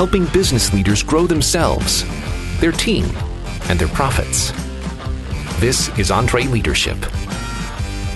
helping 0.00 0.24
business 0.28 0.72
leaders 0.72 1.02
grow 1.02 1.26
themselves, 1.26 2.06
their 2.58 2.72
team, 2.72 3.04
and 3.68 3.78
their 3.78 3.88
profits. 3.88 4.50
This 5.60 5.90
is 5.98 6.08
EntreLeadership. 6.08 6.98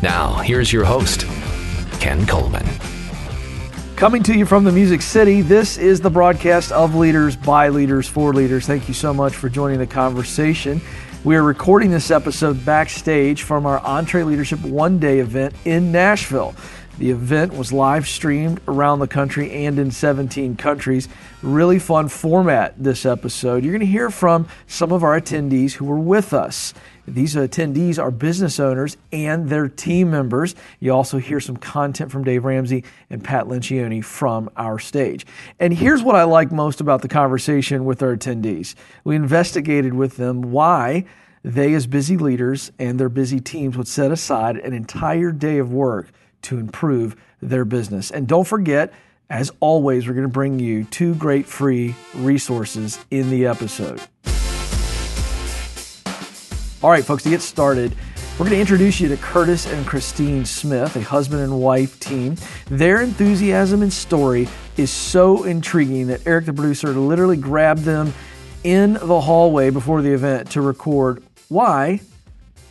Now, 0.02 0.32
here's 0.36 0.72
your 0.72 0.86
host, 0.86 1.26
Ken 2.00 2.26
Coleman. 2.26 2.64
Coming 3.96 4.22
to 4.22 4.34
you 4.34 4.46
from 4.46 4.64
the 4.64 4.72
Music 4.72 5.02
City, 5.02 5.42
this 5.42 5.76
is 5.76 6.00
the 6.00 6.08
broadcast 6.08 6.72
of 6.72 6.94
Leaders 6.94 7.36
by 7.36 7.68
Leaders 7.68 8.08
for 8.08 8.32
Leaders. 8.32 8.66
Thank 8.66 8.88
you 8.88 8.94
so 8.94 9.12
much 9.12 9.34
for 9.34 9.50
joining 9.50 9.78
the 9.78 9.86
conversation. 9.86 10.80
We 11.22 11.36
are 11.36 11.42
recording 11.42 11.90
this 11.90 12.10
episode 12.10 12.64
backstage 12.64 13.42
from 13.42 13.66
our 13.66 13.78
EntreLeadership 13.80 14.66
One 14.66 14.98
Day 14.98 15.18
event 15.18 15.54
in 15.66 15.92
Nashville. 15.92 16.54
The 16.96 17.10
event 17.10 17.52
was 17.54 17.72
live 17.72 18.06
streamed 18.06 18.60
around 18.68 19.00
the 19.00 19.08
country 19.08 19.50
and 19.66 19.80
in 19.80 19.90
17 19.90 20.54
countries. 20.54 21.08
Really 21.42 21.80
fun 21.80 22.08
format 22.08 22.74
this 22.78 23.04
episode. 23.04 23.64
You're 23.64 23.72
going 23.72 23.80
to 23.80 23.86
hear 23.86 24.10
from 24.10 24.46
some 24.68 24.92
of 24.92 25.02
our 25.02 25.20
attendees 25.20 25.72
who 25.72 25.86
were 25.86 25.98
with 25.98 26.32
us. 26.32 26.72
These 27.06 27.34
attendees 27.34 27.98
are 27.98 28.12
business 28.12 28.60
owners 28.60 28.96
and 29.10 29.48
their 29.48 29.68
team 29.68 30.12
members. 30.12 30.54
You 30.78 30.92
also 30.92 31.18
hear 31.18 31.40
some 31.40 31.56
content 31.56 32.12
from 32.12 32.22
Dave 32.22 32.44
Ramsey 32.44 32.84
and 33.10 33.24
Pat 33.24 33.46
Lencioni 33.46 34.02
from 34.02 34.48
our 34.56 34.78
stage. 34.78 35.26
And 35.58 35.74
here's 35.74 36.02
what 36.02 36.14
I 36.14 36.22
like 36.22 36.52
most 36.52 36.80
about 36.80 37.02
the 37.02 37.08
conversation 37.08 37.84
with 37.84 38.04
our 38.04 38.16
attendees. 38.16 38.76
We 39.02 39.16
investigated 39.16 39.94
with 39.94 40.16
them 40.16 40.42
why 40.42 41.06
they, 41.42 41.74
as 41.74 41.88
busy 41.88 42.16
leaders 42.16 42.70
and 42.78 43.00
their 43.00 43.08
busy 43.08 43.40
teams, 43.40 43.76
would 43.76 43.88
set 43.88 44.12
aside 44.12 44.58
an 44.58 44.72
entire 44.72 45.32
day 45.32 45.58
of 45.58 45.72
work 45.72 46.12
to 46.44 46.58
improve 46.58 47.16
their 47.42 47.64
business. 47.64 48.10
And 48.10 48.26
don't 48.26 48.46
forget, 48.46 48.92
as 49.28 49.50
always, 49.60 50.06
we're 50.06 50.14
going 50.14 50.26
to 50.26 50.32
bring 50.32 50.58
you 50.58 50.84
two 50.84 51.14
great 51.14 51.46
free 51.46 51.94
resources 52.14 52.98
in 53.10 53.30
the 53.30 53.46
episode. 53.46 54.00
All 56.82 56.90
right, 56.90 57.04
folks, 57.04 57.22
to 57.22 57.30
get 57.30 57.40
started, 57.40 57.94
we're 58.34 58.46
going 58.46 58.56
to 58.56 58.60
introduce 58.60 59.00
you 59.00 59.08
to 59.08 59.16
Curtis 59.16 59.66
and 59.66 59.86
Christine 59.86 60.44
Smith, 60.44 60.96
a 60.96 61.02
husband 61.02 61.42
and 61.42 61.60
wife 61.60 61.98
team. 62.00 62.36
Their 62.66 63.00
enthusiasm 63.00 63.80
and 63.80 63.92
story 63.92 64.48
is 64.76 64.90
so 64.90 65.44
intriguing 65.44 66.08
that 66.08 66.26
Eric, 66.26 66.46
the 66.46 66.52
producer, 66.52 66.88
literally 66.88 67.36
grabbed 67.36 67.82
them 67.82 68.12
in 68.64 68.94
the 68.94 69.20
hallway 69.20 69.70
before 69.70 70.02
the 70.02 70.12
event 70.12 70.50
to 70.50 70.60
record 70.60 71.22
why 71.48 72.00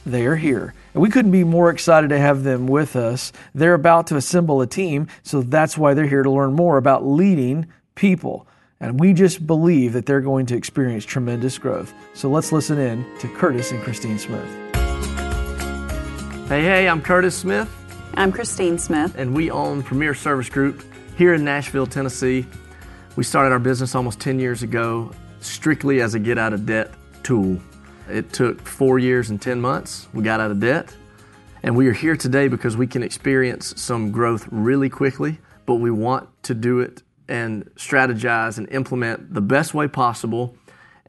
they 0.06 0.26
are 0.26 0.36
here. 0.36 0.74
And 0.94 1.02
we 1.02 1.10
couldn't 1.10 1.32
be 1.32 1.44
more 1.44 1.70
excited 1.70 2.10
to 2.10 2.20
have 2.20 2.44
them 2.44 2.68
with 2.68 2.96
us. 2.96 3.32
They're 3.56 3.74
about 3.74 4.08
to 4.08 4.16
assemble 4.16 4.62
a 4.62 4.68
team, 4.68 5.08
so 5.24 5.42
that's 5.42 5.78
why 5.78 5.94
they're 5.94 6.06
here 6.06 6.24
to 6.24 6.30
learn 6.30 6.54
more 6.54 6.78
about 6.78 7.06
leading 7.06 7.68
people. 7.96 8.48
And 8.80 9.00
we 9.00 9.14
just 9.14 9.48
believe 9.48 9.94
that 9.94 10.06
they're 10.06 10.22
going 10.22 10.46
to 10.48 10.56
experience 10.56 11.06
tremendous 11.06 11.58
growth. 11.58 11.94
So 12.14 12.30
let's 12.30 12.52
listen 12.52 12.78
in 12.78 13.06
to 13.20 13.28
Curtis 13.30 13.72
and 13.72 13.82
Christine 13.82 14.20
Smith. 14.20 14.46
Hey, 16.48 16.62
hey, 16.62 16.88
I'm 16.88 17.02
Curtis 17.02 17.36
Smith. 17.36 17.74
I'm 18.16 18.32
Christine 18.32 18.78
Smith. 18.78 19.16
And 19.18 19.34
we 19.34 19.50
own 19.50 19.82
Premier 19.82 20.14
Service 20.14 20.50
Group 20.50 20.84
here 21.18 21.34
in 21.34 21.44
Nashville, 21.44 21.88
Tennessee. 21.88 22.46
We 23.16 23.24
started 23.24 23.52
our 23.52 23.60
business 23.60 23.96
almost 23.96 24.20
10 24.20 24.40
years 24.40 24.62
ago 24.62 25.12
strictly 25.40 26.02
as 26.02 26.14
a 26.14 26.20
get 26.20 26.38
out 26.38 26.54
of 26.54 26.66
debt 26.66 26.92
tool. 27.24 27.60
It 28.10 28.34
took 28.34 28.62
four 28.62 29.00
years 29.00 29.30
and 29.30 29.42
10 29.42 29.62
months. 29.62 30.08
We 30.14 30.24
got 30.24 30.40
out 30.40 30.52
of 30.52 30.60
debt. 30.60 30.96
And 31.62 31.78
we 31.78 31.88
are 31.88 31.94
here 31.94 32.18
today 32.18 32.50
because 32.50 32.76
we 32.76 32.88
can 32.88 33.04
experience 33.04 33.74
some 33.82 34.12
growth 34.12 34.48
really 34.52 34.90
quickly, 34.90 35.40
but 35.66 35.76
we 35.76 35.92
want 35.92 36.28
to 36.44 36.54
do 36.54 36.82
it 36.82 37.04
and 37.30 37.64
strategize 37.76 38.58
and 38.58 38.70
implement 38.70 39.34
the 39.34 39.40
best 39.40 39.74
way 39.74 39.88
possible. 39.88 40.58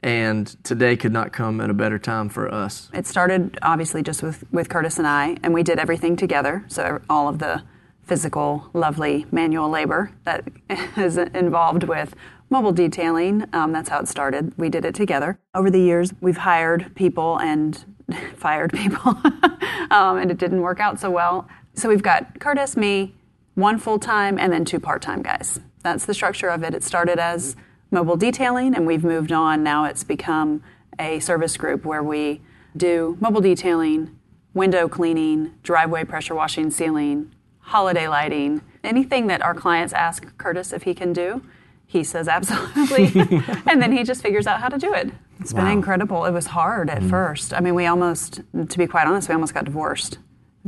And 0.01 0.47
today 0.63 0.95
could 0.95 1.11
not 1.11 1.33
come 1.33 1.59
at 1.59 1.69
a 1.69 1.73
better 1.73 1.99
time 1.99 2.29
for 2.29 2.53
us. 2.53 2.89
It 2.93 3.05
started 3.05 3.57
obviously 3.61 4.01
just 4.01 4.23
with, 4.23 4.45
with 4.51 4.69
Curtis 4.69 4.97
and 4.97 5.07
I, 5.07 5.37
and 5.43 5.53
we 5.53 5.63
did 5.63 5.77
everything 5.77 6.15
together. 6.15 6.63
So 6.67 7.01
all 7.09 7.27
of 7.27 7.39
the 7.39 7.63
physical, 8.03 8.69
lovely 8.73 9.25
manual 9.31 9.69
labor 9.69 10.11
that 10.23 10.47
is 10.97 11.17
involved 11.17 11.83
with 11.83 12.15
mobile 12.49 12.71
detailing. 12.71 13.45
Um, 13.53 13.71
that's 13.71 13.89
how 13.89 13.99
it 13.99 14.07
started. 14.07 14.53
We 14.57 14.69
did 14.69 14.85
it 14.85 14.95
together. 14.95 15.39
Over 15.53 15.69
the 15.69 15.79
years, 15.79 16.13
we've 16.21 16.37
hired 16.37 16.93
people 16.95 17.37
and 17.39 17.83
fired 18.35 18.71
people, 18.73 19.09
um, 19.91 20.17
and 20.17 20.31
it 20.31 20.37
didn't 20.37 20.61
work 20.61 20.79
out 20.79 20.99
so 20.99 21.09
well. 21.09 21.47
So 21.73 21.89
we've 21.89 22.03
got 22.03 22.39
Curtis, 22.39 22.77
me, 22.77 23.15
one 23.55 23.79
full 23.79 23.99
time, 23.99 24.37
and 24.37 24.51
then 24.53 24.65
two 24.65 24.79
part 24.79 25.01
time 25.01 25.21
guys. 25.21 25.59
That's 25.83 26.05
the 26.05 26.13
structure 26.13 26.49
of 26.49 26.63
it. 26.63 26.73
It 26.73 26.83
started 26.83 27.19
as 27.19 27.55
mobile 27.91 28.17
detailing, 28.17 28.75
and 28.75 28.85
we've 28.85 29.03
moved 29.03 29.31
on. 29.31 29.63
Now 29.63 29.85
it's 29.85 30.03
become 30.03 30.63
a 30.99 31.19
service 31.19 31.57
group 31.57 31.85
where 31.85 32.03
we 32.03 32.41
do 32.75 33.17
mobile 33.19 33.41
detailing, 33.41 34.17
window 34.53 34.87
cleaning, 34.87 35.53
driveway 35.63 36.03
pressure 36.03 36.35
washing, 36.35 36.71
ceiling, 36.71 37.33
holiday 37.59 38.07
lighting, 38.07 38.61
anything 38.83 39.27
that 39.27 39.41
our 39.41 39.53
clients 39.53 39.93
ask 39.93 40.37
Curtis 40.37 40.71
if 40.71 40.83
he 40.83 40.93
can 40.93 41.11
do 41.11 41.41
he 41.87 42.03
says 42.03 42.27
absolutely. 42.27 43.05
And 43.67 43.81
then 43.81 43.91
he 43.91 44.03
just 44.03 44.21
figures 44.21 44.47
out 44.47 44.59
how 44.59 44.69
to 44.69 44.77
do 44.77 44.93
it. 44.93 45.11
It's 45.39 45.53
wow. 45.53 45.61
been 45.61 45.71
incredible. 45.71 46.25
It 46.25 46.31
was 46.31 46.47
hard 46.47 46.89
at 46.89 47.01
mm. 47.01 47.09
first. 47.09 47.53
I 47.53 47.59
mean 47.59 47.75
we 47.75 47.85
almost 47.85 48.41
to 48.69 48.77
be 48.77 48.87
quite 48.87 49.07
honest 49.07 49.29
we 49.29 49.33
almost 49.33 49.53
got 49.53 49.65
divorced 49.65 50.19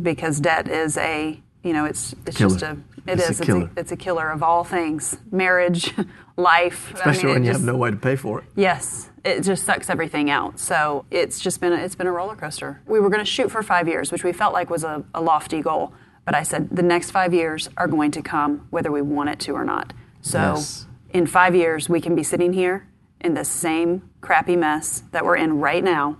because 0.01 0.39
debt 0.39 0.67
is 0.67 0.97
a 0.97 1.39
you 1.63 1.73
know 1.73 1.85
it's 1.85 2.13
it's 2.25 2.37
killer. 2.37 2.49
just 2.49 2.63
a 2.63 2.77
it 3.07 3.19
it's 3.19 3.29
is. 3.29 3.39
A 3.39 3.43
it's, 3.43 3.49
a, 3.49 3.69
it's, 3.77 3.91
a, 3.93 3.95
killer 3.95 4.29
of 4.29 4.43
all 4.43 4.65
things. 4.65 5.17
Marriage 5.31 5.93
life. 6.37 6.93
Especially 6.93 7.21
I 7.21 7.25
mean, 7.25 7.33
when 7.35 7.43
you 7.45 7.51
just, 7.51 7.61
have 7.61 7.73
no 7.73 7.77
way 7.77 7.89
to 7.89 7.95
pay 7.95 8.17
for 8.17 8.39
it. 8.39 8.45
Yes. 8.55 9.09
It 9.23 9.41
just 9.41 9.63
sucks 9.63 9.89
everything 9.89 10.29
out. 10.29 10.59
So 10.59 11.05
it's 11.09 11.39
just 11.39 11.61
been 11.61 11.71
a, 11.71 11.77
it's 11.77 11.95
been 11.95 12.07
a 12.07 12.11
roller 12.11 12.35
coaster. 12.35 12.81
We 12.85 12.99
were 12.99 13.09
going 13.09 13.23
to 13.23 13.29
shoot 13.29 13.49
for 13.49 13.63
five 13.63 13.87
years 13.87 14.11
which 14.11 14.25
we 14.25 14.33
felt 14.33 14.53
like 14.53 14.69
was 14.69 14.83
a, 14.83 15.05
a 15.13 15.21
lofty 15.21 15.61
goal. 15.61 15.93
But 16.25 16.35
i 16.35 16.43
said 16.43 16.67
the 16.69 16.83
next 16.83 17.11
five 17.11 17.33
years 17.33 17.69
are 17.77 17.87
going 17.87 18.11
to 18.11 18.21
come 18.21 18.67
whether 18.71 18.91
we 18.91 19.01
want 19.01 19.29
it 19.29 19.39
to 19.41 19.53
or 19.53 19.63
not. 19.63 19.93
So 20.21 20.39
yes 20.39 20.86
in 21.11 21.25
five 21.25 21.55
years, 21.55 21.89
we 21.89 22.01
can 22.01 22.15
be 22.15 22.23
sitting 22.23 22.53
here 22.53 22.87
in 23.21 23.33
the 23.33 23.45
same 23.45 24.09
crappy 24.21 24.55
mess 24.55 25.03
that 25.11 25.25
we're 25.25 25.37
in 25.37 25.59
right 25.59 25.83
now, 25.83 26.17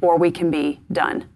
or 0.00 0.18
we 0.18 0.30
can 0.30 0.50
be 0.50 0.80
done. 0.92 1.26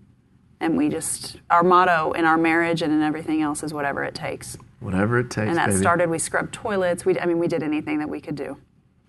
And 0.60 0.76
we 0.76 0.90
just, 0.90 1.38
our 1.48 1.62
motto 1.62 2.12
in 2.12 2.26
our 2.26 2.36
marriage 2.36 2.82
and 2.82 2.92
in 2.92 3.02
everything 3.02 3.40
else 3.40 3.62
is 3.62 3.72
whatever 3.72 4.04
it 4.04 4.14
takes. 4.14 4.58
Whatever 4.80 5.18
it 5.18 5.30
takes. 5.30 5.48
And 5.48 5.56
that 5.56 5.68
baby. 5.68 5.78
started, 5.78 6.10
we 6.10 6.18
scrubbed 6.18 6.52
toilets. 6.52 7.06
We, 7.06 7.18
I 7.18 7.26
mean, 7.26 7.38
we 7.38 7.48
did 7.48 7.62
anything 7.62 7.98
that 8.00 8.08
we 8.08 8.20
could 8.20 8.34
do. 8.34 8.58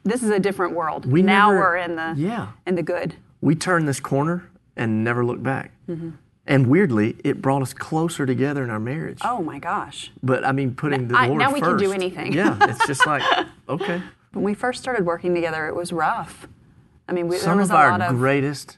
This 0.03 0.23
is 0.23 0.29
a 0.29 0.39
different 0.39 0.73
world. 0.73 1.05
We 1.05 1.21
now 1.21 1.51
never, 1.51 1.59
we're 1.59 1.77
in 1.77 1.95
the, 1.95 2.13
yeah. 2.17 2.49
in 2.65 2.75
the 2.75 2.83
good. 2.83 3.15
We 3.41 3.55
turned 3.55 3.87
this 3.87 3.99
corner 3.99 4.49
and 4.75 5.03
never 5.03 5.25
looked 5.25 5.43
back. 5.43 5.73
Mm-hmm. 5.89 6.11
And 6.51 6.67
weirdly, 6.67 7.15
it 7.23 7.41
brought 7.41 7.61
us 7.61 7.73
closer 7.73 8.25
together 8.25 8.63
in 8.63 8.69
our 8.69 8.79
marriage. 8.79 9.19
Oh 9.23 9.41
my 9.41 9.57
gosh. 9.57 10.11
But 10.21 10.43
I 10.45 10.51
mean, 10.51 10.75
putting 10.75 11.07
the 11.07 11.17
I, 11.17 11.27
Lord 11.27 11.39
Now 11.39 11.53
we 11.53 11.61
first, 11.61 11.69
can 11.69 11.77
do 11.77 11.93
anything. 11.93 12.33
yeah, 12.33 12.57
it's 12.61 12.85
just 12.85 13.05
like, 13.07 13.23
okay. 13.69 14.01
When 14.33 14.43
we 14.43 14.53
first 14.53 14.81
started 14.81 15.05
working 15.05 15.33
together, 15.33 15.67
it 15.67 15.75
was 15.75 15.93
rough. 15.93 16.47
I 17.07 17.13
mean, 17.13 17.27
we, 17.29 17.37
Some 17.37 17.51
there 17.51 17.57
was 17.61 17.69
of 17.69 17.75
a 17.75 17.77
our 17.79 17.91
lot 17.91 18.01
of 18.01 18.17
greatest 18.17 18.77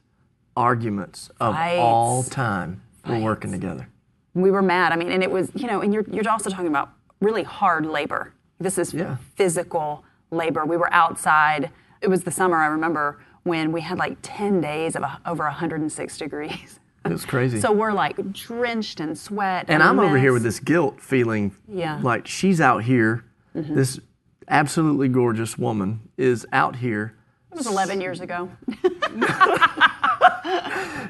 arguments 0.55 1.29
of 1.39 1.55
Fights. 1.55 1.79
all 1.79 2.23
time 2.23 2.81
were 3.07 3.19
working 3.19 3.51
together. 3.51 3.87
we 4.35 4.51
were 4.51 4.61
mad. 4.61 4.91
I 4.93 4.95
mean, 4.95 5.11
and 5.11 5.23
it 5.23 5.31
was, 5.31 5.51
you 5.55 5.67
know, 5.67 5.81
and 5.81 5.93
you're, 5.93 6.05
you're 6.11 6.27
also 6.29 6.49
talking 6.49 6.67
about 6.67 6.91
really 7.21 7.43
hard 7.43 7.85
labor. 7.85 8.33
This 8.59 8.77
is 8.77 8.93
Yeah. 8.93 9.17
physical 9.35 10.03
labor. 10.31 10.63
We 10.65 10.77
were 10.77 10.91
outside. 10.93 11.69
It 12.01 12.07
was 12.07 12.23
the 12.23 12.31
summer, 12.31 12.57
I 12.57 12.67
remember, 12.67 13.19
when 13.43 13.71
we 13.71 13.81
had 13.81 13.97
like 13.97 14.17
10 14.21 14.61
days 14.61 14.95
of 14.95 15.03
a, 15.03 15.19
over 15.25 15.43
106 15.43 16.17
degrees. 16.17 16.79
It 17.05 17.11
was 17.11 17.25
crazy. 17.25 17.59
So 17.59 17.71
we're 17.71 17.91
like 17.93 18.31
drenched 18.31 18.99
in 18.99 19.15
sweat. 19.15 19.65
and 19.67 19.83
I'm 19.83 19.99
over 19.99 20.17
here 20.17 20.31
with 20.33 20.43
this 20.43 20.59
guilt 20.59 21.01
feeling 21.01 21.55
Yeah. 21.67 21.95
Mm-hmm. 21.97 22.05
like 22.05 22.27
she's 22.27 22.61
out 22.61 22.83
here. 22.83 23.25
This 23.53 23.99
absolutely 24.47 25.09
gorgeous 25.09 25.57
woman 25.57 26.09
is 26.17 26.45
out 26.51 26.77
here. 26.77 27.15
It 27.51 27.57
was 27.57 27.67
11 27.67 28.01
years 28.01 28.19
ago. 28.21 28.49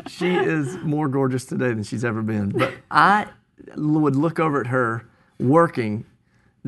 She 0.07 0.35
is 0.35 0.77
more 0.79 1.07
gorgeous 1.07 1.45
today 1.45 1.69
than 1.69 1.83
she's 1.83 2.03
ever 2.05 2.21
been. 2.21 2.49
But 2.49 2.73
I 2.91 3.27
would 3.75 4.15
look 4.15 4.39
over 4.39 4.59
at 4.59 4.67
her 4.67 5.07
working 5.39 6.05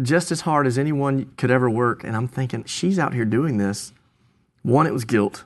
just 0.01 0.31
as 0.31 0.42
hard 0.42 0.66
as 0.68 0.78
anyone 0.78 1.31
could 1.38 1.51
ever 1.51 1.69
work. 1.69 2.04
And 2.04 2.16
I'm 2.16 2.28
thinking, 2.28 2.63
she's 2.63 2.98
out 2.98 3.13
here 3.13 3.25
doing 3.25 3.57
this. 3.57 3.94
One, 4.63 4.88
it 4.88 4.94
was 4.94 5.04
guilt. 5.06 5.44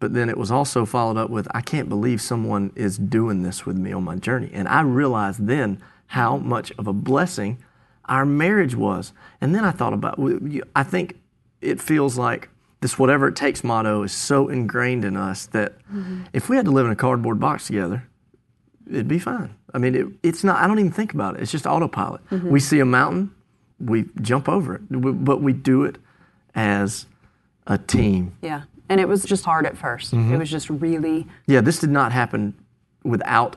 But 0.00 0.14
then 0.14 0.28
it 0.28 0.36
was 0.38 0.50
also 0.50 0.84
followed 0.84 1.18
up 1.18 1.30
with, 1.30 1.46
I 1.54 1.60
can't 1.60 1.88
believe 1.88 2.20
someone 2.20 2.72
is 2.74 2.98
doing 2.98 3.42
this 3.42 3.64
with 3.64 3.76
me 3.76 3.92
on 3.92 4.02
my 4.02 4.16
journey. 4.16 4.50
And 4.52 4.66
I 4.66 4.80
realized 4.80 5.46
then 5.46 5.80
how 6.06 6.38
much 6.38 6.72
of 6.78 6.88
a 6.88 6.92
blessing 6.92 7.62
our 8.06 8.24
marriage 8.24 8.74
was. 8.74 9.12
And 9.40 9.54
then 9.54 9.64
I 9.64 9.70
thought 9.70 9.92
about, 9.92 10.18
I 10.74 10.82
think 10.82 11.20
it 11.60 11.80
feels 11.80 12.18
like 12.18 12.48
this 12.80 12.98
whatever 12.98 13.28
it 13.28 13.36
takes 13.36 13.62
motto 13.62 14.02
is 14.02 14.12
so 14.12 14.48
ingrained 14.48 15.04
in 15.04 15.16
us 15.16 15.46
that 15.46 15.78
mm-hmm. 15.88 16.22
if 16.32 16.48
we 16.48 16.56
had 16.56 16.64
to 16.64 16.70
live 16.70 16.86
in 16.86 16.92
a 16.92 16.96
cardboard 16.96 17.38
box 17.38 17.66
together, 17.66 18.02
it'd 18.88 19.06
be 19.06 19.18
fine. 19.18 19.54
I 19.74 19.78
mean, 19.78 19.94
it, 19.94 20.06
it's 20.22 20.42
not, 20.42 20.56
I 20.62 20.66
don't 20.66 20.78
even 20.78 20.90
think 20.90 21.12
about 21.12 21.36
it. 21.36 21.42
It's 21.42 21.52
just 21.52 21.66
autopilot. 21.66 22.26
Mm-hmm. 22.30 22.50
We 22.50 22.58
see 22.58 22.80
a 22.80 22.86
mountain, 22.86 23.34
we 23.78 24.06
jump 24.22 24.48
over 24.48 24.76
it, 24.76 24.82
but 24.90 25.42
we 25.42 25.52
do 25.52 25.84
it 25.84 25.98
as 26.54 27.06
a 27.66 27.76
team. 27.76 28.34
Yeah. 28.40 28.62
And 28.90 29.00
it 29.00 29.06
was 29.08 29.24
just 29.24 29.44
hard 29.44 29.64
at 29.66 29.76
1st 29.76 30.10
Mm-hmm. 30.14 30.34
It 30.34 30.38
was 30.38 30.50
just 30.50 30.68
really, 30.68 31.26
Yeah, 31.46 31.60
this 31.62 31.78
did 31.78 31.90
not 31.90 32.10
happen 32.12 32.54
without 33.04 33.56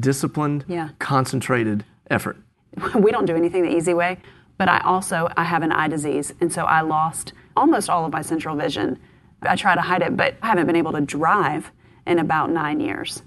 disciplined, 0.00 0.64
Yeah. 0.66 0.88
concentrated 0.98 1.84
effort. 2.10 2.38
we 2.94 3.12
don't 3.12 3.26
do 3.26 3.36
anything 3.36 3.62
the 3.62 3.76
easy 3.76 3.92
way. 3.94 4.18
But 4.56 4.68
I 4.68 4.78
also, 4.80 5.28
I 5.36 5.44
have 5.44 5.62
an 5.62 5.72
eye 5.72 5.88
disease. 5.88 6.32
And 6.40 6.50
so 6.52 6.64
I 6.64 6.80
lost 6.80 7.34
almost 7.56 7.90
all 7.90 8.06
of 8.06 8.12
my 8.12 8.22
central 8.22 8.56
vision. 8.56 8.98
I 9.42 9.56
try 9.56 9.74
to 9.74 9.80
hide 9.82 10.02
it, 10.02 10.16
but 10.16 10.36
I 10.42 10.46
haven't 10.48 10.66
been 10.66 10.76
able 10.76 10.92
to 10.92 11.00
drive 11.02 11.70
in 12.06 12.18
about 12.18 12.50
nine 12.50 12.80
years. 12.80 13.22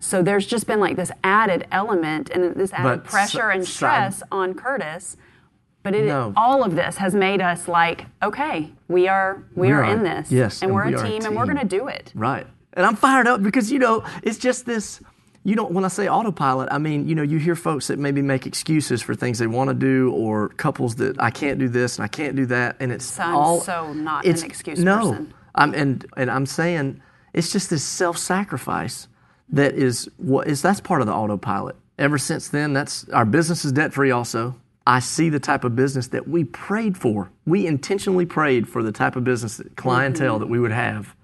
So 0.00 0.22
there's 0.22 0.46
just 0.46 0.66
been 0.66 0.80
like 0.80 0.96
this 0.96 1.12
added 1.22 1.66
element 1.70 2.30
and 2.30 2.54
this 2.56 2.72
added 2.72 3.02
But 3.02 3.04
pressure 3.04 3.50
and 3.50 3.64
side- 3.64 3.72
stress 4.14 4.22
on 4.32 4.54
Curtis. 4.54 5.16
But 5.88 5.94
it, 5.94 6.04
No. 6.06 6.34
all 6.36 6.62
of 6.62 6.74
this 6.76 6.96
has 6.98 7.14
made 7.14 7.40
us 7.40 7.66
like, 7.66 8.04
okay, 8.22 8.70
we 8.88 9.08
are 9.08 9.42
we, 9.54 9.68
We 9.68 9.72
are, 9.72 9.82
are- 9.82 9.90
in 9.94 10.02
this, 10.02 10.30
yes, 10.30 10.60
and 10.60 10.68
and 10.68 10.74
we're 10.74 10.86
we 10.86 10.92
a 10.94 10.98
are 10.98 11.04
a 11.04 11.08
team, 11.08 11.24
and 11.24 11.34
we're 11.34 11.46
going 11.46 11.56
to 11.58 11.64
do 11.78 11.88
it. 11.88 12.12
Right. 12.14 12.46
And 12.74 12.84
I'm 12.84 12.94
fired 12.94 13.26
up 13.26 13.42
because, 13.42 13.72
you 13.72 13.78
know, 13.78 14.04
it's 14.22 14.36
just 14.38 14.66
this. 14.66 15.00
You 15.44 15.54
know, 15.54 15.64
when 15.64 15.86
I 15.86 15.88
say 15.88 16.06
autopilot, 16.08 16.68
I 16.70 16.76
mean, 16.76 17.08
you 17.08 17.14
know, 17.14 17.22
you 17.22 17.38
hear 17.38 17.56
folks 17.56 17.86
that 17.86 17.98
maybe 17.98 18.20
make 18.20 18.46
excuses 18.46 19.00
for 19.00 19.14
things 19.14 19.38
they 19.38 19.46
want 19.46 19.68
to 19.68 19.74
do 19.74 20.12
or 20.12 20.50
couples 20.50 20.96
that 20.96 21.18
I 21.22 21.30
can't 21.30 21.58
do 21.58 21.68
this 21.70 21.96
and 21.96 22.04
I 22.04 22.08
can't 22.08 22.36
do 22.36 22.44
that. 22.46 22.76
And 22.80 22.92
it's 22.92 23.06
So 23.06 23.22
all. 23.22 23.60
so 23.62 23.94
not 23.94 24.26
an 24.26 24.44
excuse 24.44 24.78
no, 24.80 24.98
person. 25.12 25.34
I'm, 25.54 25.72
and, 25.74 26.04
and 26.18 26.30
I'm 26.30 26.44
saying 26.44 27.00
it's 27.32 27.50
just 27.50 27.70
this 27.70 27.82
self 27.82 28.18
sacrifice 28.18 29.08
that 29.48 29.72
is 29.74 30.06
what 30.18 30.48
is 30.48 30.60
that's 30.60 30.80
part 30.80 31.00
of 31.00 31.06
the 31.06 31.14
autopilot. 31.14 31.76
Ever 31.98 32.18
since 32.18 32.48
then, 32.48 32.74
that's 32.74 33.08
our 33.08 33.24
business 33.24 33.64
is 33.64 33.72
debt 33.72 33.94
free 33.94 34.10
also. 34.10 34.54
I 34.88 35.00
see 35.00 35.28
the 35.28 35.38
type 35.40 35.64
of 35.64 35.76
business 35.76 36.08
that 36.08 36.26
we 36.28 36.44
prayed 36.44 36.96
for. 36.98 37.30
We 37.46 37.66
intentionally 37.66 38.26
prayed 38.26 38.66
for 38.68 38.82
the 38.82 38.92
type 38.92 39.16
of 39.16 39.24
business 39.24 39.60
clientele 39.76 40.36
Mm-hmm. 40.36 40.40
that 40.40 40.48
we 40.48 40.58
would 40.60 40.72
have 40.72 41.14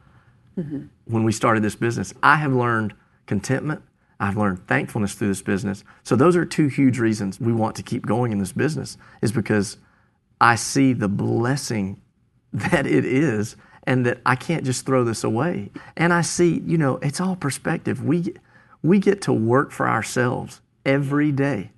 when 1.07 1.25
we 1.25 1.33
started 1.33 1.65
this 1.65 1.75
business. 1.75 2.15
I 2.23 2.37
have 2.37 2.53
learned 2.53 2.95
contentment. 3.27 3.83
I've 4.21 4.37
learned 4.37 4.67
thankfulness 4.69 5.15
through 5.15 5.29
this 5.29 5.43
business. 5.43 5.83
So 6.05 6.15
those 6.15 6.37
are 6.37 6.45
two 6.45 6.69
huge 6.69 6.99
reasons 6.99 7.41
we 7.41 7.55
want 7.55 7.75
to 7.77 7.83
keep 7.83 8.07
going 8.07 8.33
in 8.33 8.39
this 8.39 8.53
business 8.53 8.99
is 9.23 9.33
because 9.33 9.79
I 10.41 10.57
see 10.57 10.93
the 10.93 11.09
blessing 11.09 12.03
that 12.53 12.87
it 12.87 13.07
is 13.07 13.57
and 13.87 14.07
that 14.07 14.21
I 14.27 14.37
can't 14.37 14.65
just 14.65 14.87
throw 14.87 15.05
this 15.05 15.25
away. 15.25 15.71
And 15.97 16.13
I 16.13 16.21
see, 16.23 16.61
you 16.67 16.79
know, 16.79 16.99
it's 16.99 17.21
all 17.21 17.37
perspective. 17.37 18.05
We 18.05 18.35
we 18.83 18.99
get 18.99 19.23
to 19.23 19.33
work 19.33 19.73
for 19.73 19.89
ourselves 19.89 20.61
every 20.87 21.33
day. 21.33 21.71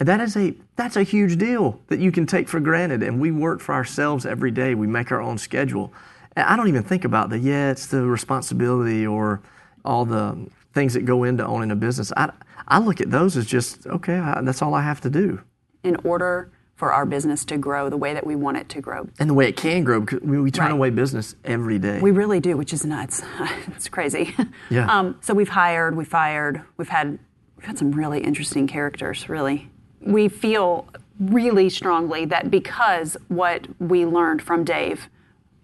That 0.00 0.20
is 0.20 0.36
a 0.36 0.54
that's 0.76 0.96
a 0.96 1.02
huge 1.04 1.38
deal 1.38 1.80
that 1.88 2.00
you 2.00 2.10
can 2.10 2.26
take 2.26 2.48
for 2.48 2.58
granted. 2.60 3.02
And 3.02 3.20
we 3.20 3.30
work 3.30 3.60
for 3.60 3.74
ourselves 3.74 4.26
every 4.26 4.50
day. 4.50 4.74
We 4.74 4.86
make 4.86 5.12
our 5.12 5.20
own 5.20 5.38
schedule. 5.38 5.92
And 6.36 6.46
I 6.46 6.56
don't 6.56 6.66
even 6.68 6.82
think 6.82 7.04
about 7.04 7.30
the 7.30 7.38
yeah, 7.38 7.70
it's 7.70 7.86
the 7.86 8.02
responsibility 8.02 9.06
or 9.06 9.40
all 9.84 10.04
the 10.04 10.48
things 10.72 10.94
that 10.94 11.04
go 11.04 11.22
into 11.24 11.46
owning 11.46 11.70
a 11.70 11.76
business. 11.76 12.12
I 12.16 12.30
I 12.66 12.80
look 12.80 13.00
at 13.00 13.10
those 13.10 13.36
as 13.36 13.46
just 13.46 13.86
okay. 13.86 14.18
I, 14.18 14.40
that's 14.42 14.62
all 14.62 14.74
I 14.74 14.82
have 14.82 15.00
to 15.02 15.10
do. 15.10 15.40
In 15.84 15.96
order 16.02 16.50
for 16.74 16.92
our 16.92 17.06
business 17.06 17.44
to 17.44 17.56
grow 17.56 17.88
the 17.88 17.96
way 17.96 18.12
that 18.14 18.26
we 18.26 18.34
want 18.34 18.56
it 18.56 18.68
to 18.70 18.80
grow, 18.80 19.06
And 19.20 19.30
the 19.30 19.34
way 19.34 19.48
it 19.48 19.56
can 19.56 19.84
grow 19.84 20.00
because 20.00 20.20
we, 20.22 20.40
we 20.40 20.50
turn 20.50 20.64
Right. 20.66 20.72
away 20.72 20.90
business 20.90 21.36
every 21.44 21.78
day. 21.78 22.00
We 22.00 22.10
really 22.10 22.40
do, 22.40 22.56
which 22.56 22.72
is 22.72 22.84
nuts. 22.84 23.22
it's 23.68 23.88
crazy. 23.88 24.34
Yeah. 24.70 24.86
Um, 24.92 25.16
so 25.20 25.34
we've 25.34 25.50
hired, 25.50 25.96
we 25.96 26.04
fired, 26.04 26.62
we've 26.76 26.88
had 26.88 27.20
we've 27.56 27.66
had 27.66 27.78
some 27.78 27.92
really 27.92 28.18
interesting 28.22 28.66
characters. 28.66 29.28
Really, 29.28 29.70
we 30.04 30.28
feel 30.28 30.88
really 31.18 31.70
strongly 31.70 32.24
that 32.26 32.50
because 32.50 33.16
what 33.28 33.66
we 33.80 34.04
learned 34.04 34.42
from 34.42 34.64
Dave 34.64 35.08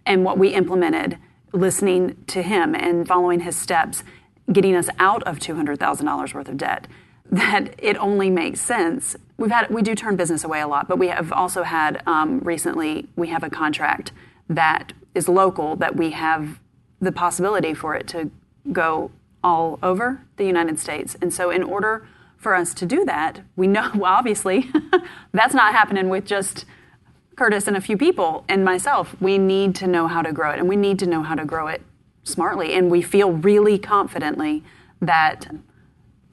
and 0.06 0.24
what 0.24 0.38
we 0.38 0.48
implemented, 0.48 1.18
listening 1.52 2.16
to 2.28 2.42
him 2.42 2.74
and 2.74 3.06
following 3.06 3.40
his 3.40 3.56
steps, 3.56 4.02
getting 4.52 4.74
us 4.74 4.88
out 4.98 5.22
of 5.24 5.38
two 5.38 5.54
hundred 5.54 5.78
thousand 5.78 6.06
dollars 6.06 6.34
worth 6.34 6.48
of 6.48 6.56
debt, 6.56 6.86
that 7.30 7.74
it 7.78 7.96
only 7.96 8.30
makes 8.30 8.60
sense. 8.60 9.16
We've 9.36 9.50
had 9.50 9.70
we 9.70 9.82
do 9.82 9.94
turn 9.94 10.16
business 10.16 10.44
away 10.44 10.60
a 10.60 10.68
lot, 10.68 10.88
but 10.88 10.98
we 10.98 11.08
have 11.08 11.32
also 11.32 11.62
had 11.62 12.02
um, 12.06 12.40
recently 12.40 13.08
we 13.16 13.28
have 13.28 13.42
a 13.42 13.50
contract 13.50 14.12
that 14.48 14.92
is 15.14 15.28
local 15.28 15.76
that 15.76 15.96
we 15.96 16.10
have 16.10 16.60
the 17.00 17.12
possibility 17.12 17.74
for 17.74 17.94
it 17.94 18.06
to 18.08 18.30
go 18.72 19.10
all 19.42 19.78
over 19.82 20.20
the 20.36 20.44
United 20.44 20.78
States. 20.78 21.16
And 21.20 21.32
so, 21.32 21.50
in 21.50 21.62
order 21.62 22.06
for 22.40 22.54
us 22.54 22.72
to 22.74 22.86
do 22.86 23.04
that, 23.04 23.42
we 23.54 23.68
know 23.68 23.90
well, 23.94 24.12
obviously 24.12 24.70
that's 25.32 25.54
not 25.54 25.72
happening 25.72 26.08
with 26.08 26.24
just 26.24 26.64
Curtis 27.36 27.68
and 27.68 27.76
a 27.76 27.80
few 27.80 27.96
people 27.96 28.44
and 28.48 28.64
myself. 28.64 29.14
We 29.20 29.38
need 29.38 29.74
to 29.76 29.86
know 29.86 30.08
how 30.08 30.22
to 30.22 30.32
grow 30.32 30.50
it, 30.50 30.58
and 30.58 30.68
we 30.68 30.76
need 30.76 30.98
to 30.98 31.06
know 31.06 31.22
how 31.22 31.34
to 31.34 31.44
grow 31.44 31.68
it 31.68 31.82
smartly. 32.24 32.74
And 32.74 32.90
we 32.90 33.02
feel 33.02 33.32
really 33.32 33.78
confidently 33.78 34.64
that 35.00 35.48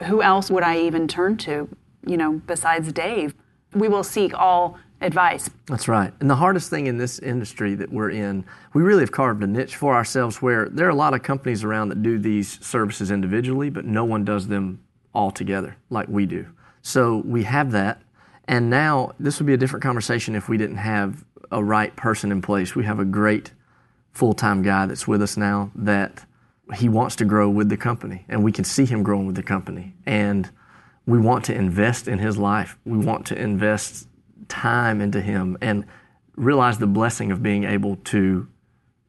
who 0.06 0.22
else 0.22 0.50
would 0.50 0.62
I 0.62 0.80
even 0.80 1.08
turn 1.08 1.36
to, 1.38 1.68
you 2.06 2.16
know, 2.16 2.42
besides 2.46 2.92
Dave? 2.92 3.34
We 3.74 3.88
will 3.88 4.04
seek 4.04 4.34
all 4.34 4.78
advice. 5.00 5.48
That's 5.66 5.88
right. 5.88 6.12
And 6.20 6.28
the 6.28 6.36
hardest 6.36 6.70
thing 6.70 6.86
in 6.86 6.98
this 6.98 7.18
industry 7.18 7.74
that 7.76 7.90
we're 7.90 8.10
in, 8.10 8.44
we 8.74 8.82
really 8.82 9.02
have 9.02 9.12
carved 9.12 9.42
a 9.42 9.46
niche 9.46 9.76
for 9.76 9.94
ourselves 9.94 10.42
where 10.42 10.68
there 10.68 10.86
are 10.86 10.90
a 10.90 10.94
lot 10.94 11.14
of 11.14 11.22
companies 11.22 11.64
around 11.64 11.88
that 11.90 12.02
do 12.02 12.18
these 12.18 12.64
services 12.64 13.10
individually, 13.10 13.70
but 13.70 13.84
no 13.84 14.04
one 14.04 14.24
does 14.24 14.48
them 14.48 14.80
all 15.18 15.32
together 15.32 15.76
like 15.90 16.06
we 16.06 16.26
do. 16.26 16.46
So 16.80 17.22
we 17.24 17.42
have 17.42 17.72
that. 17.72 18.00
And 18.46 18.70
now 18.70 19.14
this 19.18 19.40
would 19.40 19.46
be 19.46 19.52
a 19.52 19.56
different 19.56 19.82
conversation 19.82 20.36
if 20.36 20.48
we 20.48 20.56
didn't 20.56 20.76
have 20.76 21.24
a 21.50 21.62
right 21.62 21.94
person 21.96 22.30
in 22.30 22.40
place. 22.40 22.76
We 22.76 22.84
have 22.84 23.00
a 23.00 23.04
great 23.04 23.50
full 24.12 24.32
time 24.32 24.62
guy 24.62 24.86
that's 24.86 25.08
with 25.08 25.20
us 25.20 25.36
now 25.36 25.72
that 25.74 26.24
he 26.76 26.88
wants 26.88 27.16
to 27.16 27.24
grow 27.24 27.50
with 27.50 27.68
the 27.68 27.76
company, 27.76 28.26
and 28.28 28.44
we 28.44 28.52
can 28.52 28.62
see 28.62 28.84
him 28.84 29.02
growing 29.02 29.26
with 29.26 29.34
the 29.34 29.42
company. 29.42 29.94
And 30.06 30.48
we 31.04 31.18
want 31.18 31.44
to 31.46 31.54
invest 31.54 32.06
in 32.06 32.20
his 32.20 32.38
life. 32.38 32.78
We 32.84 32.98
want 32.98 33.26
to 33.26 33.36
invest 33.36 34.06
time 34.46 35.00
into 35.00 35.20
him 35.20 35.58
and 35.60 35.84
realize 36.36 36.78
the 36.78 36.86
blessing 36.86 37.32
of 37.32 37.42
being 37.42 37.64
able 37.64 37.96
to 37.96 38.46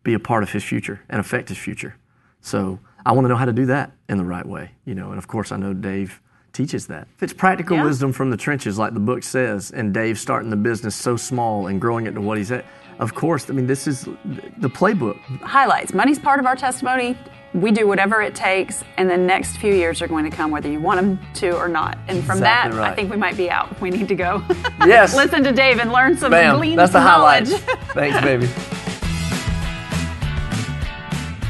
be 0.01 0.15
a 0.15 0.19
part 0.19 0.41
of 0.41 0.53
his 0.53 0.63
future 0.63 1.01
and 1.07 1.19
affect 1.19 1.49
his 1.49 1.59
future. 1.59 1.97
So 2.41 2.79
I 3.05 3.11
want 3.13 3.25
to 3.25 3.29
know 3.29 3.35
how 3.35 3.45
to 3.45 3.53
do 3.53 3.65
that 3.67 3.91
in 4.09 4.17
the 4.17 4.25
right 4.25 4.45
way, 4.45 4.71
you 4.85 4.95
know. 4.95 5.09
And 5.09 5.17
of 5.17 5.27
course, 5.27 5.51
I 5.51 5.57
know 5.57 5.73
Dave 5.73 6.21
teaches 6.53 6.87
that. 6.87 7.07
If 7.17 7.23
it's 7.23 7.33
practical 7.33 7.77
Yeah. 7.77 7.83
wisdom 7.83 8.11
from 8.11 8.29
the 8.31 8.37
trenches, 8.37 8.77
like 8.77 8.93
the 8.93 8.99
book 8.99 9.23
says, 9.23 9.71
and 9.71 9.93
Dave 9.93 10.17
starting 10.19 10.49
the 10.49 10.55
business 10.57 10.95
so 10.95 11.15
small 11.15 11.67
and 11.67 11.79
growing 11.79 12.05
it 12.07 12.11
to 12.13 12.21
what 12.21 12.37
he's 12.37 12.51
at, 12.51 12.65
of 12.99 13.15
course, 13.15 13.49
I 13.49 13.53
mean, 13.53 13.67
this 13.67 13.87
is 13.87 14.03
the 14.57 14.69
playbook. 14.69 15.17
highlights. 15.41 15.93
Money's 15.93 16.19
part 16.19 16.39
of 16.39 16.45
our 16.45 16.55
testimony. 16.55 17.17
We 17.53 17.71
do 17.71 17.87
whatever 17.87 18.21
it 18.21 18.35
takes, 18.35 18.83
and 18.97 19.09
the 19.09 19.17
next 19.17 19.57
few 19.57 19.73
years 19.73 20.01
are 20.03 20.07
going 20.07 20.29
to 20.29 20.35
come 20.35 20.51
whether 20.51 20.69
you 20.69 20.79
want 20.79 20.99
them 20.99 21.19
to 21.35 21.55
or 21.57 21.67
not. 21.67 21.97
And 22.07 22.23
from 22.23 22.37
Exactly 22.39 22.75
that, 22.77 22.91
I 22.91 22.93
think 22.93 23.09
we 23.09 23.17
might 23.17 23.37
be 23.37 23.49
out. 23.49 23.79
We 23.81 23.89
need 23.89 24.07
to 24.09 24.15
go. 24.15 24.43
Yes. 24.85 25.15
Listen 25.15 25.43
to 25.43 25.51
Dave 25.51 25.79
and 25.79 25.91
learn 25.91 26.17
some 26.17 26.31
Bam, 26.31 26.59
that's 26.75 26.91
the 26.93 26.99
some 26.99 27.07
highlights. 27.07 27.53
Thanks, 27.93 28.21
baby. 28.21 28.47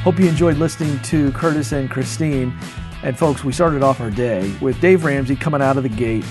Hope 0.04 0.18
you 0.18 0.30
enjoyed 0.30 0.56
listening 0.56 0.98
to 1.02 1.30
Curtis 1.34 1.74
and 1.74 1.90
Christine. 1.90 2.58
And 3.04 3.20
folks, 3.20 3.44
we 3.44 3.52
started 3.52 3.84
off 3.84 4.00
our 4.00 4.10
day 4.10 4.50
with 4.62 4.80
Dave 4.80 5.04
Ramsey 5.04 5.36
coming 5.36 5.62
out 5.62 5.76
of 5.76 5.84
the 5.84 5.90
gate 5.90 6.24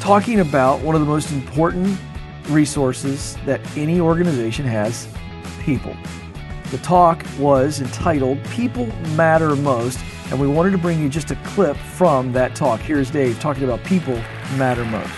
talking 0.00 0.40
about 0.40 0.80
one 0.80 0.96
of 0.96 1.00
the 1.00 1.06
most 1.06 1.30
important 1.30 1.96
resources 2.48 3.36
that 3.46 3.60
any 3.76 4.00
organization 4.00 4.64
has 4.64 5.06
people. 5.60 5.96
The 6.72 6.78
talk 6.78 7.24
was 7.38 7.80
entitled 7.80 8.42
People 8.46 8.86
Matter 9.14 9.54
Most, 9.54 10.00
and 10.30 10.40
we 10.40 10.48
wanted 10.48 10.72
to 10.72 10.78
bring 10.78 11.00
you 11.00 11.08
just 11.08 11.30
a 11.30 11.36
clip 11.44 11.76
from 11.76 12.32
that 12.32 12.56
talk. 12.56 12.80
Here's 12.80 13.08
Dave 13.08 13.38
talking 13.38 13.62
about 13.62 13.84
people 13.84 14.16
matter 14.56 14.84
most. 14.84 15.14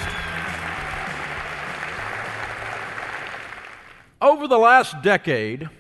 Over 4.21 4.47
the 4.47 4.59
last 4.59 5.01
decade, 5.01 5.71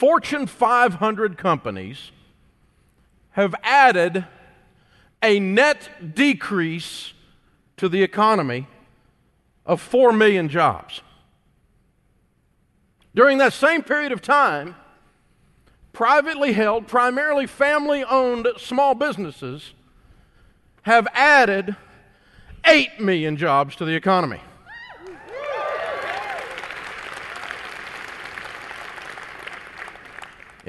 Fortune 0.00 0.46
500 0.46 1.36
companies 1.36 2.10
have 3.32 3.54
added 3.62 4.24
a 5.22 5.38
net 5.38 6.14
decrease 6.14 7.12
to 7.76 7.86
the 7.86 8.02
economy 8.02 8.66
of 9.66 9.78
4 9.78 10.14
million 10.14 10.48
jobs. 10.48 11.02
During 13.14 13.36
that 13.36 13.52
same 13.52 13.82
period 13.82 14.10
of 14.10 14.22
time, 14.22 14.74
privately 15.92 16.54
held, 16.54 16.88
primarily 16.88 17.46
family 17.46 18.02
owned 18.02 18.48
small 18.56 18.94
businesses 18.94 19.74
have 20.84 21.06
added 21.12 21.76
8 22.64 23.02
million 23.02 23.36
jobs 23.36 23.76
to 23.76 23.84
the 23.84 23.96
economy. 23.96 24.40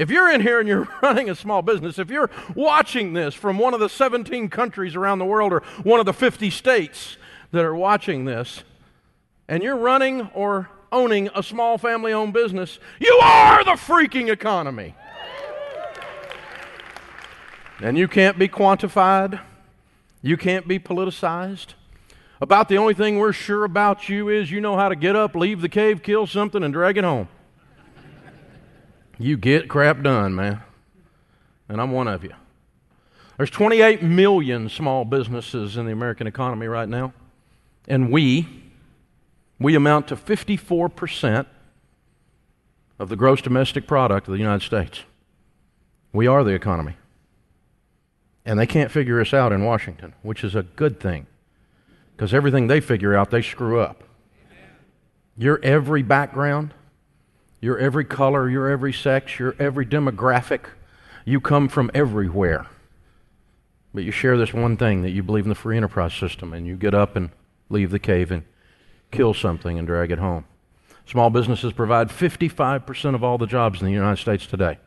If 0.02 0.10
you're 0.10 0.32
in 0.32 0.42
here 0.42 0.60
and 0.60 0.68
you're 0.68 0.88
running 1.04 1.30
a 1.30 1.36
small 1.36 1.62
business, 1.62 2.00
if 2.00 2.10
you're 2.10 2.32
watching 2.56 3.14
this 3.14 3.36
from 3.36 3.60
one 3.60 3.76
of 3.76 3.80
the 3.80 3.88
17 3.88 4.50
countries 4.50 4.96
around 4.96 5.20
the 5.20 5.26
world 5.26 5.54
or 5.54 5.62
one 5.84 6.00
of 6.00 6.08
the 6.08 6.14
50 6.14 6.50
states 6.50 7.18
that 7.52 7.64
are 7.64 7.76
watching 7.76 8.26
this, 8.26 8.64
and 9.48 9.62
you're 9.62 9.78
running 9.78 10.28
or 10.34 10.72
owning 10.92 11.30
a 11.36 11.44
small 11.44 11.78
family 11.78 12.14
owned 12.14 12.34
business, 12.34 12.80
you 13.00 13.20
are 13.22 13.64
the 13.64 13.74
freaking 13.74 14.32
economy. 14.32 14.96
And 17.80 17.96
you 17.96 18.08
can't 18.08 18.40
be 18.40 18.48
quantified, 18.48 19.40
you 20.24 20.36
can't 20.36 20.68
be 20.68 20.80
politicized. 20.80 21.76
About 22.42 22.70
the 22.70 22.78
only 22.80 22.96
thing 22.96 23.20
we're 23.20 23.34
sure 23.34 23.66
about 23.66 24.10
you 24.10 24.30
is 24.30 24.50
you 24.50 24.62
know 24.62 24.76
how 24.76 24.90
to 24.90 24.96
get 24.96 25.16
up, 25.16 25.36
leave 25.36 25.62
the 25.62 25.70
cave, 25.70 26.02
kill 26.02 26.26
something, 26.26 26.64
and 26.64 26.74
drag 26.74 26.98
it 26.98 27.04
home. 27.04 27.28
You 29.22 29.38
get 29.38 29.70
crap 29.70 30.02
done, 30.02 30.36
man. 30.36 30.62
And 31.70 31.80
I'm 31.80 31.92
one 31.92 32.08
of 32.08 32.24
you. 32.24 32.34
There's 33.38 33.50
28 33.50 34.04
million 34.04 34.68
small 34.68 35.06
businesses 35.06 35.78
in 35.78 35.86
the 35.86 35.92
American 35.92 36.28
economy 36.28 36.68
right 36.68 36.90
now. 36.90 37.14
And 37.88 38.12
we, 38.12 38.48
we 39.60 39.76
amount 39.76 40.08
to 40.10 40.16
54% 40.16 41.46
of 43.00 43.10
the 43.10 43.16
gross 43.16 43.42
domestic 43.42 43.88
product 43.88 44.28
of 44.28 44.34
the 44.34 44.40
United 44.40 44.66
States. 44.66 45.02
We 46.14 46.28
are 46.28 46.44
the 46.44 46.54
economy. 46.54 46.96
And 48.46 48.60
they 48.60 48.68
can't 48.68 48.92
figure 48.92 49.22
us 49.22 49.34
out 49.34 49.52
in 49.52 49.64
Washington, 49.64 50.14
which 50.24 50.44
is 50.44 50.56
a 50.56 50.64
good 50.64 51.00
thing. 51.00 51.28
Because 52.16 52.34
everything 52.34 52.68
they 52.68 52.80
figure 52.80 53.16
out, 53.16 53.32
they 53.32 53.42
screw 53.42 53.80
up. 53.80 54.04
Your 55.38 55.60
every 55.64 56.04
background, 56.04 56.74
your 57.62 57.78
every 57.78 58.04
color, 58.04 58.50
you're 58.50 58.70
every 58.70 58.92
sex, 58.92 59.40
you're 59.40 59.56
every 59.60 59.86
demographic, 59.86 60.62
you 61.24 61.40
come 61.40 61.70
from 61.70 61.92
everywhere. 61.94 62.66
But 63.94 64.04
you 64.04 64.12
share 64.12 64.38
this 64.38 64.54
one 64.54 64.78
thing 64.78 65.04
that 65.04 65.12
you 65.12 65.22
believe 65.22 65.46
in 65.46 65.50
the 65.50 65.56
free 65.56 65.78
enterprise 65.78 66.14
system, 66.14 66.54
and 66.54 66.66
you 66.66 66.76
get 66.76 66.94
up 66.94 67.16
and 67.16 67.30
leave 67.70 67.92
the 67.92 68.00
cave 68.00 68.32
and 68.32 68.44
kill 69.12 69.34
something 69.34 69.78
and 69.78 69.88
drag 69.88 70.12
it 70.12 70.20
home. 70.20 70.46
Small 71.06 71.30
businesses 71.30 71.74
provide 71.74 72.10
55% 72.10 73.16
of 73.16 73.24
all 73.24 73.38
the 73.38 73.46
jobs 73.46 73.82
in 73.82 73.86
the 73.86 73.94
United 73.94 74.22
States 74.22 74.46
today. 74.46 74.80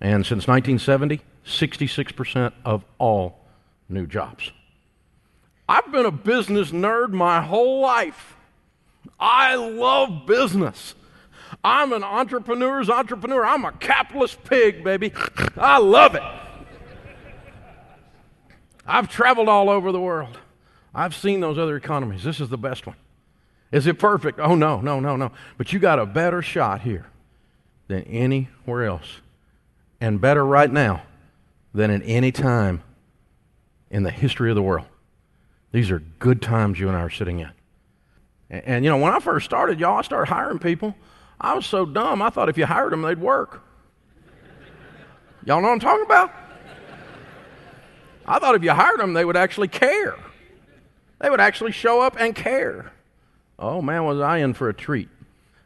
And 0.00 0.26
since 0.26 0.46
1970, 0.46 1.20
66% 1.46 2.52
of 2.64 2.84
all 2.98 3.40
new 3.88 4.06
jobs. 4.06 4.52
I've 5.68 5.90
been 5.90 6.04
a 6.06 6.10
business 6.10 6.70
nerd 6.70 7.12
my 7.12 7.40
whole 7.40 7.80
life. 7.80 8.36
I 9.18 9.54
love 9.54 10.26
business. 10.26 10.94
I'm 11.62 11.92
an 11.92 12.02
entrepreneur's 12.02 12.90
entrepreneur. 12.90 13.44
I'm 13.44 13.64
a 13.64 13.72
capitalist 13.72 14.42
pig, 14.44 14.82
baby. 14.82 15.12
I 15.56 15.78
love 15.78 16.14
it. 16.14 16.22
I've 18.86 19.08
traveled 19.08 19.48
all 19.48 19.70
over 19.70 19.92
the 19.92 20.00
world. 20.00 20.38
I've 20.94 21.14
seen 21.14 21.40
those 21.40 21.58
other 21.58 21.76
economies. 21.76 22.22
This 22.22 22.40
is 22.40 22.48
the 22.48 22.58
best 22.58 22.86
one. 22.86 22.96
Is 23.72 23.86
it 23.86 23.98
perfect? 23.98 24.38
Oh, 24.38 24.54
no, 24.54 24.80
no, 24.80 25.00
no, 25.00 25.16
no. 25.16 25.32
But 25.56 25.72
you 25.72 25.78
got 25.78 25.98
a 25.98 26.06
better 26.06 26.42
shot 26.42 26.82
here 26.82 27.06
than 27.88 28.02
anywhere 28.04 28.84
else. 28.84 29.20
And 30.00 30.20
better 30.20 30.44
right 30.44 30.70
now 30.70 31.02
than 31.72 31.90
at 31.90 32.02
any 32.04 32.30
time 32.30 32.82
in 33.90 34.02
the 34.02 34.10
history 34.10 34.50
of 34.50 34.54
the 34.54 34.62
world. 34.62 34.86
These 35.72 35.90
are 35.90 35.98
good 36.18 36.40
times 36.40 36.78
you 36.78 36.88
and 36.88 36.96
I 36.96 37.00
are 37.00 37.10
sitting 37.10 37.40
in. 37.40 37.50
And, 38.50 38.64
and, 38.64 38.84
you 38.84 38.90
know, 38.90 38.98
when 38.98 39.12
I 39.12 39.18
first 39.18 39.44
started, 39.44 39.80
y'all, 39.80 39.98
I 39.98 40.02
started 40.02 40.32
hiring 40.32 40.60
people. 40.60 40.94
I 41.44 41.54
was 41.54 41.66
so 41.66 41.84
dumb, 41.84 42.22
I 42.22 42.30
thought 42.30 42.48
if 42.48 42.58
you 42.58 42.66
hired 42.66 42.92
them, 42.92 43.02
they'd 43.02 43.20
work. 43.20 43.62
Y'all 45.44 45.60
know 45.60 45.68
what 45.68 45.74
I'm 45.74 45.80
talking 45.80 46.04
about? 46.04 46.32
I 48.26 48.38
thought 48.38 48.54
if 48.54 48.62
you 48.62 48.72
hired 48.72 48.98
them, 48.98 49.12
they 49.12 49.24
would 49.24 49.36
actually 49.36 49.68
care. 49.68 50.16
They 51.20 51.28
would 51.28 51.40
actually 51.40 51.72
show 51.72 52.00
up 52.00 52.16
and 52.18 52.34
care. 52.34 52.92
Oh, 53.58 53.82
man, 53.82 54.04
was 54.04 54.20
I 54.20 54.38
in 54.38 54.54
for 54.54 54.68
a 54.68 54.74
treat. 54.74 55.08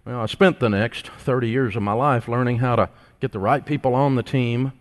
Well, 0.05 0.21
I 0.21 0.27
spent 0.27 0.59
the 0.59 0.69
next 0.69 1.09
30 1.09 1.49
years 1.49 1.77
of 1.77 1.83
my 1.83 1.93
life 1.93 2.29
learning 2.29 2.59
how 2.59 2.77
to 2.77 2.91
get 3.21 3.33
the 3.33 3.39
right 3.39 3.65
people 3.65 3.95
on 3.95 4.17
the 4.17 4.23
team 4.23 4.73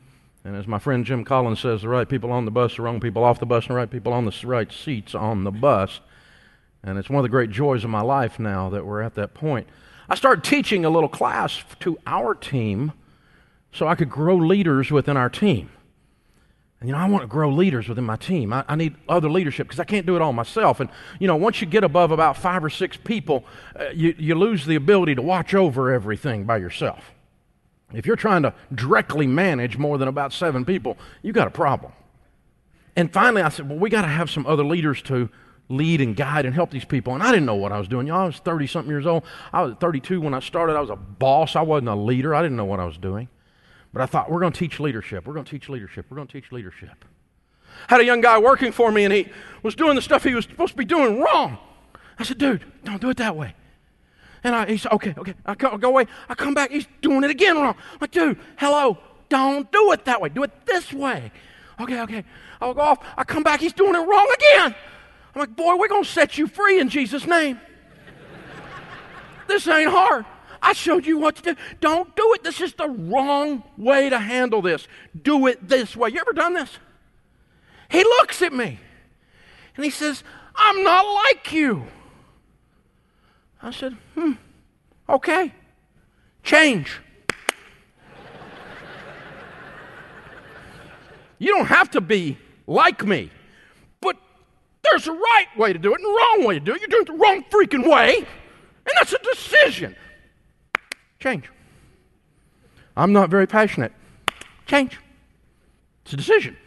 and 0.47 0.55
as 0.55 0.65
my 0.65 0.79
friend 0.79 1.03
Jim 1.03 1.25
Collins 1.25 1.59
says, 1.59 1.81
the 1.81 1.89
right 1.89 2.07
people 2.07 2.31
on 2.31 2.45
the 2.45 2.51
bus, 2.51 2.77
the 2.77 2.81
wrong 2.81 3.01
people 3.01 3.21
off 3.25 3.37
the 3.37 3.45
bus, 3.45 3.65
and 3.65 3.71
the 3.71 3.75
right 3.75 3.91
people 3.91 4.13
on 4.13 4.23
the 4.23 4.33
right 4.45 4.71
seats 4.71 5.13
on 5.13 5.43
the 5.43 5.51
bus. 5.51 5.99
And 6.81 6.97
it's 6.97 7.09
one 7.09 7.19
of 7.19 7.23
the 7.23 7.29
great 7.29 7.49
joys 7.49 7.83
of 7.83 7.89
my 7.89 7.99
life 7.99 8.39
now 8.39 8.69
that 8.69 8.85
we're 8.85 9.01
at 9.01 9.15
that 9.15 9.33
point. 9.33 9.67
I 10.09 10.15
started 10.15 10.43
teaching 10.43 10.85
a 10.85 10.89
little 10.89 11.09
class 11.09 11.63
to 11.81 11.97
our 12.07 12.33
team 12.33 12.93
so 13.71 13.87
I 13.87 13.95
could 13.95 14.09
grow 14.09 14.35
leaders 14.35 14.91
within 14.91 15.17
our 15.17 15.29
team. 15.29 15.69
And, 16.79 16.89
you 16.89 16.93
know, 16.93 17.01
I 17.01 17.09
want 17.09 17.23
to 17.23 17.27
grow 17.27 17.49
leaders 17.49 17.89
within 17.89 18.03
my 18.03 18.17
team. 18.17 18.53
I, 18.53 18.63
I 18.67 18.75
need 18.75 18.95
other 19.09 19.29
leadership 19.29 19.67
because 19.67 19.79
I 19.79 19.83
can't 19.83 20.05
do 20.05 20.15
it 20.15 20.21
all 20.21 20.33
myself. 20.33 20.79
And, 20.79 20.89
you 21.19 21.27
know, 21.27 21.35
once 21.35 21.59
you 21.59 21.67
get 21.67 21.83
above 21.83 22.11
about 22.11 22.37
five 22.37 22.63
or 22.63 22.69
six 22.69 22.95
people, 22.97 23.45
uh, 23.75 23.89
you, 23.93 24.13
you 24.17 24.35
lose 24.35 24.65
the 24.65 24.75
ability 24.75 25.15
to 25.15 25.21
watch 25.21 25.53
over 25.53 25.91
everything 25.91 26.43
by 26.43 26.57
yourself. 26.57 27.11
If 27.93 28.05
you're 28.05 28.15
trying 28.15 28.43
to 28.43 28.53
directly 28.73 29.27
manage 29.27 29.77
more 29.77 29.97
than 29.97 30.07
about 30.07 30.33
seven 30.33 30.65
people, 30.65 30.97
you've 31.23 31.35
got 31.35 31.47
a 31.47 31.51
problem. 31.51 31.93
And 32.95 33.11
finally, 33.11 33.41
I 33.41 33.49
said, 33.49 33.69
well, 33.69 33.79
we 33.79 33.89
got 33.89 34.03
to 34.03 34.07
have 34.07 34.29
some 34.29 34.45
other 34.45 34.65
leaders 34.65 35.01
to 35.03 35.29
lead 35.69 36.01
and 36.01 36.15
guide 36.15 36.45
and 36.45 36.55
help 36.55 36.71
these 36.71 36.85
people. 36.85 37.13
And 37.13 37.21
I 37.21 37.31
didn't 37.31 37.45
know 37.45 37.55
what 37.55 37.71
I 37.71 37.79
was 37.79 37.87
doing. 37.87 38.07
Y'all, 38.07 38.21
I 38.21 38.25
was 38.25 38.37
30 38.37 38.67
something 38.67 38.89
years 38.89 39.05
old. 39.05 39.23
I 39.51 39.63
was 39.63 39.75
32 39.79 40.21
when 40.21 40.33
I 40.33 40.39
started. 40.39 40.75
I 40.75 40.81
was 40.81 40.89
a 40.89 40.95
boss. 40.95 41.55
I 41.55 41.61
wasn't 41.61 41.89
a 41.89 41.95
leader. 41.95 42.33
I 42.33 42.41
didn't 42.41 42.57
know 42.57 42.65
what 42.65 42.79
I 42.79 42.85
was 42.85 42.97
doing. 42.97 43.27
But 43.93 44.01
I 44.01 44.05
thought, 44.05 44.29
we're 44.29 44.39
going 44.39 44.53
to 44.53 44.59
teach 44.59 44.79
leadership. 44.79 45.25
We're 45.25 45.33
going 45.33 45.45
to 45.45 45.51
teach 45.51 45.69
leadership. 45.69 46.05
We're 46.09 46.15
going 46.15 46.27
to 46.27 46.41
teach 46.41 46.51
leadership. 46.51 47.05
Had 47.87 48.01
a 48.01 48.05
young 48.05 48.21
guy 48.21 48.37
working 48.37 48.71
for 48.71 48.91
me, 48.91 49.05
and 49.05 49.13
he 49.13 49.29
was 49.63 49.75
doing 49.75 49.95
the 49.95 50.01
stuff 50.01 50.23
he 50.23 50.33
was 50.33 50.45
supposed 50.45 50.71
to 50.71 50.77
be 50.77 50.85
doing 50.85 51.21
wrong. 51.21 51.57
I 52.19 52.23
said, 52.23 52.37
dude, 52.37 52.63
don't 52.83 53.01
do 53.01 53.09
it 53.09 53.17
that 53.17 53.35
way. 53.35 53.53
And 54.43 54.55
I, 54.55 54.65
he 54.65 54.77
said, 54.77 54.91
okay, 54.93 55.13
okay. 55.17 55.33
I 55.45 55.55
go, 55.55 55.77
go 55.77 55.89
away. 55.89 56.07
I 56.29 56.35
come 56.35 56.53
back. 56.53 56.71
He's 56.71 56.87
doing 57.01 57.23
it 57.23 57.29
again 57.29 57.55
wrong. 57.55 57.75
I'm 57.93 57.97
like, 58.01 58.11
dude, 58.11 58.39
hello. 58.57 58.97
Don't 59.29 59.71
do 59.71 59.91
it 59.91 60.05
that 60.05 60.21
way. 60.21 60.29
Do 60.29 60.43
it 60.43 60.65
this 60.65 60.93
way. 60.93 61.31
Okay, 61.79 62.01
okay. 62.01 62.23
I'll 62.61 62.73
go 62.73 62.81
off. 62.81 62.99
I 63.17 63.23
come 63.23 63.43
back. 63.43 63.59
He's 63.59 63.73
doing 63.73 63.93
it 63.93 63.99
wrong 63.99 64.27
again. 64.35 64.75
I'm 65.37 65.41
like, 65.41 65.55
boy, 65.55 65.75
we're 65.75 65.87
going 65.87 66.03
to 66.03 66.09
set 66.09 66.39
you 66.39 66.47
free 66.47 66.79
in 66.79 66.89
Jesus' 66.89 67.27
name. 67.27 67.61
this 69.47 69.67
ain't 69.67 69.91
hard. 69.91 70.25
I 70.63 70.73
showed 70.73 71.05
you 71.05 71.19
what 71.19 71.35
to 71.35 71.53
do. 71.53 71.55
Don't 71.79 72.15
do 72.15 72.33
it. 72.33 72.43
This 72.43 72.59
is 72.59 72.73
the 72.73 72.89
wrong 72.89 73.61
way 73.77 74.09
to 74.09 74.17
handle 74.17 74.63
this. 74.63 74.87
Do 75.21 75.45
it 75.45 75.69
this 75.69 75.95
way. 75.95 76.09
You 76.09 76.21
ever 76.21 76.33
done 76.33 76.55
this? 76.55 76.79
He 77.87 78.03
looks 78.03 78.41
at 78.41 78.51
me 78.51 78.79
and 79.75 79.85
he 79.85 79.91
says, 79.91 80.23
I'm 80.55 80.83
not 80.83 81.05
like 81.05 81.53
you. 81.53 81.85
I 83.61 83.69
said, 83.69 83.95
hmm, 84.15 84.31
okay, 85.07 85.53
change. 86.41 86.99
you 91.37 91.55
don't 91.55 91.67
have 91.67 91.91
to 91.91 92.01
be 92.01 92.39
like 92.65 93.05
me, 93.05 93.29
there's 94.89 95.07
a 95.07 95.11
right 95.11 95.47
way 95.57 95.73
to 95.73 95.79
do 95.79 95.93
it 95.93 95.99
and 95.99 96.05
a 96.05 96.09
wrong 96.09 96.47
way 96.47 96.55
to 96.55 96.59
do 96.59 96.73
it. 96.73 96.81
You're 96.81 96.87
doing 96.89 97.03
it 97.03 97.07
the 97.07 97.13
wrong 97.13 97.43
freaking 97.49 97.89
way, 97.89 98.17
and 98.17 98.93
that's 98.95 99.13
a 99.13 99.19
decision. 99.19 99.95
Change. 101.19 101.49
I'm 102.95 103.13
not 103.13 103.29
very 103.29 103.47
passionate. 103.47 103.91
Change. 104.65 104.99
It's 106.03 106.13
a 106.13 106.17
decision. 106.17 106.57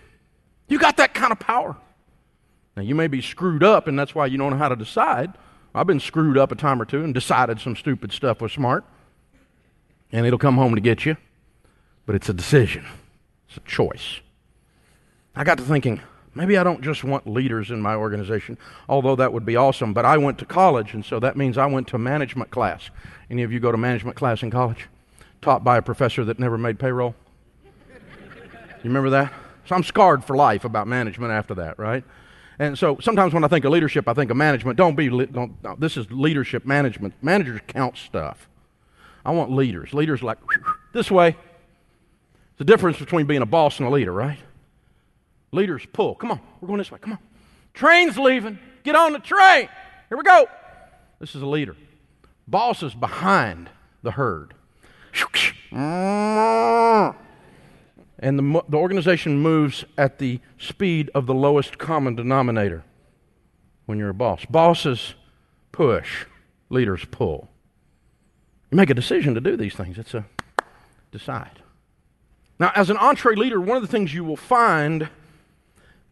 You 0.69 0.79
got 0.79 0.97
that 0.99 1.15
kind 1.15 1.33
of 1.33 1.41
power. 1.41 1.77
Now, 2.77 2.83
you 2.83 2.95
may 2.95 3.09
be 3.09 3.21
screwed 3.21 3.65
up, 3.65 3.89
and 3.89 3.99
that's 3.99 4.15
why 4.15 4.27
you 4.27 4.39
don't 4.39 4.51
know 4.51 4.57
how 4.57 4.69
to 4.69 4.77
decide. 4.77 5.33
I've 5.75 5.87
been 5.87 6.01
screwed 6.01 6.39
up 6.39 6.53
a 6.53 6.55
time 6.55 6.81
or 6.81 6.85
two 6.85 7.03
and 7.03 7.13
decided 7.13 7.61
some 7.61 7.77
stupid 7.77 8.13
stuff 8.13 8.41
was 8.41 8.53
smart. 8.53 8.85
And 10.13 10.27
it'll 10.27 10.39
come 10.39 10.57
home 10.57 10.75
to 10.75 10.81
get 10.81 11.05
you. 11.05 11.17
But 12.07 12.15
it's 12.17 12.29
a 12.29 12.33
decision, 12.33 12.87
it's 13.49 13.57
a 13.57 13.61
choice. 13.61 14.21
I 15.37 15.45
got 15.45 15.59
to 15.59 15.65
thinking, 15.65 16.01
maybe 16.35 16.57
I 16.57 16.65
don't 16.65 16.83
just 16.83 17.05
want 17.05 17.27
leaders 17.27 17.71
in 17.71 17.81
my 17.81 17.95
organization, 17.95 18.59
although 18.89 19.17
that 19.17 19.33
would 19.33 19.45
be 19.45 19.57
awesome. 19.57 19.93
But 19.93 20.05
I 20.05 20.17
went 20.19 20.39
to 20.39 20.45
college, 20.45 20.95
and 20.95 21.05
so 21.05 21.21
that 21.21 21.37
means 21.37 21.59
I 21.59 21.67
went 21.67 21.89
to 21.89 21.99
management 21.99 22.51
class. 22.51 22.91
Any 23.31 23.43
of 23.43 23.53
you 23.53 23.61
go 23.61 23.73
to 23.73 23.79
management 23.79 24.17
class 24.17 24.43
in 24.43 24.51
college? 24.51 24.89
Taught 25.43 25.65
by 25.65 25.79
a 25.79 25.83
professor 25.83 26.25
that 26.25 26.39
never 26.39 26.59
made 26.59 26.79
payroll? 26.79 27.15
You 28.83 28.89
remember 28.89 29.11
that? 29.11 29.33
So 29.67 29.75
I'm 29.75 29.85
scarred 29.85 30.25
for 30.25 30.37
life 30.37 30.65
about 30.65 30.87
management 30.87 31.33
after 31.33 31.55
that, 31.57 31.79
right? 31.79 32.03
And 32.59 32.79
so 32.79 32.99
sometimes 33.01 33.33
when 33.33 33.45
I 33.45 33.49
think 33.49 33.65
of 33.65 33.73
leadership, 33.73 34.09
I 34.09 34.15
think 34.15 34.31
of 34.31 34.37
management. 34.37 34.77
Don't 34.77 34.95
be, 34.95 35.09
don't, 35.09 35.63
no, 35.63 35.77
this 35.79 35.97
is 35.97 36.11
leadership 36.11 36.67
management. 36.67 37.15
Managers 37.23 37.61
count 37.67 37.97
stuff. 37.97 38.49
I 39.25 39.31
want 39.33 39.51
leaders. 39.51 39.95
Leaders 39.95 40.23
like, 40.23 40.39
this 40.93 41.11
way. 41.11 41.29
It's 41.29 42.59
the 42.59 42.65
difference 42.65 42.99
between 42.99 43.27
being 43.27 43.43
a 43.43 43.47
boss 43.47 43.79
and 43.79 43.89
a 43.89 43.91
leader, 43.91 44.13
right? 44.13 44.39
Leaders 45.53 45.87
pull. 45.93 46.15
Come 46.15 46.33
on, 46.33 46.41
we're 46.61 46.69
going 46.69 46.79
this 46.79 46.91
way. 46.91 46.99
Come 47.01 47.13
on. 47.13 47.19
Train's 47.75 48.19
leaving. 48.19 48.59
Get 48.83 48.95
on 48.95 49.13
the 49.13 49.19
train. 49.19 49.69
Here 50.09 50.19
we 50.19 50.25
go. 50.25 50.47
This 51.19 51.35
is 51.35 51.43
a 51.43 51.47
leader. 51.47 51.77
Boss 52.49 52.83
is 52.83 52.95
behind 52.95 53.69
the 54.03 54.13
herd 54.13 54.55
and 55.73 57.15
the, 58.21 58.63
the 58.69 58.77
organization 58.77 59.39
moves 59.39 59.85
at 59.97 60.19
the 60.19 60.41
speed 60.59 61.11
of 61.15 61.27
the 61.27 61.35
lowest 61.35 61.79
common 61.79 62.15
denominator 62.15 62.85
when 63.87 63.99
you're 63.99 64.11
a 64.11 64.15
boss. 64.15 64.45
Bosses 64.47 65.15
push, 65.73 66.27
leaders 66.69 67.05
pull. 67.11 67.49
You 68.71 68.77
make 68.77 68.91
a 68.91 68.95
decision 68.95 69.35
to 69.35 69.41
do 69.41 69.57
these 69.57 69.75
things. 69.75 69.99
It's 69.99 70.15
a 70.15 70.27
decide. 71.11 71.63
Now, 72.59 72.73
as 72.77 72.91
an 72.91 72.99
EntreLeader, 72.99 73.59
one 73.59 73.77
of 73.77 73.83
the 73.83 73.89
things 73.89 74.15
you 74.15 74.23
will 74.23 74.37
find 74.37 75.09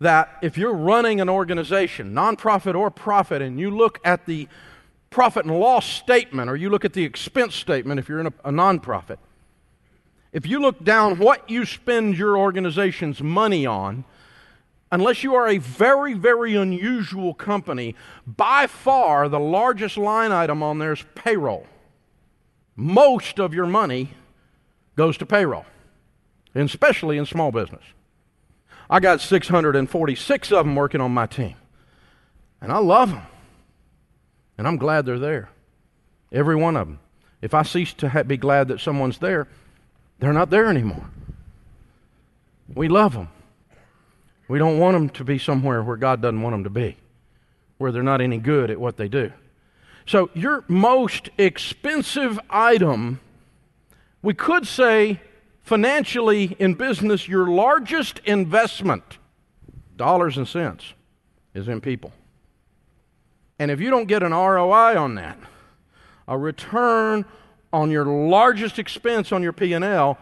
that 0.00 0.36
if 0.42 0.56
you're 0.56 0.74
running 0.74 1.20
an 1.20 1.28
organization, 1.28 2.12
nonprofit 2.14 2.74
or 2.74 2.90
profit, 2.90 3.42
and 3.42 3.58
you 3.58 3.70
look 3.70 3.98
at 4.04 4.26
the 4.26 4.48
profit 5.10 5.44
and 5.44 5.58
loss 5.58 5.86
statement 5.86 6.50
or 6.50 6.56
you 6.56 6.70
look 6.70 6.84
at 6.84 6.92
the 6.92 7.04
expense 7.04 7.54
statement 7.54 7.98
if 7.98 8.08
you're 8.08 8.20
in 8.20 8.26
a, 8.26 8.32
a 8.44 8.50
nonprofit, 8.50 9.18
if 10.32 10.46
you 10.46 10.60
look 10.60 10.84
down 10.84 11.18
what 11.18 11.48
you 11.48 11.64
spend 11.64 12.16
your 12.16 12.36
organization's 12.36 13.22
money 13.22 13.66
on, 13.66 14.04
unless 14.92 15.24
you 15.24 15.34
are 15.34 15.48
a 15.48 15.58
very, 15.58 16.14
very 16.14 16.54
unusual 16.54 17.34
company, 17.34 17.94
by 18.26 18.66
far 18.66 19.28
the 19.28 19.40
largest 19.40 19.96
line 19.96 20.32
item 20.32 20.62
on 20.62 20.78
there 20.78 20.92
is 20.92 21.04
payroll. 21.14 21.66
Most 22.76 23.40
of 23.40 23.52
your 23.52 23.66
money 23.66 24.10
goes 24.96 25.16
to 25.18 25.26
payroll, 25.26 25.66
and 26.54 26.68
especially 26.68 27.18
in 27.18 27.26
small 27.26 27.50
business. 27.50 27.82
I 28.90 29.00
got 29.00 29.20
646 29.20 30.52
of 30.52 30.64
them 30.64 30.74
working 30.74 31.00
on 31.00 31.12
my 31.12 31.26
team, 31.26 31.56
and 32.60 32.72
I 32.72 32.78
love 32.78 33.10
them, 33.10 33.22
and 34.56 34.66
I'm 34.66 34.76
glad 34.76 35.04
they're 35.04 35.18
there. 35.18 35.50
Every 36.32 36.56
one 36.56 36.76
of 36.76 36.86
them. 36.86 37.00
If 37.40 37.54
I 37.54 37.62
cease 37.62 37.92
to 37.94 38.08
ha- 38.08 38.22
be 38.22 38.36
glad 38.36 38.68
that 38.68 38.80
someone's 38.80 39.18
there, 39.18 39.46
they're 40.18 40.32
not 40.32 40.50
there 40.50 40.66
anymore. 40.66 41.08
We 42.74 42.88
love 42.88 43.12
them. 43.12 43.28
We 44.48 44.58
don't 44.58 44.78
want 44.78 44.94
them 44.94 45.08
to 45.10 45.24
be 45.24 45.38
somewhere 45.38 45.82
where 45.82 45.96
God 45.96 46.22
doesn't 46.22 46.40
want 46.40 46.54
them 46.54 46.64
to 46.64 46.70
be, 46.70 46.96
where 47.76 47.92
they're 47.92 48.02
not 48.02 48.20
any 48.20 48.38
good 48.38 48.70
at 48.70 48.80
what 48.80 48.96
they 48.96 49.08
do. 49.08 49.32
So, 50.06 50.30
your 50.32 50.64
most 50.68 51.28
expensive 51.36 52.40
item, 52.48 53.20
we 54.22 54.32
could 54.32 54.66
say 54.66 55.20
financially 55.68 56.56
in 56.58 56.74
business, 56.74 57.28
your 57.28 57.46
largest 57.46 58.20
investment, 58.24 59.18
dollars 59.96 60.38
and 60.38 60.48
cents, 60.48 60.94
is 61.54 61.68
in 61.68 61.80
people. 61.80 62.10
And 63.58 63.70
if 63.70 63.80
you 63.80 63.90
don't 63.90 64.06
get 64.06 64.22
an 64.22 64.32
ROI 64.32 64.96
on 64.98 65.14
that, 65.16 65.38
a 66.26 66.38
return 66.38 67.24
on 67.72 67.90
your 67.90 68.06
largest 68.06 68.78
expense 68.78 69.30
on 69.30 69.42
your 69.42 69.52
P&L, 69.52 70.18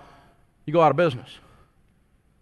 you 0.65 0.73
go 0.73 0.81
out 0.81 0.91
of 0.91 0.97
business. 0.97 1.29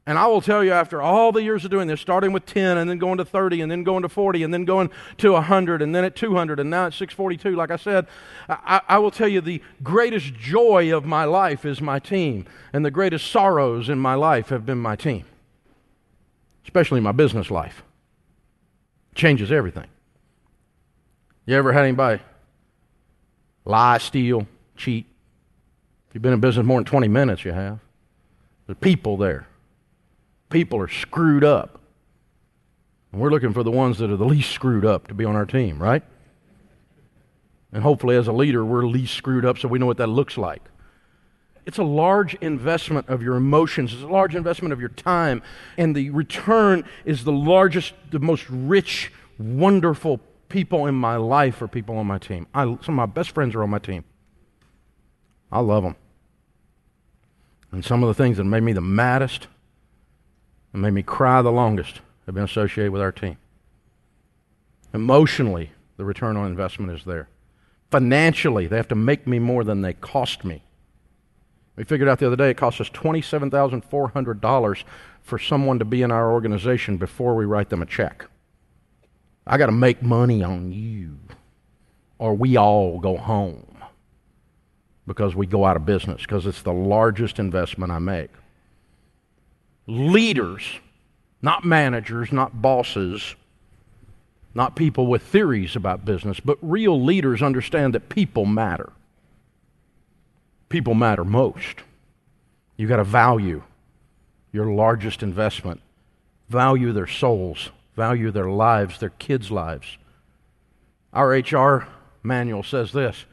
And 0.06 0.18
I 0.18 0.26
will 0.26 0.42
tell 0.42 0.62
you, 0.62 0.72
after 0.72 1.00
all 1.00 1.32
the 1.32 1.42
years 1.42 1.64
of 1.64 1.70
doing 1.70 1.88
this, 1.88 1.98
starting 2.00 2.32
with 2.32 2.44
10 2.44 2.76
and 2.76 2.90
then 2.90 2.98
going 2.98 3.16
to 3.16 3.24
30 3.24 3.62
and 3.62 3.70
then 3.70 3.84
going 3.84 4.02
to 4.02 4.08
40 4.08 4.42
and 4.42 4.52
then 4.52 4.66
going 4.66 4.90
to 5.18 5.32
100 5.32 5.80
and 5.80 5.94
then 5.94 6.04
at 6.04 6.14
200 6.14 6.60
and 6.60 6.68
now 6.68 6.86
at 6.86 6.92
642, 6.92 7.56
like 7.56 7.70
I 7.70 7.76
said, 7.76 8.06
I, 8.46 8.82
I, 8.86 8.98
will 8.98 9.10
tell 9.10 9.28
you 9.28 9.40
the 9.40 9.62
greatest 9.82 10.34
joy 10.34 10.94
of 10.94 11.06
my 11.06 11.24
life 11.24 11.64
is 11.64 11.80
my 11.80 11.98
team. 11.98 12.44
And 12.74 12.84
the 12.84 12.90
greatest 12.90 13.30
sorrows 13.30 13.88
in 13.88 13.98
my 13.98 14.14
life 14.14 14.50
have 14.50 14.66
been 14.66 14.76
my 14.76 14.94
team, 14.94 15.24
especially 16.64 17.00
my 17.00 17.12
business 17.12 17.50
life. 17.50 17.82
changes 19.14 19.50
everything. 19.50 19.86
You 21.46 21.56
ever 21.56 21.72
had 21.72 21.84
anybody 21.84 22.22
lie, 23.64 23.96
steal, 23.98 24.46
cheat? 24.76 25.06
If 26.08 26.14
you've 26.14 26.22
been 26.22 26.34
in 26.34 26.40
business 26.40 26.66
more 26.66 26.78
than 26.78 26.84
20 26.84 27.08
minutes, 27.08 27.42
you 27.46 27.52
have. 27.52 27.78
There's 28.66 28.78
people 28.78 29.16
there 29.16 29.46
people 30.50 30.80
are 30.80 30.88
screwed 30.88 31.44
up. 31.44 31.80
And 33.12 33.20
we're 33.20 33.30
looking 33.30 33.52
for 33.52 33.62
the 33.62 33.70
ones 33.70 33.98
that 33.98 34.10
are 34.10 34.16
the 34.16 34.24
least 34.24 34.50
screwed 34.50 34.84
up 34.84 35.08
to 35.08 35.14
be 35.14 35.24
on 35.24 35.36
our 35.36 35.46
team, 35.46 35.80
right? 35.80 36.02
And 37.72 37.82
hopefully, 37.82 38.16
as 38.16 38.28
a 38.28 38.32
leader, 38.32 38.64
we're 38.64 38.86
least 38.86 39.14
screwed 39.14 39.44
up 39.44 39.58
so 39.58 39.68
we 39.68 39.78
know 39.78 39.86
what 39.86 39.98
that 39.98 40.08
looks 40.08 40.38
like. 40.38 40.62
It's 41.66 41.78
a 41.78 41.84
large 41.84 42.34
investment 42.36 43.08
of 43.08 43.22
your 43.22 43.36
emotions, 43.36 43.92
it's 43.92 44.02
a 44.02 44.06
large 44.06 44.34
investment 44.34 44.72
of 44.72 44.80
your 44.80 44.90
time, 44.90 45.42
and 45.78 45.96
the 45.96 46.10
return 46.10 46.84
is 47.04 47.24
the 47.24 47.32
largest, 47.32 47.94
the 48.10 48.18
most 48.18 48.44
rich, 48.50 49.10
wonderful 49.38 50.20
people 50.48 50.86
in 50.86 50.94
my 50.94 51.16
life 51.16 51.62
are 51.62 51.68
people 51.68 51.96
on 51.96 52.06
my 52.06 52.18
team. 52.18 52.46
I, 52.54 52.64
some 52.64 52.78
of 52.78 52.94
my 52.94 53.06
best 53.06 53.30
friends 53.30 53.54
are 53.54 53.62
on 53.62 53.70
my 53.70 53.78
team. 53.78 54.04
I 55.50 55.60
love 55.60 55.84
them. 55.84 55.96
And 57.72 57.84
some 57.84 58.02
of 58.02 58.08
the 58.08 58.14
things 58.14 58.36
that 58.36 58.44
made 58.44 58.62
me 58.62 58.72
the 58.72 58.80
maddest 58.80 59.48
and 60.74 60.82
made 60.82 60.92
me 60.92 61.02
cry 61.02 61.40
the 61.40 61.52
longest 61.52 62.00
have 62.26 62.34
been 62.34 62.44
associated 62.44 62.92
with 62.92 63.00
our 63.00 63.12
team. 63.12 63.38
Emotionally, 64.92 65.70
the 65.96 66.04
return 66.04 66.36
on 66.36 66.46
investment 66.46 66.92
is 66.92 67.04
there. 67.04 67.28
Financially, 67.90 68.66
they 68.66 68.76
have 68.76 68.88
to 68.88 68.94
make 68.94 69.26
me 69.26 69.38
more 69.38 69.62
than 69.64 69.80
they 69.80 69.94
cost 69.94 70.44
me. 70.44 70.62
We 71.76 71.84
figured 71.84 72.08
out 72.08 72.18
the 72.18 72.26
other 72.26 72.36
day 72.36 72.50
it 72.50 72.56
costs 72.56 72.80
us 72.80 72.90
$27,400 72.90 74.84
for 75.22 75.38
someone 75.38 75.78
to 75.78 75.84
be 75.84 76.02
in 76.02 76.10
our 76.10 76.32
organization 76.32 76.96
before 76.96 77.34
we 77.34 77.44
write 77.44 77.70
them 77.70 77.82
a 77.82 77.86
check. 77.86 78.26
I 79.46 79.58
got 79.58 79.66
to 79.66 79.72
make 79.72 80.02
money 80.02 80.42
on 80.42 80.72
you, 80.72 81.18
or 82.18 82.34
we 82.34 82.56
all 82.56 82.98
go 82.98 83.16
home 83.16 83.76
because 85.06 85.34
we 85.36 85.46
go 85.46 85.64
out 85.64 85.76
of 85.76 85.84
business 85.84 86.22
because 86.22 86.46
it's 86.46 86.62
the 86.62 86.72
largest 86.72 87.38
investment 87.38 87.92
I 87.92 87.98
make 87.98 88.30
leaders, 89.86 90.80
not 91.42 91.64
managers, 91.64 92.32
not 92.32 92.60
bosses, 92.60 93.34
not 94.54 94.76
people 94.76 95.06
with 95.06 95.22
theories 95.22 95.76
about 95.76 96.04
business, 96.04 96.40
but 96.40 96.58
real 96.62 97.02
leaders 97.02 97.42
understand 97.42 97.94
that 97.94 98.08
people 98.08 98.46
matter. 98.46 98.92
People 100.68 100.94
matter 100.94 101.24
most. 101.24 101.82
You've 102.76 102.88
got 102.88 102.96
to 102.96 103.04
value 103.04 103.62
your 104.52 104.66
largest 104.66 105.22
investment, 105.22 105.80
value 106.48 106.92
their 106.92 107.06
souls, 107.06 107.70
value 107.96 108.30
their 108.30 108.48
lives, 108.48 108.98
their 108.98 109.10
kids' 109.10 109.50
lives. 109.50 109.98
Our 111.12 111.30
HR 111.30 111.88
manual 112.22 112.62
says 112.62 112.92
this 112.92 113.24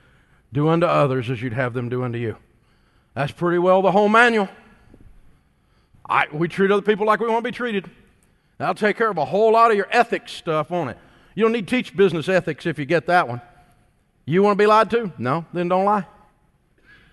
do 0.53 0.67
unto 0.67 0.85
others 0.85 1.29
as 1.29 1.41
you'd 1.41 1.53
have 1.53 1.73
them 1.73 1.89
do 1.89 2.03
unto 2.03 2.19
you. 2.19 2.37
That's 3.13 3.31
pretty 3.31 3.57
well 3.57 3.81
the 3.81 3.91
whole 3.91 4.09
manual. 4.09 4.49
I, 6.09 6.27
we 6.31 6.47
treat 6.47 6.71
other 6.71 6.81
people 6.81 7.05
like 7.05 7.19
we 7.19 7.27
want 7.27 7.43
to 7.43 7.51
be 7.51 7.55
treated. 7.55 7.89
That'll 8.57 8.75
take 8.75 8.97
care 8.97 9.09
of 9.09 9.17
a 9.17 9.25
whole 9.25 9.53
lot 9.53 9.71
of 9.71 9.77
your 9.77 9.87
ethics 9.91 10.31
stuff 10.31 10.71
on 10.71 10.89
it. 10.89 10.97
You 11.35 11.43
don't 11.43 11.51
need 11.51 11.67
to 11.67 11.75
teach 11.75 11.95
business 11.95 12.27
ethics 12.29 12.65
if 12.65 12.77
you 12.77 12.85
get 12.85 13.07
that 13.07 13.27
one. 13.27 13.41
You 14.25 14.43
want 14.43 14.57
to 14.57 14.61
be 14.61 14.67
lied 14.67 14.89
to? 14.91 15.11
No, 15.17 15.45
then 15.53 15.67
don't 15.67 15.85
lie. 15.85 16.05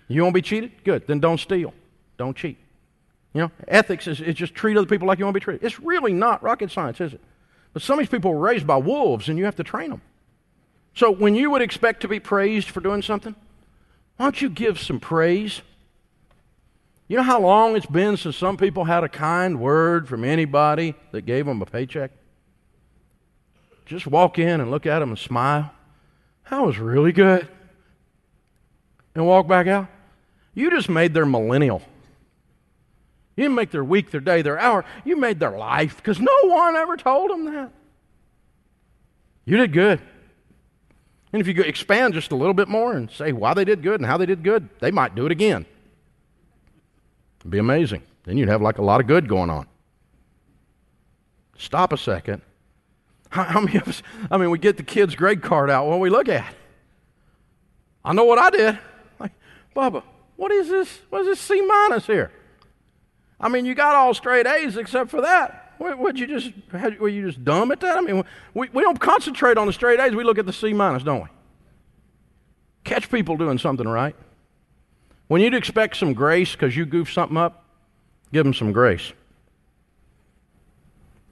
You 0.07 0.23
want 0.23 0.33
to 0.33 0.37
be 0.37 0.41
cheated? 0.41 0.83
Good, 0.83 1.07
then 1.07 1.19
don't 1.19 1.39
steal. 1.39 1.73
Don't 2.17 2.35
cheat. 2.35 2.57
You 3.33 3.41
know, 3.41 3.51
ethics 3.67 4.07
is, 4.07 4.21
is 4.21 4.35
just 4.35 4.55
treat 4.55 4.75
other 4.75 4.87
people 4.87 5.07
like 5.07 5.19
you 5.19 5.25
want 5.25 5.35
to 5.35 5.39
be 5.39 5.43
treated. 5.43 5.63
It's 5.63 5.79
really 5.79 6.13
not 6.13 6.41
rocket 6.41 6.71
science, 6.71 6.99
is 6.99 7.13
it? 7.13 7.21
But 7.73 7.83
some 7.83 7.99
of 7.99 8.03
these 8.03 8.09
people 8.09 8.33
were 8.33 8.39
raised 8.39 8.65
by 8.65 8.77
wolves, 8.77 9.29
and 9.29 9.37
you 9.37 9.45
have 9.45 9.55
to 9.57 9.63
train 9.63 9.91
them. 9.91 10.01
So 10.95 11.11
when 11.11 11.35
you 11.35 11.51
would 11.51 11.61
expect 11.61 12.01
to 12.01 12.07
be 12.07 12.19
praised 12.19 12.69
for 12.69 12.79
doing 12.79 13.01
something, 13.01 13.35
why 14.17 14.25
don't 14.25 14.41
you 14.41 14.49
give 14.49 14.79
some 14.79 14.99
praise 14.99 15.61
you 17.09 17.17
know 17.17 17.23
how 17.23 17.41
long 17.41 17.75
it's 17.75 17.87
been 17.87 18.17
since 18.17 18.37
some 18.37 18.55
people 18.55 18.85
had 18.85 19.03
a 19.03 19.09
kind 19.09 19.59
word 19.59 20.07
from 20.07 20.23
anybody 20.23 20.93
that 21.11 21.25
gave 21.25 21.47
them 21.47 21.59
a 21.59 21.65
paycheck? 21.65 22.11
Just 23.87 24.05
walk 24.05 24.37
in 24.37 24.61
and 24.61 24.69
look 24.69 24.85
at 24.85 24.99
them 24.99 25.09
and 25.09 25.17
smile. 25.17 25.71
That 26.51 26.61
was 26.61 26.77
really 26.77 27.11
good. 27.11 27.47
And 29.15 29.25
walk 29.25 29.47
back 29.47 29.65
out. 29.65 29.87
You 30.53 30.69
just 30.69 30.87
made 30.87 31.15
their 31.15 31.25
millennial. 31.25 31.81
You 33.35 33.45
didn't 33.45 33.55
make 33.55 33.71
their 33.71 33.83
week, 33.83 34.11
their 34.11 34.21
day, 34.21 34.43
their 34.43 34.59
hour. 34.59 34.85
You 35.03 35.17
made 35.17 35.39
their 35.39 35.57
life 35.57 35.97
because 35.97 36.19
no 36.19 36.37
one 36.43 36.75
ever 36.75 36.95
told 36.95 37.31
them 37.31 37.45
that. 37.45 37.71
You 39.45 39.57
did 39.57 39.73
good. 39.73 39.99
And 41.33 41.41
if 41.41 41.47
you 41.47 41.63
expand 41.63 42.13
just 42.13 42.31
a 42.31 42.35
little 42.35 42.53
bit 42.53 42.67
more 42.67 42.93
and 42.93 43.09
say 43.09 43.31
why 43.31 43.55
they 43.55 43.65
did 43.65 43.81
good 43.81 43.99
and 43.99 44.05
how 44.05 44.17
they 44.17 44.27
did 44.27 44.43
good, 44.43 44.69
they 44.79 44.91
might 44.91 45.15
do 45.15 45.25
it 45.25 45.31
again. 45.31 45.65
It'd 47.39 47.51
be 47.51 47.57
amazing. 47.57 48.03
Then 48.23 48.37
you'd 48.37 48.49
have 48.49 48.61
like 48.61 48.77
a 48.77 48.81
lot 48.81 48.99
of 48.99 49.07
good 49.07 49.27
going 49.27 49.49
on. 49.49 49.67
Stop 51.57 51.93
a 51.93 51.97
second. 51.97 52.41
How, 53.31 53.43
how 53.43 53.61
many 53.61 53.77
of 53.77 53.87
us, 53.87 54.01
I 54.31 54.37
mean, 54.37 54.49
we 54.49 54.57
get 54.57 54.77
the 54.77 54.83
kids' 54.83 55.13
grade 55.13 55.43
card 55.43 55.69
out. 55.69 55.85
What 55.85 55.99
we 55.99 56.09
look 56.09 56.27
at? 56.29 56.51
I 58.03 58.11
know 58.11 58.23
what 58.23 58.39
I 58.39 58.49
did. 58.49 58.79
Like, 59.19 59.33
Bubba, 59.75 60.01
what 60.35 60.51
is 60.51 60.67
this? 60.67 60.99
What 61.11 61.21
is 61.21 61.27
this 61.27 61.39
C 61.39 61.61
minus 61.61 62.07
here? 62.07 62.31
I 63.39 63.49
mean, 63.49 63.65
you 63.65 63.75
got 63.75 63.93
all 63.93 64.15
straight 64.15 64.47
A's 64.47 64.77
except 64.77 65.11
for 65.11 65.21
that. 65.21 65.75
What 65.77 65.99
would 65.99 66.19
you 66.19 66.25
just 66.25 66.51
were 66.99 67.07
you 67.07 67.27
just 67.27 67.43
dumb 67.45 67.71
at 67.71 67.81
that? 67.81 67.97
I 67.97 68.01
mean, 68.01 68.23
we, 68.55 68.69
we 68.73 68.81
don't 68.81 68.99
concentrate 68.99 69.57
on 69.57 69.67
the 69.67 69.73
straight 69.73 69.99
A's. 69.99 70.15
We 70.15 70.23
look 70.23 70.39
at 70.39 70.47
the 70.47 70.53
C 70.53 70.73
minus, 70.73 71.03
don't 71.03 71.21
we? 71.21 71.29
Catch 72.83 73.11
people 73.11 73.37
doing 73.37 73.59
something 73.59 73.87
right. 73.87 74.15
When 75.29 75.41
you'd 75.43 75.53
expect 75.53 75.95
some 75.95 76.13
grace 76.13 76.53
because 76.53 76.75
you 76.75 76.87
goofed 76.87 77.13
something 77.13 77.37
up, 77.37 77.63
give 78.33 78.43
them 78.43 78.53
some 78.53 78.71
grace. 78.71 79.13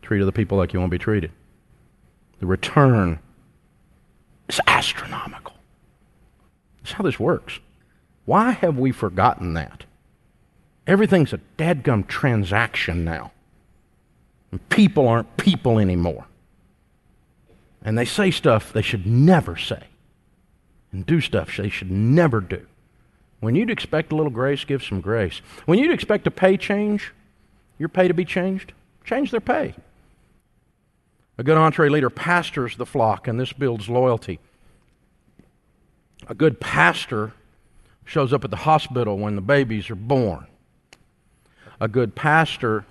Treat 0.03 0.21
other 0.21 0.31
people 0.31 0.55
like 0.55 0.71
you 0.71 0.79
want 0.79 0.91
to 0.91 0.97
be 0.97 1.03
treated. 1.03 1.31
The 2.39 2.45
return 2.45 3.17
is 4.47 4.61
astronomical. 4.67 5.55
That's 6.77 6.91
how 6.91 7.03
this 7.03 7.19
works. 7.19 7.59
Why 8.25 8.51
have 8.51 8.77
we 8.77 8.91
forgotten 8.91 9.55
that? 9.55 9.85
Everything's 10.85 11.33
a 11.33 11.39
dadgum 11.57 12.07
transaction 12.07 13.03
now. 13.03 13.31
And 14.51 14.69
people 14.69 15.07
aren't 15.07 15.37
people 15.37 15.79
anymore. 15.79 16.27
And 17.81 17.97
they 17.97 18.05
say 18.05 18.29
stuff 18.29 18.73
they 18.73 18.83
should 18.83 19.07
never 19.07 19.57
say. 19.57 19.85
And 20.91 21.03
do 21.03 21.19
stuff 21.19 21.57
they 21.57 21.69
should 21.69 21.89
never 21.89 22.41
do. 22.41 22.63
When 23.39 23.55
you'd 23.55 23.69
expect 23.69 24.11
a 24.11 24.15
little 24.15 24.31
grace, 24.31 24.65
give 24.65 24.83
some 24.83 25.01
grace. 25.01 25.41
When 25.65 25.77
you'd 25.77 25.93
expect 25.93 26.27
a 26.27 26.31
pay 26.31 26.57
change, 26.57 27.13
your 27.77 27.89
pay 27.89 28.07
to 28.07 28.13
be 28.13 28.25
changed, 28.25 28.73
change 29.05 29.31
their 29.31 29.41
pay. 29.41 29.75
A 31.37 31.43
good 31.43 31.57
EntreLeader 31.57 32.13
pastors 32.13 32.77
the 32.77 32.85
flock, 32.85 33.27
and 33.27 33.39
this 33.39 33.53
builds 33.53 33.89
loyalty. 33.89 34.39
A 36.27 36.33
good 36.33 36.59
pastor 36.59 37.33
shows 38.05 38.33
up 38.33 38.43
at 38.43 38.49
the 38.49 38.57
hospital 38.57 39.17
when 39.17 39.35
the 39.35 39.41
babies 39.41 39.89
are 39.91 39.95
born. 39.95 40.47
A 41.79 41.87
good 41.87 42.15
pastor 42.15 42.85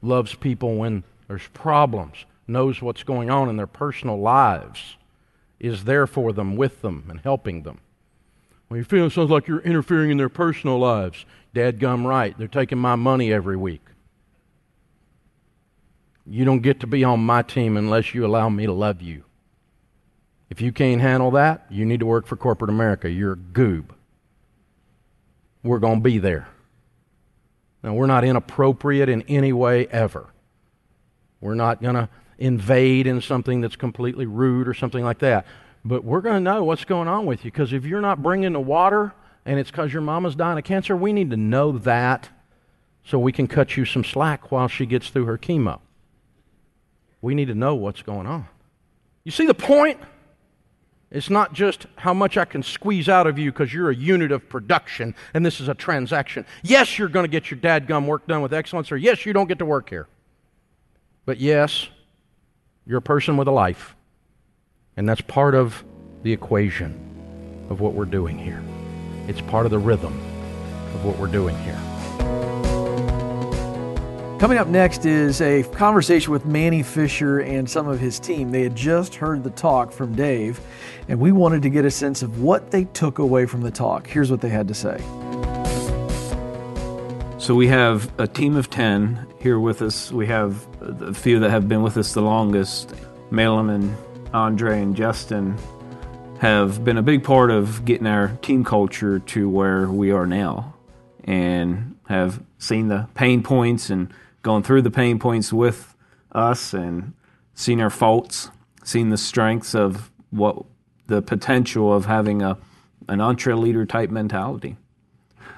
loves 0.00 0.34
people 0.34 0.76
when 0.76 1.04
there's 1.28 1.46
problems, 1.54 2.24
knows 2.48 2.82
what's 2.82 3.04
going 3.04 3.30
on 3.30 3.48
in 3.48 3.56
their 3.56 3.68
personal 3.68 4.18
lives, 4.18 4.96
is 5.60 5.84
there 5.84 6.08
for 6.08 6.32
them, 6.32 6.56
with 6.56 6.82
them, 6.82 7.06
and 7.08 7.20
helping 7.20 7.62
them. 7.62 7.78
When 8.72 8.78
you 8.78 8.84
feel 8.84 9.04
it 9.04 9.12
sounds 9.12 9.28
like 9.28 9.48
you're 9.48 9.60
interfering 9.60 10.10
in 10.10 10.16
their 10.16 10.30
personal 10.30 10.78
lives, 10.78 11.26
Dad 11.52 11.78
gum 11.78 12.06
right. 12.06 12.34
They're 12.38 12.48
taking 12.48 12.78
my 12.78 12.96
money 12.96 13.30
every 13.30 13.54
week. 13.54 13.82
You 16.24 16.46
don't 16.46 16.62
get 16.62 16.80
to 16.80 16.86
be 16.86 17.04
on 17.04 17.20
my 17.20 17.42
team 17.42 17.76
unless 17.76 18.14
you 18.14 18.24
allow 18.24 18.48
me 18.48 18.64
to 18.64 18.72
love 18.72 19.02
you. 19.02 19.24
If 20.48 20.62
you 20.62 20.72
can't 20.72 21.02
handle 21.02 21.32
that, 21.32 21.66
you 21.68 21.84
need 21.84 22.00
to 22.00 22.06
work 22.06 22.26
for 22.26 22.34
corporate 22.34 22.70
America. 22.70 23.10
You're 23.10 23.34
a 23.34 23.36
goob. 23.36 23.90
We're 25.62 25.78
going 25.78 25.98
to 25.98 26.02
be 26.02 26.16
there. 26.16 26.48
Now, 27.82 27.92
we're 27.92 28.06
not 28.06 28.24
inappropriate 28.24 29.10
in 29.10 29.20
any 29.28 29.52
way 29.52 29.86
ever. 29.88 30.32
We're 31.42 31.56
not 31.56 31.82
going 31.82 31.96
to 31.96 32.08
invade 32.38 33.06
in 33.06 33.20
something 33.20 33.60
that's 33.60 33.76
completely 33.76 34.24
rude 34.24 34.66
or 34.66 34.72
something 34.72 35.04
like 35.04 35.18
that. 35.18 35.44
But 35.84 36.04
we're 36.04 36.20
going 36.20 36.36
to 36.36 36.40
know 36.40 36.64
what's 36.64 36.84
going 36.84 37.08
on 37.08 37.26
with 37.26 37.44
you 37.44 37.50
because 37.50 37.72
if 37.72 37.84
you're 37.84 38.00
not 38.00 38.22
bringing 38.22 38.52
the 38.52 38.60
water 38.60 39.12
and 39.44 39.58
it's 39.58 39.70
because 39.70 39.92
your 39.92 40.02
mama's 40.02 40.36
dying 40.36 40.58
of 40.58 40.64
cancer, 40.64 40.94
we 40.96 41.12
need 41.12 41.30
to 41.30 41.36
know 41.36 41.72
that 41.78 42.28
so 43.04 43.18
we 43.18 43.32
can 43.32 43.48
cut 43.48 43.76
you 43.76 43.84
some 43.84 44.04
slack 44.04 44.52
while 44.52 44.68
she 44.68 44.86
gets 44.86 45.08
through 45.10 45.24
her 45.24 45.36
chemo. 45.36 45.80
We 47.20 47.34
need 47.34 47.46
to 47.46 47.54
know 47.54 47.74
what's 47.74 48.02
going 48.02 48.26
on. 48.26 48.46
You 49.24 49.32
see 49.32 49.46
the 49.46 49.54
point? 49.54 49.98
It's 51.10 51.28
not 51.28 51.52
just 51.52 51.86
how 51.96 52.14
much 52.14 52.38
I 52.38 52.44
can 52.44 52.62
squeeze 52.62 53.08
out 53.08 53.26
of 53.26 53.38
you 53.38 53.52
because 53.52 53.72
you're 53.72 53.90
a 53.90 53.94
unit 53.94 54.32
of 54.32 54.48
production 54.48 55.14
and 55.34 55.44
this 55.44 55.60
is 55.60 55.68
a 55.68 55.74
transaction. 55.74 56.46
Yes, 56.62 56.98
you're 56.98 57.08
going 57.08 57.24
to 57.24 57.28
get 57.28 57.50
your 57.50 57.60
dadgum 57.60 58.06
work 58.06 58.26
done 58.26 58.40
with 58.40 58.54
excellence, 58.54 58.90
or 58.90 58.96
yes, 58.96 59.26
you 59.26 59.32
don't 59.32 59.46
get 59.46 59.58
to 59.58 59.66
work 59.66 59.90
here. 59.90 60.08
But 61.26 61.38
yes, 61.38 61.88
you're 62.86 62.98
a 62.98 63.02
person 63.02 63.36
with 63.36 63.46
a 63.46 63.52
life. 63.52 63.94
And 64.96 65.08
that's 65.08 65.22
part 65.22 65.54
of 65.54 65.84
the 66.22 66.32
equation 66.32 67.66
of 67.70 67.80
what 67.80 67.94
we're 67.94 68.04
doing 68.04 68.38
here. 68.38 68.62
It's 69.26 69.40
part 69.40 69.64
of 69.64 69.70
the 69.70 69.78
rhythm 69.78 70.12
of 70.94 71.04
what 71.04 71.18
we're 71.18 71.28
doing 71.28 71.56
here. 71.60 71.80
Coming 74.38 74.58
up 74.58 74.66
next 74.66 75.06
is 75.06 75.40
a 75.40 75.62
conversation 75.62 76.32
with 76.32 76.44
Manny 76.44 76.82
Fisher 76.82 77.38
and 77.40 77.70
some 77.70 77.88
of 77.88 78.00
his 78.00 78.18
team. 78.18 78.50
They 78.50 78.64
had 78.64 78.74
just 78.74 79.14
heard 79.14 79.44
the 79.44 79.50
talk 79.50 79.92
from 79.92 80.14
Dave, 80.14 80.60
and 81.08 81.20
we 81.20 81.32
wanted 81.32 81.62
to 81.62 81.70
get 81.70 81.84
a 81.84 81.90
sense 81.90 82.22
of 82.22 82.42
what 82.42 82.70
they 82.72 82.84
took 82.84 83.18
away 83.18 83.46
from 83.46 83.62
the 83.62 83.70
talk. 83.70 84.06
Here's 84.06 84.30
what 84.30 84.40
they 84.40 84.48
had 84.48 84.68
to 84.68 84.74
say. 84.74 84.98
So 87.38 87.54
we 87.54 87.68
have 87.68 88.12
a 88.20 88.26
team 88.26 88.56
of 88.56 88.68
10 88.68 89.26
here 89.40 89.58
with 89.58 89.80
us. 89.80 90.12
We 90.12 90.26
have 90.26 90.66
a 90.82 91.14
few 91.14 91.38
that 91.38 91.50
have 91.50 91.68
been 91.68 91.82
with 91.82 91.96
us 91.96 92.12
the 92.12 92.20
longest. 92.20 92.94
Malin 93.30 93.70
and 93.70 93.96
Andre 94.32 94.80
and 94.80 94.96
Justin 94.96 95.58
have 96.40 96.82
been 96.84 96.96
a 96.96 97.02
big 97.02 97.22
part 97.22 97.50
of 97.50 97.84
getting 97.84 98.06
our 98.06 98.28
team 98.40 98.64
culture 98.64 99.18
to 99.18 99.48
where 99.48 99.88
we 99.88 100.10
are 100.10 100.26
now 100.26 100.74
and 101.24 101.96
have 102.08 102.42
seen 102.58 102.88
the 102.88 103.08
pain 103.14 103.42
points 103.42 103.90
and 103.90 104.12
gone 104.42 104.62
through 104.62 104.82
the 104.82 104.90
pain 104.90 105.18
points 105.18 105.52
with 105.52 105.94
us 106.32 106.72
and 106.72 107.12
seen 107.54 107.80
our 107.80 107.90
faults, 107.90 108.50
seen 108.82 109.10
the 109.10 109.18
strengths 109.18 109.74
of 109.74 110.10
what 110.30 110.64
the 111.08 111.20
potential 111.20 111.92
of 111.92 112.06
having 112.06 112.42
a 112.42 112.56
an 113.08 113.18
EntreLeader 113.18 113.86
type 113.86 114.10
mentality. 114.10 114.76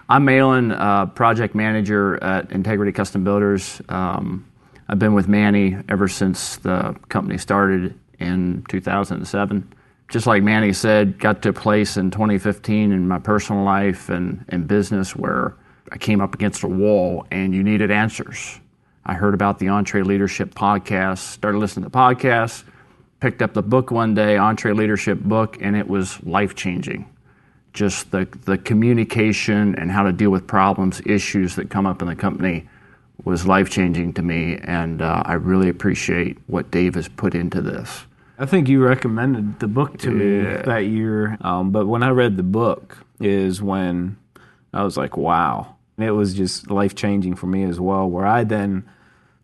I'm 0.09 0.25
Malin, 0.25 0.73
uh, 0.73 1.07
project 1.07 1.55
manager 1.55 2.23
at 2.25 2.51
Integrity 2.51 2.91
Custom 2.91 3.23
Builders. 3.23 3.81
Um, 3.89 4.47
I've 4.89 4.99
been 4.99 5.15
with 5.15 5.29
Manny 5.29 5.77
ever 5.89 6.09
since 6.09 6.57
the 6.57 6.97
company 7.09 7.39
started 7.39 7.99
in 8.19 8.65
2007. 8.69 9.73
Just 10.09 10.27
like 10.27 10.43
Manny 10.43 10.73
said, 10.73 11.19
got 11.19 11.43
to 11.43 11.49
a 11.49 11.53
place 11.53 11.97
in 11.97 12.11
2015 12.11 12.93
in 12.93 13.09
my 13.09 13.19
personal 13.19 13.65
life 13.65 14.09
and, 14.09 14.45
and 14.49 14.69
business 14.69 15.17
where 15.17 15.57
I 15.91 15.99
came 15.99 16.21
up 16.21 16.35
against 16.35 16.63
a 16.63 16.69
wall 16.69 17.27
and 17.31 17.55
you 17.55 17.63
needed 17.63 17.91
answers. 17.91 18.61
I 19.07 19.15
heard 19.15 19.35
about 19.35 19.59
the 19.59 19.67
EntreLeadership 19.67 20.51
podcast, 20.51 21.19
started 21.19 21.59
listening 21.59 21.85
to 21.85 21.91
podcasts, 21.91 22.65
picked 23.21 23.43
up 23.43 23.55
the 23.55 23.63
book 23.63 23.91
one 23.91 24.15
day, 24.15 24.37
EntreLeadership 24.37 25.23
book, 25.23 25.59
and 25.61 25.77
it 25.77 25.89
was 25.89 26.23
life 26.25 26.55
changing. 26.55 27.09
Just 27.73 28.11
the, 28.11 28.27
the 28.45 28.57
communication 28.57 29.75
and 29.77 29.91
how 29.91 30.05
to 30.05 30.13
deal 30.13 30.31
with 30.31 30.47
problems, 30.47 31.03
issues 31.05 31.57
that 31.57 31.71
come 31.71 31.87
up 31.87 32.01
in 32.03 32.09
the 32.09 32.17
company 32.17 32.69
was 33.23 33.47
life 33.47 33.71
changing 33.71 34.13
to 34.15 34.23
me, 34.23 34.59
and 34.65 35.01
uh, 35.01 35.23
I 35.25 35.35
really 35.35 35.69
appreciate 35.69 36.39
what 36.47 36.71
Dave 36.71 36.95
has 36.97 37.09
put 37.09 37.35
into 37.35 37.61
this. 37.63 38.07
I 38.39 38.47
think 38.47 38.69
you 38.69 38.83
recommended 38.85 39.61
the 39.61 39.69
book 39.69 39.99
to 39.99 40.11
Yeah. 40.11 40.57
me 40.57 40.63
that 40.65 40.87
year, 40.87 41.39
um, 41.43 41.71
but 41.71 41.87
when 41.87 42.03
I 42.03 42.11
read 42.11 42.37
the 42.37 42.43
book, 42.43 42.99
is 43.21 43.63
when 43.63 44.17
I 44.73 44.83
was 44.83 44.97
like, 44.97 45.17
"Wow!" 45.17 45.77
It 45.97 46.11
was 46.11 46.35
just 46.35 46.69
life 46.71 46.97
changing 46.97 47.37
for 47.37 47.47
me 47.47 47.63
as 47.63 47.79
well. 47.79 48.11
Where 48.11 48.27
I 48.27 48.43
then 48.43 48.83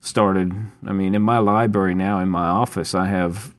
started. 0.00 0.52
I 0.84 0.92
mean, 0.92 1.14
in 1.14 1.22
my 1.22 1.38
library 1.38 1.94
now, 1.94 2.18
in 2.18 2.28
my 2.28 2.46
office, 2.48 2.94
I 2.94 3.06
have. 3.06 3.54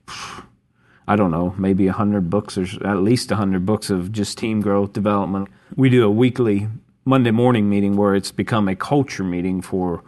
I 1.07 1.15
don't 1.15 1.31
know, 1.31 1.53
maybe 1.57 1.87
a 1.87 1.93
hundred 1.93 2.29
books 2.29 2.57
or 2.57 2.65
at 2.87 2.97
least 3.01 3.31
a 3.31 3.35
hundred 3.35 3.65
books 3.65 3.89
of 3.89 4.11
just 4.11 4.37
team 4.37 4.61
growth 4.61 4.93
development. 4.93 5.47
We 5.75 5.89
do 5.89 6.05
a 6.05 6.11
weekly 6.11 6.67
Monday 7.03 7.31
morning 7.31 7.67
meeting 7.67 7.95
where 7.95 8.13
it's 8.13 8.31
become 8.31 8.67
a 8.67 8.75
culture 8.75 9.23
meeting 9.23 9.61
for 9.61 10.03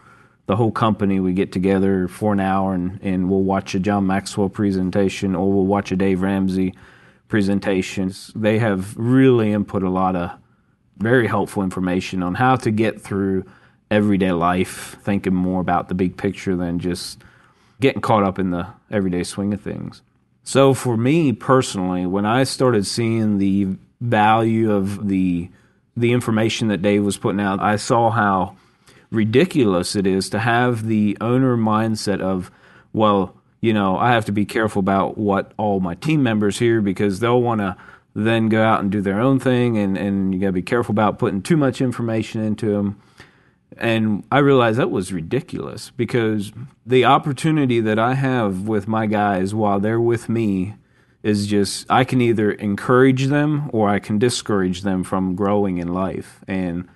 the 0.46 0.56
whole 0.56 0.70
company. 0.70 1.18
We 1.18 1.32
get 1.32 1.50
together 1.50 2.06
for 2.06 2.32
an 2.32 2.40
hour 2.40 2.72
and, 2.72 3.00
and 3.02 3.28
we'll 3.28 3.42
watch 3.42 3.74
a 3.74 3.80
John 3.80 4.06
Maxwell 4.06 4.48
presentation 4.48 5.34
or 5.34 5.52
we'll 5.52 5.66
watch 5.66 5.90
a 5.90 5.96
Dave 5.96 6.22
Ramsey 6.22 6.74
presentation. 7.26 8.12
They 8.36 8.58
have 8.58 8.96
really 8.96 9.52
input 9.52 9.82
a 9.82 9.90
lot 9.90 10.14
of 10.14 10.30
very 10.98 11.26
helpful 11.26 11.64
information 11.64 12.22
on 12.22 12.34
how 12.34 12.54
to 12.56 12.70
get 12.70 13.00
through 13.00 13.44
everyday 13.90 14.30
life, 14.30 14.96
thinking 15.02 15.34
more 15.34 15.60
about 15.60 15.88
the 15.88 15.94
big 15.94 16.16
picture 16.16 16.54
than 16.54 16.78
just 16.78 17.20
getting 17.80 18.00
caught 18.00 18.22
up 18.22 18.38
in 18.38 18.50
the 18.50 18.68
everyday 18.90 19.24
swing 19.24 19.52
of 19.52 19.60
things. 19.60 20.02
So 20.44 20.74
for 20.74 20.96
me 20.96 21.32
personally, 21.32 22.06
when 22.06 22.24
I 22.24 22.44
started 22.44 22.86
seeing 22.86 23.38
the 23.38 23.76
value 24.00 24.70
of 24.70 25.08
the 25.08 25.48
the 25.96 26.12
information 26.12 26.68
that 26.68 26.82
Dave 26.82 27.04
was 27.04 27.16
putting 27.18 27.40
out, 27.40 27.60
I 27.60 27.76
saw 27.76 28.10
how 28.10 28.56
ridiculous 29.10 29.94
it 29.94 30.06
is 30.06 30.28
to 30.30 30.40
have 30.40 30.86
the 30.86 31.16
owner 31.20 31.56
mindset 31.56 32.20
of, 32.20 32.50
well, 32.92 33.34
you 33.60 33.72
know, 33.72 33.96
I 33.96 34.12
have 34.12 34.24
to 34.26 34.32
be 34.32 34.44
careful 34.44 34.80
about 34.80 35.16
what 35.16 35.52
all 35.56 35.80
my 35.80 35.94
team 35.94 36.22
members 36.22 36.58
hear 36.58 36.80
because 36.80 37.20
they'll 37.20 37.40
want 37.40 37.60
to 37.60 37.76
then 38.14 38.48
go 38.48 38.62
out 38.62 38.80
and 38.80 38.92
do 38.92 39.00
their 39.00 39.20
own 39.20 39.40
thing, 39.40 39.76
and, 39.76 39.96
and 39.96 40.32
you 40.32 40.40
got 40.40 40.48
to 40.48 40.52
be 40.52 40.62
careful 40.62 40.92
about 40.92 41.18
putting 41.18 41.42
too 41.42 41.56
much 41.56 41.80
information 41.80 42.42
into 42.42 42.70
them. 42.70 43.00
And 43.76 44.24
I 44.30 44.38
realized 44.38 44.78
that 44.78 44.90
was 44.90 45.12
ridiculous 45.12 45.90
because 45.90 46.52
the 46.86 47.04
opportunity 47.04 47.80
that 47.80 47.98
I 47.98 48.14
have 48.14 48.68
with 48.68 48.86
my 48.86 49.06
guys 49.06 49.52
while 49.52 49.80
they're 49.80 50.00
with 50.00 50.28
me 50.28 50.74
is 51.24 51.46
just 51.46 51.90
I 51.90 52.04
can 52.04 52.20
either 52.20 52.52
encourage 52.52 53.26
them 53.26 53.70
or 53.72 53.88
I 53.88 53.98
can 53.98 54.18
discourage 54.18 54.82
them 54.82 55.02
from 55.02 55.34
growing 55.34 55.78
in 55.78 55.88
life. 55.88 56.44
And 56.46 56.86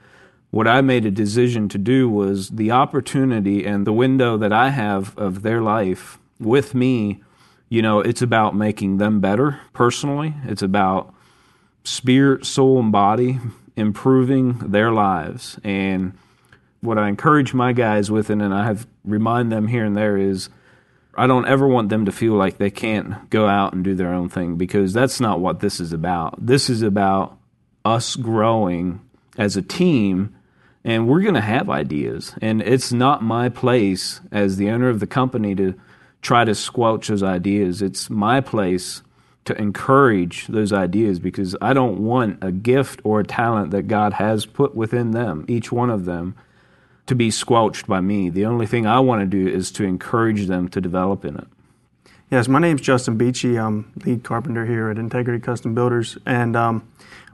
what 0.50 0.68
I 0.68 0.82
made 0.82 1.06
a 1.06 1.10
decision 1.10 1.68
to 1.70 1.78
do 1.78 2.10
was 2.10 2.50
the 2.50 2.70
opportunity 2.70 3.64
and 3.64 3.86
the 3.86 3.92
window 3.92 4.36
that 4.36 4.52
I 4.52 4.68
have 4.68 5.16
of 5.16 5.40
their 5.40 5.62
life 5.62 6.18
with 6.38 6.74
me, 6.74 7.22
you 7.70 7.80
know, 7.80 8.00
it's 8.00 8.20
about 8.20 8.54
making 8.54 8.98
them 8.98 9.18
better 9.20 9.60
personally. 9.72 10.34
It's 10.44 10.62
about 10.62 11.14
spirit, 11.82 12.44
soul, 12.44 12.78
and 12.78 12.92
body 12.92 13.38
improving 13.76 14.58
their 14.58 14.92
lives. 14.92 15.58
And 15.64 16.12
what 16.82 16.98
I 16.98 17.08
encourage 17.08 17.54
my 17.54 17.72
guys 17.72 18.10
with, 18.10 18.28
and 18.28 18.42
I 18.42 18.66
have 18.66 18.86
remind 19.04 19.50
them 19.50 19.68
here 19.68 19.86
and 19.86 19.96
there 19.96 20.18
is, 20.18 20.50
I 21.18 21.26
don't 21.26 21.48
ever 21.48 21.66
want 21.66 21.88
them 21.88 22.04
to 22.04 22.12
feel 22.12 22.34
like 22.34 22.58
they 22.58 22.70
can't 22.70 23.28
go 23.28 23.48
out 23.48 23.72
and 23.72 23.82
do 23.82 23.94
their 23.94 24.14
own 24.14 24.28
thing 24.28 24.56
because 24.56 24.92
that's 24.92 25.20
not 25.20 25.40
what 25.40 25.60
this 25.60 25.80
is 25.80 25.92
about. 25.92 26.34
This 26.44 26.70
is 26.70 26.82
about 26.82 27.36
us 27.84 28.14
growing 28.14 29.00
as 29.36 29.56
a 29.56 29.62
team 29.62 30.34
and 30.84 31.08
we're 31.08 31.22
going 31.22 31.34
to 31.34 31.40
have 31.40 31.68
ideas 31.70 32.34
and 32.40 32.62
it's 32.62 32.92
not 32.92 33.22
my 33.22 33.48
place 33.48 34.20
as 34.30 34.56
the 34.56 34.70
owner 34.70 34.88
of 34.88 35.00
the 35.00 35.06
company 35.06 35.54
to 35.54 35.74
try 36.22 36.44
to 36.44 36.54
squelch 36.54 37.08
those 37.08 37.22
ideas 37.22 37.80
it's 37.80 38.10
my 38.10 38.40
place 38.40 39.02
to 39.44 39.58
encourage 39.60 40.46
those 40.48 40.72
ideas 40.72 41.18
because 41.18 41.56
I 41.62 41.72
don't 41.72 42.00
want 42.00 42.42
a 42.42 42.52
gift 42.52 43.00
or 43.04 43.20
a 43.20 43.24
talent 43.24 43.70
that 43.70 43.88
God 43.88 44.12
has 44.14 44.44
put 44.44 44.74
within 44.74 45.12
them 45.12 45.44
each 45.48 45.72
one 45.72 45.90
of 45.90 46.04
them 46.04 46.34
to 47.08 47.16
be 47.16 47.30
squelched 47.30 47.86
by 47.88 48.00
me 48.00 48.30
the 48.30 48.46
only 48.46 48.66
thing 48.66 48.86
I 48.86 49.00
want 49.00 49.20
to 49.20 49.26
do 49.26 49.48
is 49.48 49.72
to 49.72 49.84
encourage 49.84 50.46
them 50.46 50.68
to 50.68 50.80
develop 50.80 51.24
in 51.24 51.36
it 51.36 51.48
Yes, 52.30 52.46
my 52.46 52.58
name's 52.58 52.82
Justin 52.82 53.16
Beachy. 53.16 53.58
I'm 53.58 53.90
lead 54.04 54.22
carpenter 54.22 54.66
here 54.66 54.90
at 54.90 54.98
Integrity 54.98 55.40
Custom 55.40 55.74
Builders. 55.74 56.18
And 56.26 56.56
um, 56.56 56.86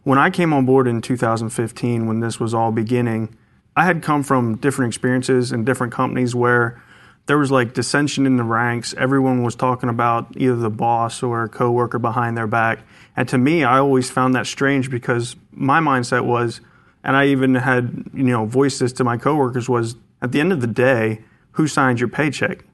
when 0.04 0.18
I 0.18 0.30
came 0.30 0.52
on 0.52 0.66
board 0.66 0.86
in 0.86 1.02
2015, 1.02 2.06
when 2.06 2.20
this 2.20 2.38
was 2.38 2.54
all 2.54 2.70
beginning, 2.70 3.36
I 3.74 3.86
had 3.86 4.04
come 4.04 4.22
from 4.22 4.56
different 4.58 4.90
experiences 4.90 5.50
in 5.50 5.64
different 5.64 5.92
companies 5.92 6.36
where 6.36 6.80
there 7.26 7.38
was 7.38 7.50
like 7.50 7.74
dissension 7.74 8.24
in 8.24 8.36
the 8.36 8.44
ranks. 8.44 8.94
Everyone 8.96 9.42
was 9.42 9.56
talking 9.56 9.88
about 9.88 10.28
either 10.36 10.54
the 10.54 10.70
boss 10.70 11.24
or 11.24 11.42
a 11.42 11.48
coworker 11.48 11.98
behind 11.98 12.36
their 12.36 12.46
back. 12.46 12.78
And 13.16 13.28
to 13.30 13.38
me, 13.38 13.64
I 13.64 13.80
always 13.80 14.12
found 14.12 14.36
that 14.36 14.46
strange 14.46 14.92
because 14.92 15.34
my 15.50 15.80
mindset 15.80 16.24
was, 16.24 16.60
and 17.04 17.16
I 17.16 17.26
even 17.26 17.54
had, 17.54 18.04
you 18.12 18.24
know, 18.24 18.44
voiced 18.46 18.80
this 18.80 18.92
to 18.94 19.04
my 19.04 19.16
coworkers 19.16 19.68
was 19.68 19.94
at 20.20 20.32
the 20.32 20.40
end 20.40 20.52
of 20.52 20.60
the 20.60 20.66
day, 20.66 21.20
who 21.52 21.68
signs 21.68 22.00
your 22.00 22.08
paycheck? 22.08 22.64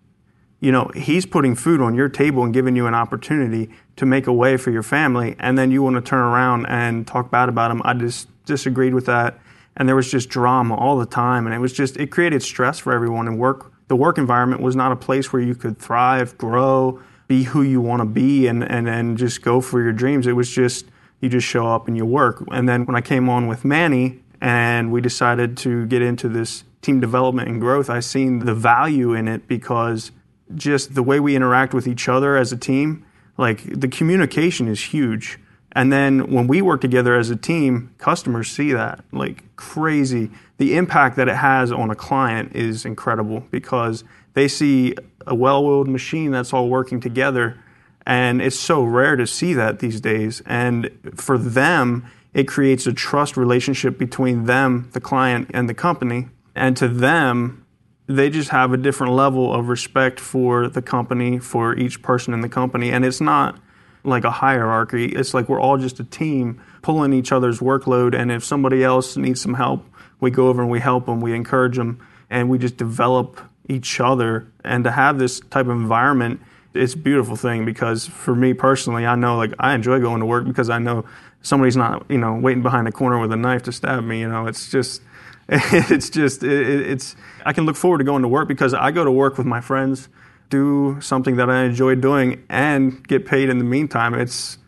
you 0.60 0.70
know, 0.70 0.90
he's 0.94 1.24
putting 1.24 1.54
food 1.54 1.80
on 1.80 1.94
your 1.94 2.08
table 2.08 2.44
and 2.44 2.52
giving 2.52 2.76
you 2.76 2.86
an 2.86 2.94
opportunity 2.94 3.70
to 3.96 4.06
make 4.06 4.26
a 4.26 4.32
way 4.32 4.58
for 4.58 4.70
your 4.70 4.82
family, 4.82 5.34
and 5.38 5.56
then 5.58 5.70
you 5.70 5.82
want 5.82 5.96
to 5.96 6.02
turn 6.02 6.20
around 6.20 6.66
and 6.66 7.06
talk 7.06 7.30
bad 7.30 7.48
about 7.48 7.70
him. 7.70 7.80
I 7.84 7.94
just 7.94 8.28
disagreed 8.44 8.94
with 8.94 9.06
that, 9.06 9.38
and 9.76 9.88
there 9.88 9.96
was 9.96 10.10
just 10.10 10.28
drama 10.28 10.76
all 10.76 10.98
the 10.98 11.06
time, 11.06 11.46
and 11.46 11.54
it 11.54 11.58
was 11.58 11.72
just 11.72 11.96
it 11.96 12.10
created 12.10 12.42
stress 12.42 12.78
for 12.78 12.92
everyone. 12.92 13.26
And 13.26 13.38
work, 13.38 13.72
the 13.88 13.96
work 13.96 14.18
environment 14.18 14.60
was 14.60 14.76
not 14.76 14.92
a 14.92 14.96
place 14.96 15.32
where 15.32 15.42
you 15.42 15.54
could 15.54 15.78
thrive, 15.78 16.36
grow, 16.36 17.00
be 17.26 17.44
who 17.44 17.62
you 17.62 17.80
want 17.80 18.00
to 18.00 18.06
be, 18.06 18.46
and 18.46 18.62
and 18.62 18.86
and 18.86 19.16
just 19.16 19.40
go 19.40 19.62
for 19.62 19.82
your 19.82 19.92
dreams. 19.92 20.26
It 20.26 20.32
was 20.32 20.50
just 20.50 20.86
you 21.20 21.30
just 21.30 21.46
show 21.46 21.66
up 21.66 21.88
and 21.88 21.96
you 21.96 22.04
work. 22.04 22.44
And 22.50 22.68
then 22.68 22.84
when 22.84 22.96
I 22.96 23.00
came 23.00 23.30
on 23.30 23.46
with 23.46 23.64
Manny, 23.64 24.19
and 24.40 24.90
we 24.90 25.00
decided 25.00 25.56
to 25.58 25.86
get 25.86 26.02
into 26.02 26.28
this 26.28 26.64
team 26.82 27.00
development 27.00 27.48
and 27.48 27.60
growth, 27.60 27.90
I 27.90 28.00
seen 28.00 28.40
the 28.40 28.54
value 28.54 29.12
in 29.12 29.28
it 29.28 29.46
because 29.46 30.12
just 30.54 30.94
the 30.94 31.02
way 31.02 31.20
we 31.20 31.36
interact 31.36 31.74
with 31.74 31.86
each 31.86 32.08
other 32.08 32.36
as 32.36 32.52
a 32.52 32.56
team, 32.56 33.04
like 33.36 33.62
the 33.64 33.88
communication 33.88 34.68
is 34.68 34.82
huge. 34.82 35.38
And 35.72 35.92
then 35.92 36.32
when 36.32 36.46
we 36.46 36.62
work 36.62 36.80
together 36.80 37.14
as 37.14 37.30
a 37.30 37.36
team, 37.36 37.94
customers 37.98 38.48
see 38.48 38.72
that 38.72 39.04
like 39.12 39.44
crazy. 39.56 40.30
The 40.56 40.76
impact 40.76 41.16
that 41.16 41.28
it 41.28 41.36
has 41.36 41.70
on 41.70 41.90
a 41.90 41.94
client 41.94 42.56
is 42.56 42.84
incredible 42.84 43.44
because 43.50 44.02
they 44.34 44.48
see 44.48 44.94
a 45.26 45.34
well 45.34 45.64
oiled 45.64 45.88
machine 45.88 46.30
that's 46.32 46.52
all 46.52 46.68
working 46.68 47.00
together. 47.00 47.58
And 48.06 48.42
it's 48.42 48.58
so 48.58 48.82
rare 48.82 49.14
to 49.16 49.26
see 49.26 49.54
that 49.54 49.78
these 49.78 50.00
days. 50.00 50.42
And 50.46 50.90
for 51.14 51.38
them, 51.38 52.06
it 52.32 52.46
creates 52.46 52.86
a 52.86 52.92
trust 52.92 53.36
relationship 53.36 53.98
between 53.98 54.44
them, 54.44 54.88
the 54.92 55.00
client, 55.00 55.50
and 55.52 55.68
the 55.68 55.74
company. 55.74 56.28
And 56.54 56.76
to 56.76 56.88
them, 56.88 57.66
they 58.06 58.30
just 58.30 58.50
have 58.50 58.72
a 58.72 58.76
different 58.76 59.12
level 59.12 59.52
of 59.52 59.68
respect 59.68 60.18
for 60.18 60.68
the 60.68 60.82
company, 60.82 61.38
for 61.38 61.76
each 61.76 62.02
person 62.02 62.34
in 62.34 62.40
the 62.40 62.48
company. 62.48 62.90
And 62.90 63.04
it's 63.04 63.20
not 63.20 63.60
like 64.04 64.24
a 64.24 64.30
hierarchy. 64.30 65.06
It's 65.06 65.34
like 65.34 65.48
we're 65.48 65.60
all 65.60 65.78
just 65.78 66.00
a 66.00 66.04
team 66.04 66.60
pulling 66.82 67.12
each 67.12 67.32
other's 67.32 67.60
workload. 67.60 68.14
And 68.14 68.32
if 68.32 68.44
somebody 68.44 68.82
else 68.82 69.16
needs 69.16 69.40
some 69.40 69.54
help, 69.54 69.84
we 70.20 70.30
go 70.30 70.48
over 70.48 70.62
and 70.62 70.70
we 70.70 70.80
help 70.80 71.06
them, 71.06 71.20
we 71.20 71.34
encourage 71.34 71.76
them, 71.76 72.04
and 72.28 72.48
we 72.48 72.58
just 72.58 72.76
develop 72.76 73.40
each 73.68 74.00
other. 74.00 74.46
And 74.64 74.84
to 74.84 74.90
have 74.90 75.18
this 75.18 75.40
type 75.40 75.66
of 75.66 75.72
environment, 75.72 76.40
it's 76.74 76.94
a 76.94 76.98
beautiful 76.98 77.36
thing 77.36 77.64
because 77.64 78.06
for 78.06 78.34
me 78.34 78.54
personally, 78.54 79.06
I 79.06 79.14
know 79.16 79.36
like 79.36 79.52
I 79.58 79.74
enjoy 79.74 80.00
going 80.00 80.20
to 80.20 80.26
work 80.26 80.44
because 80.44 80.70
I 80.70 80.78
know 80.78 81.04
somebody's 81.42 81.76
not, 81.76 82.04
you 82.08 82.18
know, 82.18 82.34
waiting 82.34 82.62
behind 82.62 82.86
the 82.86 82.92
corner 82.92 83.18
with 83.18 83.32
a 83.32 83.36
knife 83.36 83.62
to 83.64 83.72
stab 83.72 84.04
me. 84.04 84.20
You 84.20 84.28
know, 84.28 84.46
it's 84.46 84.70
just 84.70 85.02
it's 85.48 86.10
just 86.10 86.42
it, 86.42 86.90
it's 86.90 87.16
I 87.44 87.52
can 87.52 87.66
look 87.66 87.76
forward 87.76 87.98
to 87.98 88.04
going 88.04 88.22
to 88.22 88.28
work 88.28 88.48
because 88.48 88.72
I 88.74 88.90
go 88.90 89.04
to 89.04 89.10
work 89.10 89.36
with 89.36 89.46
my 89.46 89.60
friends, 89.60 90.08
do 90.48 91.00
something 91.00 91.36
that 91.36 91.50
I 91.50 91.64
enjoy 91.64 91.96
doing, 91.96 92.44
and 92.48 93.06
get 93.06 93.26
paid 93.26 93.48
in 93.48 93.58
the 93.58 93.64
meantime. 93.64 94.14
It's 94.14 94.58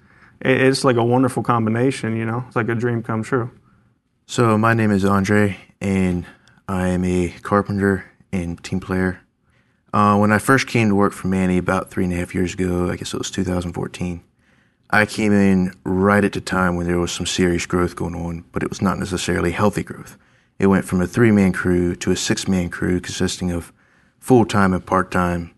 it's 0.41 0.83
like 0.83 0.97
a 0.97 1.05
wonderful 1.05 1.43
combination, 1.43 2.17
you 2.17 2.25
know. 2.25 2.45
It's 2.49 2.57
like 2.57 2.69
a 2.69 2.75
dream 2.75 3.03
come 3.03 3.23
true. 3.23 3.51
So 4.27 4.59
my 4.59 4.75
name 4.75 4.91
is 4.91 5.05
Andre, 5.05 5.57
and 5.81 6.27
I 6.67 6.89
am 6.89 7.05
a 7.05 7.29
carpenter 7.43 8.05
and 8.33 8.63
team 8.65 8.81
player. 8.81 9.21
Uh, 9.93 10.17
when 10.17 10.33
I 10.33 10.39
first 10.39 10.67
came 10.67 10.89
to 10.89 10.95
work 10.95 11.13
for 11.13 11.29
Manny 11.29 11.59
about 11.59 11.91
three 11.91 12.05
and 12.05 12.13
a 12.13 12.17
half 12.17 12.35
years 12.35 12.55
ago, 12.55 12.91
I 12.91 12.97
guess 12.97 13.13
it 13.13 13.19
was 13.19 13.31
2014. 13.31 14.25
I 14.95 15.07
came 15.07 15.33
in 15.33 15.75
right 15.85 16.23
at 16.23 16.35
the 16.35 16.41
time 16.43 16.77
when 16.77 16.87
there 16.87 16.99
was 16.99 17.11
some 17.11 17.25
serious 17.25 17.65
growth 17.65 17.97
going 17.97 18.15
on, 18.15 18.45
but 18.53 18.63
it 18.63 18.69
was 18.69 18.83
not 18.83 18.99
necessarily 18.99 19.53
healthy 19.53 19.83
growth. 19.83 20.19
It 20.59 20.67
went 20.67 20.85
from 20.85 21.01
a 21.01 21.07
three 21.07 21.33
man 21.33 21.53
crew 21.53 21.97
to 21.97 22.11
a 22.11 22.17
six 22.17 22.47
man 22.47 22.69
crew 22.69 23.01
consisting 23.01 23.51
of 23.51 23.73
full 24.19 24.45
time 24.45 24.75
and 24.75 24.85
part 24.85 25.11
time, 25.11 25.51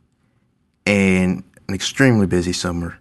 and 0.86 1.42
an 1.68 1.74
extremely 1.74 2.28
busy 2.28 2.52
summer. 2.52 2.98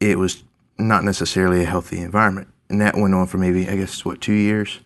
It 0.00 0.18
was 0.18 0.42
not 0.78 1.04
necessarily 1.04 1.62
a 1.62 1.66
healthy 1.66 2.00
environment. 2.00 2.48
And 2.68 2.80
that 2.80 2.96
went 2.96 3.14
on 3.14 3.26
for 3.28 3.38
maybe, 3.38 3.68
I 3.68 3.76
guess, 3.76 4.04
what, 4.04 4.20
two 4.20 4.34
years? 4.34 4.80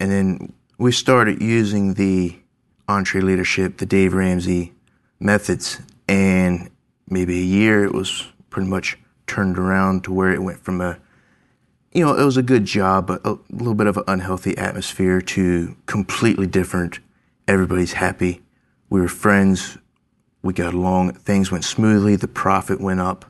And 0.00 0.10
then 0.10 0.52
we 0.78 0.92
started 0.92 1.40
using 1.40 1.94
the 1.94 2.36
EntreLeadership, 2.88 3.76
the 3.78 3.86
Dave 3.86 4.14
Ramsey 4.14 4.72
methods, 5.20 5.80
and 6.08 6.70
maybe 7.08 7.38
a 7.38 7.44
year 7.44 7.84
it 7.84 7.94
was 7.94 8.26
pretty 8.50 8.68
much 8.68 8.98
turned 9.26 9.58
around 9.58 10.04
to 10.04 10.12
where 10.12 10.32
it 10.32 10.42
went 10.42 10.60
from 10.60 10.80
a 10.80 10.98
you 11.96 12.04
know, 12.04 12.14
it 12.14 12.24
was 12.24 12.36
a 12.36 12.42
good 12.42 12.66
job, 12.66 13.06
but 13.06 13.24
a 13.24 13.38
little 13.48 13.74
bit 13.74 13.86
of 13.86 13.96
an 13.96 14.04
unhealthy 14.06 14.54
atmosphere 14.58 15.22
to 15.22 15.74
completely 15.86 16.46
different. 16.46 16.98
Everybody's 17.48 17.94
happy. 17.94 18.42
We 18.90 19.00
were 19.00 19.08
friends. 19.08 19.78
We 20.42 20.52
got 20.52 20.74
along. 20.74 21.14
Things 21.14 21.50
went 21.50 21.64
smoothly. 21.64 22.14
The 22.16 22.28
profit 22.28 22.82
went 22.82 23.00
up. 23.00 23.24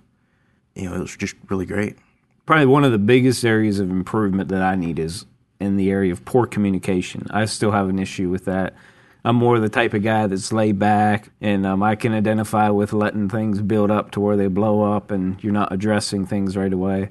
You 0.74 0.90
know, 0.90 0.96
it 0.96 0.98
was 0.98 1.16
just 1.16 1.36
really 1.48 1.64
great. 1.64 1.96
Probably 2.44 2.66
one 2.66 2.82
of 2.82 2.90
the 2.90 2.98
biggest 2.98 3.44
areas 3.44 3.78
of 3.78 3.88
improvement 3.88 4.48
that 4.48 4.62
I 4.62 4.74
need 4.74 4.98
is 4.98 5.26
in 5.60 5.76
the 5.76 5.92
area 5.92 6.12
of 6.12 6.24
poor 6.24 6.44
communication. 6.44 7.28
I 7.30 7.44
still 7.44 7.70
have 7.70 7.88
an 7.88 8.00
issue 8.00 8.30
with 8.30 8.46
that. 8.46 8.74
I'm 9.26 9.34
more 9.34 9.58
the 9.58 9.68
type 9.68 9.92
of 9.92 10.04
guy 10.04 10.28
that's 10.28 10.52
laid 10.52 10.78
back, 10.78 11.30
and 11.40 11.66
um, 11.66 11.82
I 11.82 11.96
can 11.96 12.12
identify 12.12 12.68
with 12.68 12.92
letting 12.92 13.28
things 13.28 13.60
build 13.60 13.90
up 13.90 14.12
to 14.12 14.20
where 14.20 14.36
they 14.36 14.46
blow 14.46 14.94
up, 14.94 15.10
and 15.10 15.42
you're 15.42 15.52
not 15.52 15.72
addressing 15.72 16.26
things 16.26 16.56
right 16.56 16.72
away. 16.72 17.08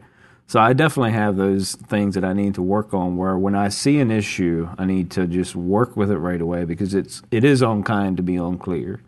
So 0.48 0.62
I 0.62 0.72
definitely 0.72 1.12
have 1.12 1.36
those 1.36 1.76
things 1.76 2.16
that 2.16 2.24
I 2.24 2.32
need 2.32 2.56
to 2.56 2.62
work 2.62 2.94
on 2.94 3.18
where 3.18 3.38
when 3.38 3.54
I 3.54 3.68
see 3.68 4.00
an 4.00 4.12
issue, 4.12 4.70
I 4.78 4.86
need 4.86 5.12
to 5.12 5.28
just 5.28 5.58
work 5.58 5.98
with 5.98 6.10
it 6.10 6.18
right 6.18 6.40
away 6.40 6.64
because 6.64 6.94
it's 6.94 7.22
it 7.32 7.44
is 7.44 7.62
unkind 7.62 8.16
to 8.16 8.24
be 8.24 8.38
unclear. 8.38 9.02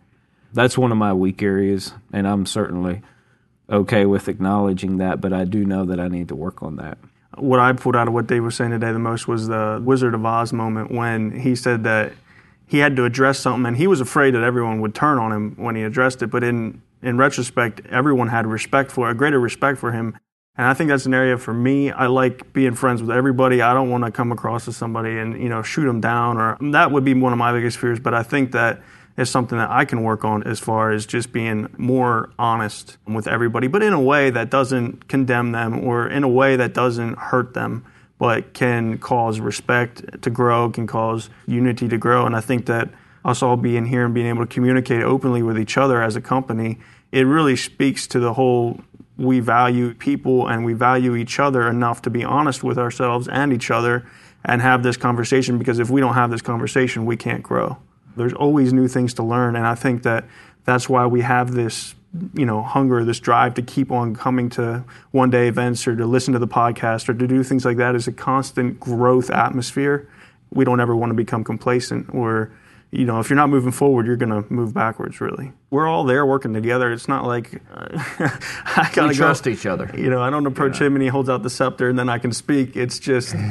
That's 0.52 0.76
one 0.76 0.92
of 0.92 0.98
my 0.98 1.14
weak 1.14 1.42
areas 1.42 1.94
and 2.12 2.26
I'm 2.26 2.44
certainly 2.44 3.02
okay 3.70 4.04
with 4.04 4.28
acknowledging 4.28 4.98
that, 4.98 5.20
but 5.20 5.32
I 5.32 5.44
do 5.44 5.64
know 5.64 5.84
that 5.84 6.00
I 6.00 6.08
need 6.08 6.28
to 6.28 6.34
work 6.34 6.62
on 6.62 6.76
that. 6.76 6.98
What 7.36 7.60
I 7.60 7.72
pulled 7.72 7.94
out 7.94 8.08
of 8.08 8.14
what 8.14 8.26
Dave 8.26 8.42
was 8.42 8.56
saying 8.56 8.72
today 8.72 8.90
the 8.92 8.98
most 8.98 9.28
was 9.28 9.46
the 9.46 9.80
Wizard 9.82 10.14
of 10.14 10.26
Oz 10.26 10.52
moment 10.52 10.90
when 10.90 11.30
he 11.38 11.54
said 11.54 11.84
that 11.84 12.12
he 12.68 12.78
had 12.78 12.94
to 12.96 13.04
address 13.04 13.38
something 13.40 13.66
and 13.66 13.76
he 13.76 13.86
was 13.86 14.00
afraid 14.00 14.34
that 14.34 14.44
everyone 14.44 14.80
would 14.80 14.94
turn 14.94 15.18
on 15.18 15.32
him 15.32 15.56
when 15.56 15.74
he 15.74 15.82
addressed 15.82 16.22
it, 16.22 16.28
but 16.28 16.44
in 16.44 16.82
in 17.00 17.16
retrospect, 17.16 17.80
everyone 17.90 18.28
had 18.28 18.46
respect 18.46 18.90
for 18.90 19.08
a 19.08 19.14
greater 19.14 19.40
respect 19.40 19.78
for 19.78 19.92
him 19.92 20.18
and 20.58 20.66
I 20.66 20.74
think 20.74 20.88
that's 20.88 21.06
an 21.06 21.14
area 21.14 21.38
for 21.38 21.54
me. 21.54 21.92
I 21.92 22.08
like 22.08 22.52
being 22.52 22.74
friends 22.74 23.00
with 23.00 23.12
everybody. 23.12 23.62
I 23.62 23.72
don't 23.72 23.90
want 23.90 24.04
to 24.04 24.10
come 24.10 24.32
across 24.32 24.66
as 24.66 24.76
somebody 24.76 25.16
and 25.16 25.40
you 25.40 25.48
know 25.48 25.62
shoot 25.62 25.86
them 25.86 26.00
down, 26.00 26.36
or 26.36 26.58
that 26.72 26.90
would 26.90 27.04
be 27.04 27.14
one 27.14 27.32
of 27.32 27.38
my 27.38 27.52
biggest 27.52 27.78
fears. 27.78 28.00
But 28.00 28.12
I 28.12 28.24
think 28.24 28.50
that 28.52 28.82
is 29.16 29.30
something 29.30 29.56
that 29.56 29.70
I 29.70 29.84
can 29.84 30.02
work 30.02 30.24
on 30.24 30.42
as 30.42 30.58
far 30.58 30.90
as 30.90 31.06
just 31.06 31.32
being 31.32 31.72
more 31.78 32.30
honest 32.40 32.98
with 33.06 33.28
everybody, 33.28 33.68
but 33.68 33.84
in 33.84 33.92
a 33.92 34.00
way 34.00 34.30
that 34.30 34.50
doesn't 34.50 35.08
condemn 35.08 35.52
them 35.52 35.78
or 35.78 36.08
in 36.08 36.24
a 36.24 36.28
way 36.28 36.56
that 36.56 36.74
doesn't 36.74 37.18
hurt 37.18 37.54
them, 37.54 37.84
but 38.18 38.52
can 38.52 38.98
cause 38.98 39.40
respect 39.40 40.22
to 40.22 40.30
grow, 40.30 40.70
can 40.70 40.86
cause 40.86 41.30
unity 41.46 41.88
to 41.88 41.98
grow. 41.98 42.26
And 42.26 42.34
I 42.34 42.40
think 42.40 42.66
that 42.66 42.88
us 43.24 43.42
all 43.42 43.56
being 43.56 43.86
here 43.86 44.04
and 44.04 44.14
being 44.14 44.26
able 44.26 44.44
to 44.44 44.52
communicate 44.52 45.02
openly 45.02 45.42
with 45.42 45.58
each 45.58 45.76
other 45.76 46.02
as 46.02 46.16
a 46.16 46.20
company, 46.20 46.78
it 47.12 47.22
really 47.22 47.56
speaks 47.56 48.06
to 48.08 48.20
the 48.20 48.34
whole 48.34 48.80
we 49.16 49.40
value 49.40 49.94
people 49.94 50.46
and 50.46 50.64
we 50.64 50.72
value 50.72 51.16
each 51.16 51.40
other 51.40 51.68
enough 51.68 52.02
to 52.02 52.10
be 52.10 52.24
honest 52.24 52.62
with 52.62 52.78
ourselves 52.78 53.26
and 53.28 53.52
each 53.52 53.70
other 53.70 54.06
and 54.44 54.62
have 54.62 54.82
this 54.82 54.96
conversation 54.96 55.58
because 55.58 55.78
if 55.78 55.90
we 55.90 56.00
don't 56.00 56.14
have 56.14 56.30
this 56.30 56.42
conversation, 56.42 57.04
we 57.04 57.16
can't 57.16 57.42
grow. 57.42 57.76
There's 58.16 58.32
always 58.32 58.72
new 58.72 58.88
things 58.88 59.14
to 59.14 59.22
learn, 59.22 59.56
and 59.56 59.66
I 59.66 59.74
think 59.74 60.02
that 60.02 60.24
that's 60.64 60.88
why 60.88 61.06
we 61.06 61.20
have 61.22 61.52
this 61.52 61.94
you 62.34 62.46
know 62.46 62.62
hunger, 62.62 63.04
this 63.04 63.20
drive 63.20 63.54
to 63.54 63.62
keep 63.62 63.90
on 63.90 64.14
coming 64.14 64.50
to 64.50 64.84
one 65.10 65.30
day 65.30 65.48
events 65.48 65.86
or 65.86 65.96
to 65.96 66.06
listen 66.06 66.32
to 66.32 66.38
the 66.38 66.48
podcast 66.48 67.08
or 67.08 67.14
to 67.14 67.26
do 67.26 67.42
things 67.42 67.64
like 67.64 67.76
that 67.76 67.94
is 67.94 68.06
a 68.06 68.12
constant 68.12 68.80
growth 68.80 69.30
atmosphere. 69.30 70.08
We 70.50 70.64
don't 70.64 70.80
ever 70.80 70.96
want 70.96 71.10
to 71.10 71.14
become 71.14 71.44
complacent 71.44 72.14
or 72.14 72.50
you 72.90 73.04
know, 73.04 73.20
if 73.20 73.28
you're 73.28 73.36
not 73.36 73.50
moving 73.50 73.70
forward, 73.70 74.06
you're 74.06 74.16
going 74.16 74.42
to 74.42 74.50
move 74.50 74.72
backwards. 74.72 75.20
Really, 75.20 75.52
we're 75.70 75.86
all 75.86 76.04
there 76.04 76.24
working 76.24 76.54
together. 76.54 76.90
It's 76.90 77.06
not 77.06 77.26
like 77.26 77.60
uh, 77.70 77.86
I 78.64 78.90
gotta 78.94 79.08
we 79.08 79.14
trust 79.14 79.46
each 79.46 79.66
other. 79.66 79.90
You 79.94 80.08
know, 80.08 80.22
I 80.22 80.30
don't 80.30 80.46
approach 80.46 80.80
yeah. 80.80 80.86
him 80.86 80.94
and 80.94 81.02
he 81.02 81.08
holds 81.08 81.28
out 81.28 81.42
the 81.42 81.50
scepter 81.50 81.90
and 81.90 81.98
then 81.98 82.08
I 82.08 82.18
can 82.18 82.32
speak. 82.32 82.76
It's 82.76 82.98
just, 82.98 83.34
you 83.34 83.40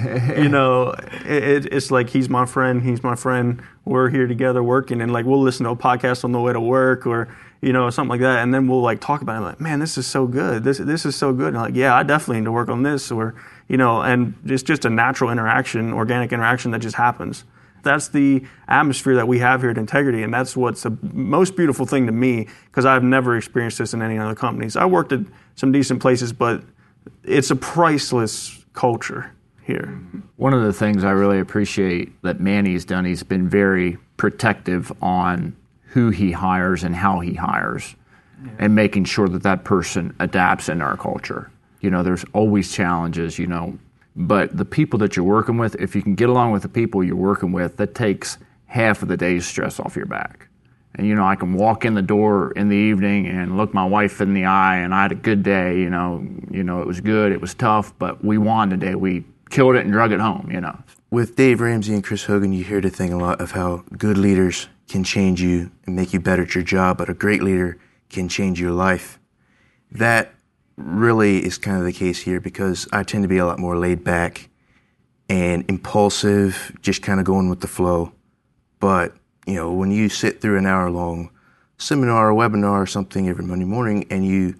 know, 0.50 0.96
it, 1.24 1.72
it's 1.72 1.92
like 1.92 2.10
he's 2.10 2.30
my 2.30 2.48
friend. 2.48 2.82
He's 2.82 3.04
my 3.04 3.16
friend. 3.16 3.62
We're 3.86 4.10
here 4.10 4.26
together 4.26 4.64
working, 4.64 5.02
and 5.02 5.14
like 5.14 5.26
we'll 5.26 5.42
listen 5.42 5.66
to 5.66 5.72
a 5.72 5.76
podcast 5.76 6.24
on 6.24 6.32
the 6.32 6.42
way 6.42 6.52
to 6.52 6.60
work 6.60 7.06
or 7.06 7.28
you 7.62 7.74
know 7.74 7.90
something 7.90 8.10
like 8.10 8.22
that, 8.22 8.44
and 8.44 8.54
then 8.54 8.68
we'll 8.68 8.82
like 8.82 9.02
talk 9.02 9.22
about 9.22 9.42
it. 9.42 9.46
Like, 9.46 9.62
man, 9.62 9.80
this 9.80 9.98
is 9.98 10.08
so 10.08 10.28
good. 10.28 10.64
This 10.64 10.78
this 10.78 11.06
is 11.06 11.16
so 11.16 11.34
good. 11.34 11.50
And 11.50 11.58
like, 11.58 11.76
yeah, 11.76 11.96
I 11.96 12.04
definitely 12.04 12.42
need 12.42 12.46
to 12.46 12.52
work 12.52 12.70
on 12.70 12.84
this, 12.84 13.12
or 13.12 13.36
you 13.68 13.78
know, 13.78 14.02
and 14.02 14.36
it's 14.46 14.64
just 14.64 14.86
a 14.86 14.90
natural 14.90 15.30
interaction, 15.30 15.94
organic 15.94 16.32
interaction 16.32 16.72
that 16.72 16.80
just 16.80 16.96
happens 16.96 17.44
that's 17.88 18.10
the 18.10 18.44
atmosphere 18.68 19.16
that 19.16 19.28
we 19.28 19.40
have 19.40 19.62
here 19.62 19.72
at 19.72 19.78
Integrity, 19.78 20.24
and 20.24 20.34
that's 20.34 20.56
what's 20.56 20.84
the 20.84 20.96
most 21.02 21.56
beautiful 21.56 21.86
thing 21.86 22.06
to 22.06 22.12
me 22.12 22.48
because 22.66 22.86
I've 22.86 23.04
never 23.04 23.38
experienced 23.38 23.80
this 23.80 23.94
in 23.94 24.02
any 24.02 24.18
other 24.18 24.36
companies. 24.36 24.76
I 24.76 24.86
worked 24.86 25.12
at 25.12 25.22
some 25.56 25.72
decent 25.72 26.02
places, 26.02 26.34
but 26.34 26.64
it's 27.24 27.50
a 27.50 27.56
priceless 27.56 28.66
culture 28.74 29.32
here. 29.64 30.00
One 30.36 30.54
of 30.54 30.64
the 30.64 30.74
things 30.74 31.04
I 31.04 31.12
really 31.12 31.40
appreciate 31.40 32.22
that 32.22 32.40
Manny's 32.40 32.86
done, 32.86 33.06
he's 33.06 33.24
been 33.24 33.50
very 33.50 33.98
protective 34.18 34.92
on 35.02 35.56
who 35.98 36.12
he 36.12 36.32
hires 36.32 36.84
and 36.84 36.96
how 36.96 37.20
he 37.20 37.34
hires, 37.34 37.96
yeah. 38.46 38.52
and 38.60 38.76
making 38.76 39.04
sure 39.04 39.28
that 39.28 39.42
that 39.42 39.64
person 39.64 40.16
adapts 40.20 40.70
in 40.70 40.80
our 40.80 40.96
culture. 40.96 41.50
You 41.82 41.90
know, 41.90 42.04
there's 42.04 42.24
always 42.34 42.72
challenges. 42.72 43.40
You 43.40 43.48
know, 43.48 43.80
but 44.16 44.56
the 44.56 44.64
people 44.64 45.00
that 45.00 45.16
you're 45.16 45.26
working 45.26 45.58
with, 45.58 45.74
if 45.80 45.96
you 45.96 46.04
can 46.04 46.14
get 46.14 46.30
along 46.30 46.52
with 46.52 46.62
the 46.62 46.70
people 46.70 47.04
you're 47.04 47.16
working 47.16 47.52
with, 47.52 47.78
that 47.78 47.96
takes 47.96 48.38
half 48.68 49.02
of 49.02 49.08
the 49.08 49.18
day's 49.18 49.48
stress 49.48 49.80
off 49.80 49.96
your 49.96 50.06
back. 50.06 50.48
And 50.94 51.08
you 51.08 51.16
know, 51.16 51.26
I 51.26 51.36
can 51.36 51.54
walk 51.54 51.84
in 51.84 51.96
the 51.96 52.04
door 52.04 52.52
in 52.52 52.70
the 52.70 52.76
evening 52.76 53.26
and 53.26 53.58
look 53.58 53.74
my 53.74 53.86
wife 53.86 54.22
in 54.22 54.36
the 54.36 54.46
eye, 54.46 54.78
and 54.78 54.94
I 54.94 55.02
had 55.02 55.12
a 55.12 55.16
good 55.16 55.42
day. 55.42 55.80
You 55.80 55.90
know, 55.90 56.24
you 56.52 56.64
know, 56.64 56.80
it 56.82 56.86
was 56.86 57.02
good, 57.02 57.32
it 57.32 57.42
was 57.42 57.56
tough, 57.56 57.92
but 57.98 58.24
we 58.24 58.38
won 58.38 58.70
today. 58.70 58.94
We 58.94 59.24
killed 59.50 59.76
it 59.78 59.84
and 59.84 59.92
drug 59.92 60.12
it 60.12 60.20
home. 60.20 60.48
You 60.52 60.62
know. 60.62 60.78
With 61.10 61.36
Dave 61.36 61.60
Ramsey 61.60 61.96
and 61.96 62.04
Chris 62.04 62.26
Hogan, 62.26 62.54
you 62.54 62.64
hear 62.64 62.82
the 62.82 62.92
thing 62.92 63.12
a 63.12 63.18
lot 63.18 63.42
of 63.42 63.52
how 63.52 63.84
good 63.98 64.20
leaders 64.20 64.68
can 64.88 65.04
change 65.04 65.42
you 65.42 65.72
and 65.86 65.96
make 65.96 66.14
you 66.14 66.20
better 66.20 66.44
at 66.44 66.56
your 66.56 66.64
job, 66.64 66.98
but 66.98 67.10
a 67.10 67.14
great 67.14 67.44
leader 67.44 67.78
can 68.10 68.30
change 68.30 68.60
your 68.60 68.72
life. 68.72 69.20
That 69.92 70.34
really 70.78 71.46
is 71.46 71.58
kind 71.58 71.78
of 71.78 71.86
the 71.86 71.94
case 71.94 72.22
here 72.22 72.40
because 72.40 72.88
I 72.92 73.04
tend 73.04 73.24
to 73.24 73.28
be 73.28 73.38
a 73.38 73.46
lot 73.46 73.60
more 73.60 73.78
laid 73.78 74.04
back 74.04 74.50
and 75.30 75.66
impulsive, 75.70 76.78
just 76.82 77.02
kind 77.02 77.20
of 77.20 77.26
going 77.26 77.50
with 77.50 77.62
the 77.62 77.68
flow. 77.68 78.14
But, 78.80 79.14
you 79.46 79.56
know, 79.56 79.74
when 79.74 79.92
you 79.92 80.08
sit 80.10 80.40
through 80.40 80.58
an 80.58 80.66
hour 80.66 80.90
long 80.90 81.32
seminar 81.78 82.32
or 82.32 82.34
webinar 82.34 82.82
or 82.82 82.86
something 82.86 83.28
every 83.28 83.44
Monday 83.44 83.66
morning 83.66 84.06
and 84.10 84.26
you 84.26 84.56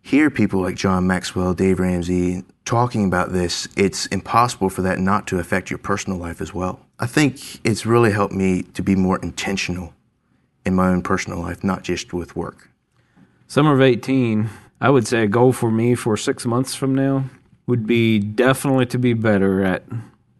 hear 0.00 0.30
people 0.30 0.60
like 0.60 0.76
John 0.76 1.06
Maxwell, 1.06 1.54
Dave 1.54 1.80
Ramsey 1.80 2.44
talking 2.64 3.04
about 3.04 3.32
this, 3.32 3.68
it's 3.76 4.06
impossible 4.06 4.68
for 4.68 4.82
that 4.82 4.98
not 4.98 5.26
to 5.28 5.38
affect 5.38 5.70
your 5.70 5.78
personal 5.78 6.18
life 6.18 6.40
as 6.40 6.54
well. 6.54 6.86
I 7.02 7.06
think 7.06 7.58
it's 7.66 7.84
really 7.84 8.12
helped 8.12 8.32
me 8.32 8.62
to 8.62 8.80
be 8.80 8.94
more 8.94 9.18
intentional 9.18 9.92
in 10.64 10.76
my 10.76 10.86
own 10.86 11.02
personal 11.02 11.40
life, 11.40 11.64
not 11.64 11.82
just 11.82 12.12
with 12.12 12.36
work. 12.36 12.70
Summer 13.48 13.74
of 13.74 13.80
18, 13.80 14.48
I 14.80 14.88
would 14.88 15.08
say 15.08 15.24
a 15.24 15.26
goal 15.26 15.52
for 15.52 15.72
me 15.72 15.96
for 15.96 16.16
six 16.16 16.46
months 16.46 16.76
from 16.76 16.94
now 16.94 17.24
would 17.66 17.88
be 17.88 18.20
definitely 18.20 18.86
to 18.86 19.00
be 19.00 19.14
better 19.14 19.64
at 19.64 19.82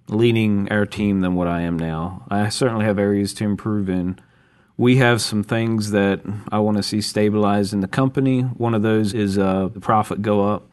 leading 0.06 0.70
our 0.70 0.86
team 0.86 1.20
than 1.20 1.34
what 1.34 1.48
I 1.48 1.62
am 1.62 1.76
now. 1.76 2.24
I 2.30 2.48
certainly 2.48 2.84
have 2.84 2.96
areas 2.96 3.34
to 3.34 3.44
improve 3.44 3.90
in. 3.90 4.20
We 4.76 4.98
have 4.98 5.20
some 5.20 5.42
things 5.42 5.90
that 5.90 6.20
I 6.52 6.60
want 6.60 6.76
to 6.76 6.84
see 6.84 7.00
stabilized 7.00 7.72
in 7.72 7.80
the 7.80 7.88
company. 7.88 8.42
One 8.42 8.74
of 8.74 8.82
those 8.82 9.14
is 9.14 9.36
uh, 9.36 9.68
the 9.74 9.80
profit 9.80 10.22
go 10.22 10.48
up. 10.48 10.68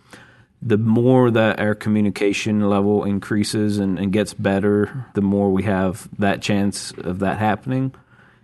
The 0.61 0.77
more 0.77 1.31
that 1.31 1.59
our 1.59 1.73
communication 1.73 2.69
level 2.69 3.05
increases 3.05 3.77
and, 3.77 3.97
and 3.97 4.11
gets 4.11 4.33
better, 4.33 5.05
the 5.13 5.21
more 5.21 5.51
we 5.51 5.63
have 5.63 6.09
that 6.19 6.41
chance 6.41 6.91
of 6.91 7.19
that 7.19 7.37
happening. 7.37 7.93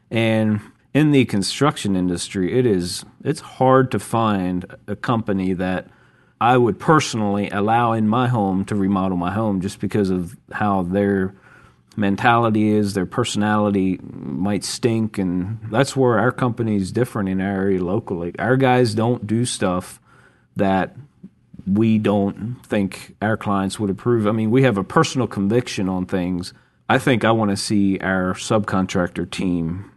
And 0.10 0.62
in 0.94 1.12
the 1.12 1.26
construction 1.26 1.96
industry, 1.96 2.58
it 2.58 2.66
is 2.66 3.04
it's 3.24 3.42
hard 3.42 3.92
to 3.92 4.00
find 4.00 4.66
a 4.88 4.96
company 4.96 5.54
that 5.54 5.88
I 6.40 6.58
would 6.58 6.80
personally 6.80 7.50
allow 7.50 7.94
in 7.94 8.08
my 8.08 8.28
home 8.28 8.66
to 8.66 8.76
remodel 8.76 9.18
my 9.18 9.34
home 9.34 9.62
just 9.62 9.80
because 9.80 10.10
of 10.10 10.38
how 10.52 10.84
their 10.84 11.36
mentality 11.98 12.70
is, 12.70 12.94
their 12.94 13.06
personality 13.06 14.00
might 14.02 14.64
stink, 14.64 15.18
and 15.18 15.60
that's 15.72 15.96
where 15.96 16.20
our 16.20 16.32
company 16.32 16.76
is 16.76 16.92
different 16.92 17.30
in 17.30 17.42
our 17.42 17.48
area 17.48 17.84
locally. 17.84 18.34
Our 18.38 18.58
guys 18.58 18.94
don't 18.94 19.26
do 19.26 19.46
stuff 19.46 20.00
that 20.56 20.96
we 21.68 21.98
don't 21.98 22.58
think 22.66 23.16
our 23.22 23.38
clients 23.38 23.80
would 23.80 23.90
approve. 23.90 24.28
I 24.28 24.32
mean, 24.32 24.52
we 24.52 24.64
have 24.64 24.78
a 24.78 24.84
personal 24.84 25.28
conviction 25.28 25.90
on 25.90 26.06
things. 26.06 26.54
I 26.88 27.00
think 27.00 27.26
I 27.26 27.32
want 27.32 27.52
to 27.52 27.58
see 27.58 27.98
our 28.00 28.34
subcontractor 28.34 29.30
team 29.30 29.92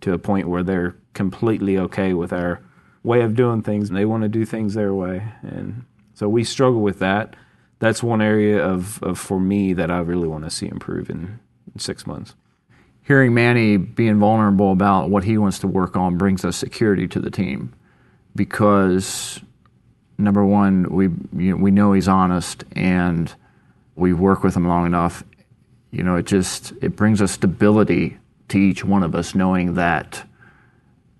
to 0.00 0.12
a 0.12 0.18
point 0.18 0.48
where 0.48 0.62
they're 0.62 0.96
completely 1.14 1.76
okay 1.78 2.12
with 2.12 2.32
our 2.32 2.62
way 3.02 3.22
of 3.22 3.34
doing 3.34 3.62
things 3.62 3.88
and 3.88 3.96
they 3.96 4.04
want 4.04 4.22
to 4.22 4.28
do 4.28 4.44
things 4.44 4.74
their 4.74 4.94
way. 4.94 5.32
And 5.42 5.84
so 6.14 6.28
we 6.28 6.44
struggle 6.44 6.80
with 6.80 7.00
that. 7.00 7.34
That's 7.80 8.02
one 8.02 8.22
area 8.22 8.64
of, 8.64 9.02
of 9.02 9.18
for 9.18 9.40
me 9.40 9.72
that 9.72 9.90
I 9.90 9.98
really 9.98 10.28
want 10.28 10.44
to 10.44 10.50
see 10.50 10.66
improve 10.66 11.10
in, 11.10 11.40
in 11.72 11.80
six 11.80 12.06
months. 12.06 12.34
Hearing 13.02 13.34
Manny 13.34 13.76
being 13.76 14.18
vulnerable 14.18 14.70
about 14.70 15.10
what 15.10 15.24
he 15.24 15.38
wants 15.38 15.58
to 15.60 15.66
work 15.66 15.96
on 15.96 16.18
brings 16.18 16.44
us 16.44 16.56
security 16.56 17.08
to 17.08 17.20
the 17.20 17.30
team 17.30 17.72
because 18.36 19.40
number 20.18 20.44
one, 20.44 20.84
we 20.90 21.04
you 21.36 21.52
know, 21.52 21.56
we 21.56 21.70
know 21.70 21.92
he's 21.92 22.08
honest 22.08 22.64
and 22.72 23.32
we 23.94 24.12
work 24.12 24.42
with 24.42 24.56
him 24.56 24.66
long 24.66 24.84
enough. 24.84 25.24
You 25.90 26.02
know, 26.02 26.16
it 26.16 26.26
just 26.26 26.72
it 26.82 26.96
brings 26.96 27.22
us 27.22 27.32
stability 27.32 28.18
to 28.48 28.58
each 28.58 28.84
one 28.84 29.02
of 29.02 29.14
us, 29.14 29.34
knowing 29.34 29.74
that 29.74 30.26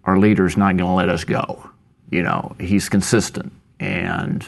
our 0.04 0.18
leader's 0.18 0.56
not 0.56 0.76
going 0.76 0.88
to 0.88 0.94
let 0.94 1.08
us 1.08 1.24
go. 1.24 1.70
You 2.10 2.22
know, 2.22 2.56
he's 2.58 2.88
consistent 2.88 3.52
and 3.78 4.46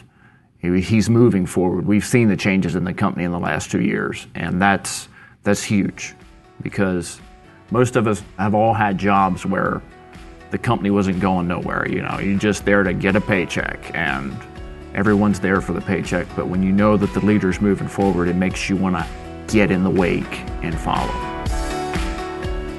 he's 0.60 1.08
moving 1.08 1.46
forward. 1.46 1.86
We've 1.86 2.04
seen 2.04 2.28
the 2.28 2.36
changes 2.36 2.74
in 2.74 2.84
the 2.84 2.92
company 2.94 3.24
in 3.24 3.32
the 3.32 3.38
last 3.38 3.70
two 3.70 3.82
years, 3.82 4.26
and 4.34 4.60
that's 4.60 5.08
that's 5.42 5.62
huge 5.62 6.14
because 6.62 7.20
most 7.70 7.96
of 7.96 8.06
us 8.06 8.22
have 8.38 8.54
all 8.54 8.74
had 8.74 8.98
jobs 8.98 9.46
where 9.46 9.80
the 10.50 10.58
company 10.58 10.90
wasn't 10.90 11.20
going 11.20 11.48
nowhere. 11.48 11.88
You 11.88 12.02
know, 12.02 12.18
you're 12.18 12.38
just 12.38 12.64
there 12.64 12.82
to 12.82 12.92
get 12.92 13.16
a 13.16 13.20
paycheck, 13.20 13.94
and 13.94 14.36
everyone's 14.94 15.40
there 15.40 15.60
for 15.60 15.72
the 15.72 15.80
paycheck. 15.80 16.26
But 16.34 16.48
when 16.48 16.62
you 16.62 16.72
know 16.72 16.96
that 16.96 17.12
the 17.14 17.24
leader's 17.24 17.60
moving 17.60 17.88
forward, 17.88 18.28
it 18.28 18.36
makes 18.36 18.68
you 18.68 18.76
want 18.76 18.96
to 18.96 19.06
get 19.48 19.70
in 19.70 19.84
the 19.84 19.90
wake 19.90 20.40
and 20.62 20.78
follow. 20.78 21.12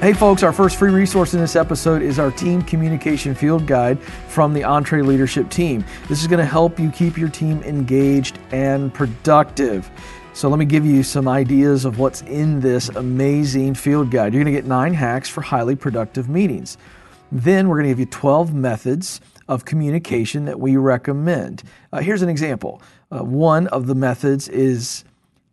Hey, 0.01 0.13
folks, 0.13 0.41
our 0.41 0.51
first 0.51 0.77
free 0.77 0.89
resource 0.89 1.35
in 1.35 1.39
this 1.39 1.55
episode 1.55 2.01
is 2.01 2.17
our 2.17 2.31
Team 2.31 2.63
Communication 2.63 3.35
Field 3.35 3.67
Guide 3.67 4.01
from 4.01 4.51
the 4.51 4.61
EntreLeadership 4.61 5.51
team. 5.51 5.85
This 6.09 6.21
is 6.21 6.27
going 6.27 6.39
to 6.39 6.45
help 6.45 6.79
you 6.79 6.89
keep 6.89 7.19
your 7.19 7.29
team 7.29 7.61
engaged 7.61 8.39
and 8.51 8.91
productive. 8.91 9.91
So, 10.33 10.49
let 10.49 10.57
me 10.57 10.65
give 10.65 10.85
you 10.85 11.03
some 11.03 11.27
ideas 11.27 11.85
of 11.85 11.99
what's 11.99 12.23
in 12.23 12.61
this 12.61 12.89
amazing 12.89 13.75
field 13.75 14.09
guide. 14.09 14.33
You're 14.33 14.43
going 14.43 14.55
to 14.55 14.59
get 14.59 14.65
nine 14.65 14.93
hacks 14.93 15.29
for 15.29 15.41
highly 15.41 15.75
productive 15.75 16.29
meetings. 16.29 16.77
Then, 17.31 17.69
we're 17.69 17.77
going 17.77 17.85
to 17.85 17.91
give 17.91 17.99
you 17.99 18.05
12 18.05 18.53
methods 18.53 19.21
of 19.47 19.65
communication 19.65 20.45
that 20.45 20.59
we 20.59 20.77
recommend. 20.77 21.63
Uh, 21.91 21.99
here's 21.99 22.21
an 22.21 22.29
example. 22.29 22.81
Uh, 23.11 23.19
one 23.23 23.67
of 23.67 23.87
the 23.87 23.95
methods 23.95 24.47
is 24.49 25.03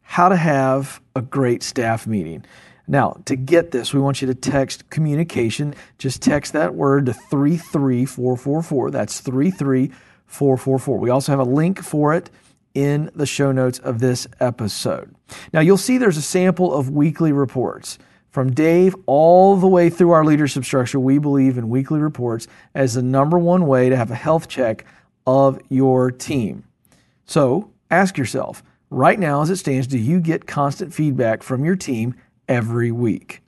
how 0.02 0.28
to 0.28 0.36
have 0.36 1.00
a 1.14 1.22
great 1.22 1.62
staff 1.62 2.06
meeting. 2.06 2.44
Now, 2.86 3.20
to 3.26 3.36
get 3.36 3.70
this, 3.70 3.92
we 3.92 4.00
want 4.00 4.22
you 4.22 4.26
to 4.28 4.34
text 4.34 4.88
communication. 4.88 5.74
Just 5.98 6.22
text 6.22 6.54
that 6.54 6.74
word 6.74 7.06
to 7.06 7.12
33444. 7.12 8.90
That's 8.90 9.20
33444. 9.20 10.98
We 10.98 11.10
also 11.10 11.32
have 11.32 11.40
a 11.40 11.44
link 11.44 11.82
for 11.82 12.14
it 12.14 12.30
in 12.72 13.10
the 13.14 13.26
show 13.26 13.52
notes 13.52 13.78
of 13.80 13.98
this 13.98 14.26
episode. 14.40 15.14
Now, 15.52 15.60
you'll 15.60 15.76
see 15.76 15.98
there's 15.98 16.16
a 16.16 16.22
sample 16.22 16.74
of 16.74 16.88
weekly 16.90 17.32
reports. 17.32 17.98
From 18.30 18.52
Dave 18.52 18.94
all 19.06 19.56
the 19.56 19.66
way 19.66 19.88
through 19.90 20.10
our 20.10 20.24
leadership 20.24 20.64
structure, 20.64 21.00
we 21.00 21.18
believe 21.18 21.56
in 21.56 21.68
weekly 21.70 21.98
reports 21.98 22.46
as 22.74 22.94
the 22.94 23.02
number 23.02 23.38
one 23.38 23.66
way 23.66 23.88
to 23.88 23.96
have 23.96 24.10
a 24.10 24.14
health 24.14 24.48
check 24.48 24.84
of 25.26 25.60
your 25.68 26.10
team. 26.10 26.64
So 27.24 27.70
ask 27.90 28.18
yourself 28.18 28.62
right 28.90 29.18
now, 29.18 29.42
as 29.42 29.50
it 29.50 29.56
stands, 29.56 29.86
do 29.86 29.98
you 29.98 30.20
get 30.20 30.46
constant 30.46 30.92
feedback 30.92 31.42
from 31.42 31.64
your 31.64 31.76
team 31.76 32.14
every 32.48 32.90
week. 32.90 33.42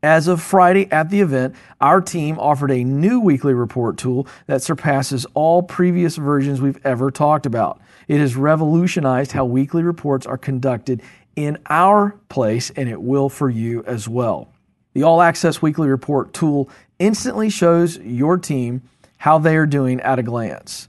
As 0.00 0.28
of 0.28 0.40
Friday 0.40 0.88
at 0.92 1.10
the 1.10 1.20
event, 1.20 1.56
our 1.80 2.00
team 2.00 2.38
offered 2.38 2.70
a 2.70 2.84
new 2.84 3.18
weekly 3.18 3.52
report 3.52 3.96
tool 3.96 4.28
that 4.46 4.62
surpasses 4.62 5.26
all 5.34 5.60
previous 5.60 6.16
versions 6.16 6.60
we've 6.60 6.78
ever 6.86 7.10
talked 7.10 7.46
about. 7.46 7.80
It 8.06 8.20
has 8.20 8.36
revolutionized 8.36 9.32
how 9.32 9.44
weekly 9.44 9.82
reports 9.82 10.24
are 10.24 10.38
conducted 10.38 11.02
in 11.38 11.56
our 11.70 12.18
place, 12.28 12.70
and 12.70 12.88
it 12.88 13.00
will 13.00 13.28
for 13.28 13.48
you 13.48 13.84
as 13.84 14.08
well. 14.08 14.48
The 14.92 15.04
All 15.04 15.22
Access 15.22 15.62
Weekly 15.62 15.88
Report 15.88 16.34
tool 16.34 16.68
instantly 16.98 17.48
shows 17.48 17.96
your 17.98 18.38
team 18.38 18.82
how 19.18 19.38
they 19.38 19.56
are 19.56 19.64
doing 19.64 20.00
at 20.00 20.18
a 20.18 20.24
glance. 20.24 20.88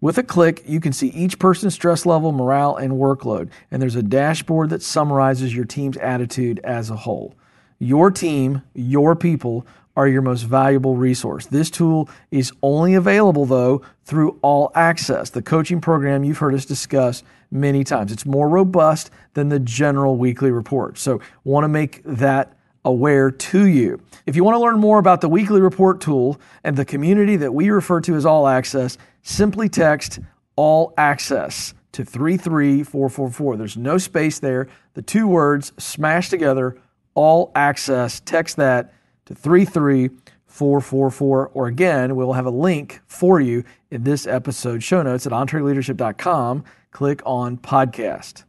With 0.00 0.16
a 0.16 0.22
click, 0.22 0.62
you 0.68 0.78
can 0.78 0.92
see 0.92 1.08
each 1.08 1.40
person's 1.40 1.74
stress 1.74 2.06
level, 2.06 2.30
morale, 2.30 2.76
and 2.76 2.92
workload, 2.92 3.50
and 3.72 3.82
there's 3.82 3.96
a 3.96 4.02
dashboard 4.02 4.70
that 4.70 4.84
summarizes 4.84 5.52
your 5.52 5.64
team's 5.64 5.96
attitude 5.96 6.60
as 6.62 6.90
a 6.90 6.96
whole. 6.96 7.34
Your 7.80 8.12
team, 8.12 8.62
your 8.74 9.16
people, 9.16 9.66
are 9.98 10.06
your 10.06 10.22
most 10.22 10.42
valuable 10.42 10.94
resource. 10.94 11.46
This 11.46 11.70
tool 11.70 12.08
is 12.30 12.52
only 12.62 12.94
available, 12.94 13.46
though, 13.46 13.82
through 14.04 14.38
All 14.42 14.70
Access, 14.76 15.30
the 15.30 15.42
coaching 15.42 15.80
program 15.80 16.22
you've 16.22 16.38
heard 16.38 16.54
us 16.54 16.64
discuss 16.64 17.24
many 17.50 17.82
times. 17.82 18.12
It's 18.12 18.24
more 18.24 18.48
robust 18.48 19.10
than 19.34 19.48
the 19.48 19.58
general 19.58 20.16
weekly 20.16 20.52
report. 20.52 20.98
So, 20.98 21.20
want 21.42 21.64
to 21.64 21.68
make 21.68 22.00
that 22.04 22.56
aware 22.84 23.32
to 23.32 23.66
you. 23.66 24.00
If 24.24 24.36
you 24.36 24.44
want 24.44 24.54
to 24.54 24.60
learn 24.60 24.78
more 24.78 25.00
about 25.00 25.20
the 25.20 25.28
weekly 25.28 25.60
report 25.60 26.00
tool 26.00 26.40
and 26.62 26.76
the 26.76 26.84
community 26.84 27.34
that 27.34 27.52
we 27.52 27.68
refer 27.68 28.00
to 28.02 28.14
as 28.14 28.24
All 28.24 28.46
Access, 28.46 28.98
simply 29.22 29.68
text 29.68 30.20
All 30.54 30.94
Access 30.96 31.74
to 31.90 32.04
33444. 32.04 33.56
There's 33.56 33.76
no 33.76 33.98
space 33.98 34.38
there. 34.38 34.68
The 34.94 35.02
two 35.02 35.26
words 35.26 35.72
smashed 35.76 36.30
together, 36.30 36.78
All 37.14 37.50
Access. 37.56 38.20
Text 38.20 38.58
that 38.58 38.94
to 39.28 39.34
33444. 39.34 41.48
Or 41.48 41.66
again, 41.66 42.16
we'll 42.16 42.32
have 42.32 42.46
a 42.46 42.50
link 42.50 43.00
for 43.06 43.40
you 43.40 43.64
in 43.90 44.04
this 44.04 44.26
episode 44.26 44.82
show 44.82 45.02
notes 45.02 45.26
at 45.26 45.32
entreleadership.com. 45.32 46.64
Click 46.90 47.22
on 47.24 47.58
podcast. 47.58 48.44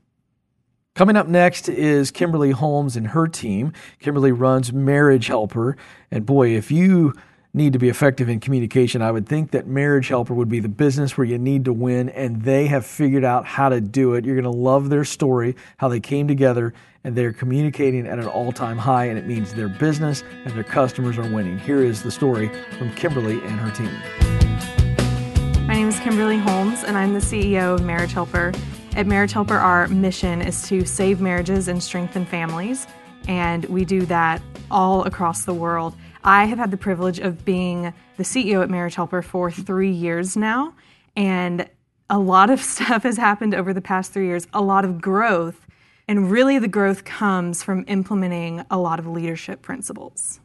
Coming 0.95 1.15
up 1.15 1.27
next 1.27 1.69
is 1.69 2.11
Kimberly 2.11 2.51
Holmes 2.51 2.97
and 2.97 3.07
her 3.07 3.27
team. 3.27 3.71
Kimberly 3.99 4.31
runs 4.31 4.73
Marriage 4.73 5.27
Helper. 5.27 5.77
And 6.11 6.25
boy, 6.25 6.49
if 6.49 6.71
you 6.71 7.13
need 7.53 7.73
to 7.73 7.79
be 7.79 7.89
effective 7.89 8.29
in 8.29 8.39
communication, 8.39 9.01
I 9.01 9.11
would 9.11 9.27
think 9.27 9.51
that 9.51 9.65
Marriage 9.65 10.09
Helper 10.09 10.33
would 10.33 10.49
be 10.49 10.59
the 10.59 10.69
business 10.69 11.17
where 11.17 11.25
you 11.25 11.37
need 11.39 11.65
to 11.65 11.73
win, 11.73 12.09
and 12.09 12.43
they 12.43 12.67
have 12.67 12.85
figured 12.85 13.23
out 13.23 13.45
how 13.45 13.69
to 13.69 13.81
do 13.81 14.13
it. 14.13 14.23
You're 14.23 14.35
going 14.35 14.43
to 14.43 14.51
love 14.51 14.89
their 14.89 15.03
story, 15.03 15.55
how 15.77 15.87
they 15.87 15.99
came 15.99 16.27
together, 16.27 16.73
and 17.03 17.15
they're 17.15 17.33
communicating 17.33 18.05
at 18.05 18.19
an 18.19 18.27
all 18.27 18.51
time 18.51 18.77
high, 18.77 19.05
and 19.05 19.17
it 19.17 19.25
means 19.25 19.53
their 19.53 19.69
business 19.69 20.23
and 20.45 20.53
their 20.53 20.63
customers 20.63 21.17
are 21.17 21.27
winning. 21.33 21.57
Here 21.57 21.83
is 21.83 22.03
the 22.03 22.11
story 22.11 22.51
from 22.77 22.93
Kimberly 22.93 23.41
and 23.41 23.59
her 23.59 23.71
team. 23.71 23.91
My 25.65 25.73
name 25.73 25.87
is 25.87 25.99
Kimberly 25.99 26.37
Holmes, 26.37 26.83
and 26.83 26.97
I'm 26.97 27.13
the 27.13 27.19
CEO 27.19 27.75
of 27.75 27.83
Marriage 27.83 28.13
Helper. 28.13 28.51
At 28.95 29.07
Marriage 29.07 29.31
Helper, 29.31 29.57
our 29.57 29.87
mission 29.87 30.41
is 30.41 30.67
to 30.67 30.85
save 30.85 31.21
marriages 31.21 31.67
and 31.67 31.81
strengthen 31.81 32.25
families, 32.25 32.85
and 33.27 33.65
we 33.65 33.85
do 33.85 34.05
that 34.07 34.41
all 34.69 35.03
across 35.05 35.45
the 35.45 35.53
world. 35.53 35.95
I 36.23 36.45
have 36.45 36.57
had 36.57 36.71
the 36.71 36.77
privilege 36.77 37.19
of 37.19 37.45
being 37.45 37.93
the 38.17 38.23
CEO 38.23 38.61
at 38.61 38.69
Marriage 38.69 38.95
Helper 38.95 39.21
for 39.21 39.49
three 39.49 39.91
years 39.91 40.35
now, 40.35 40.73
and 41.15 41.69
a 42.09 42.19
lot 42.19 42.49
of 42.49 42.61
stuff 42.75 43.03
has 43.03 43.17
happened 43.17 43.53
over 43.55 43.73
the 43.73 43.81
past 43.81 44.11
three 44.11 44.27
years, 44.27 44.47
a 44.53 44.61
lot 44.61 44.85
of 44.85 45.01
growth, 45.01 45.65
and 46.07 46.31
really 46.31 46.59
the 46.59 46.67
growth 46.67 47.05
comes 47.05 47.63
from 47.63 47.85
implementing 47.87 48.65
a 48.69 48.77
lot 48.77 48.99
of 48.99 49.07
leadership 49.07 49.61
principles. 49.61 50.39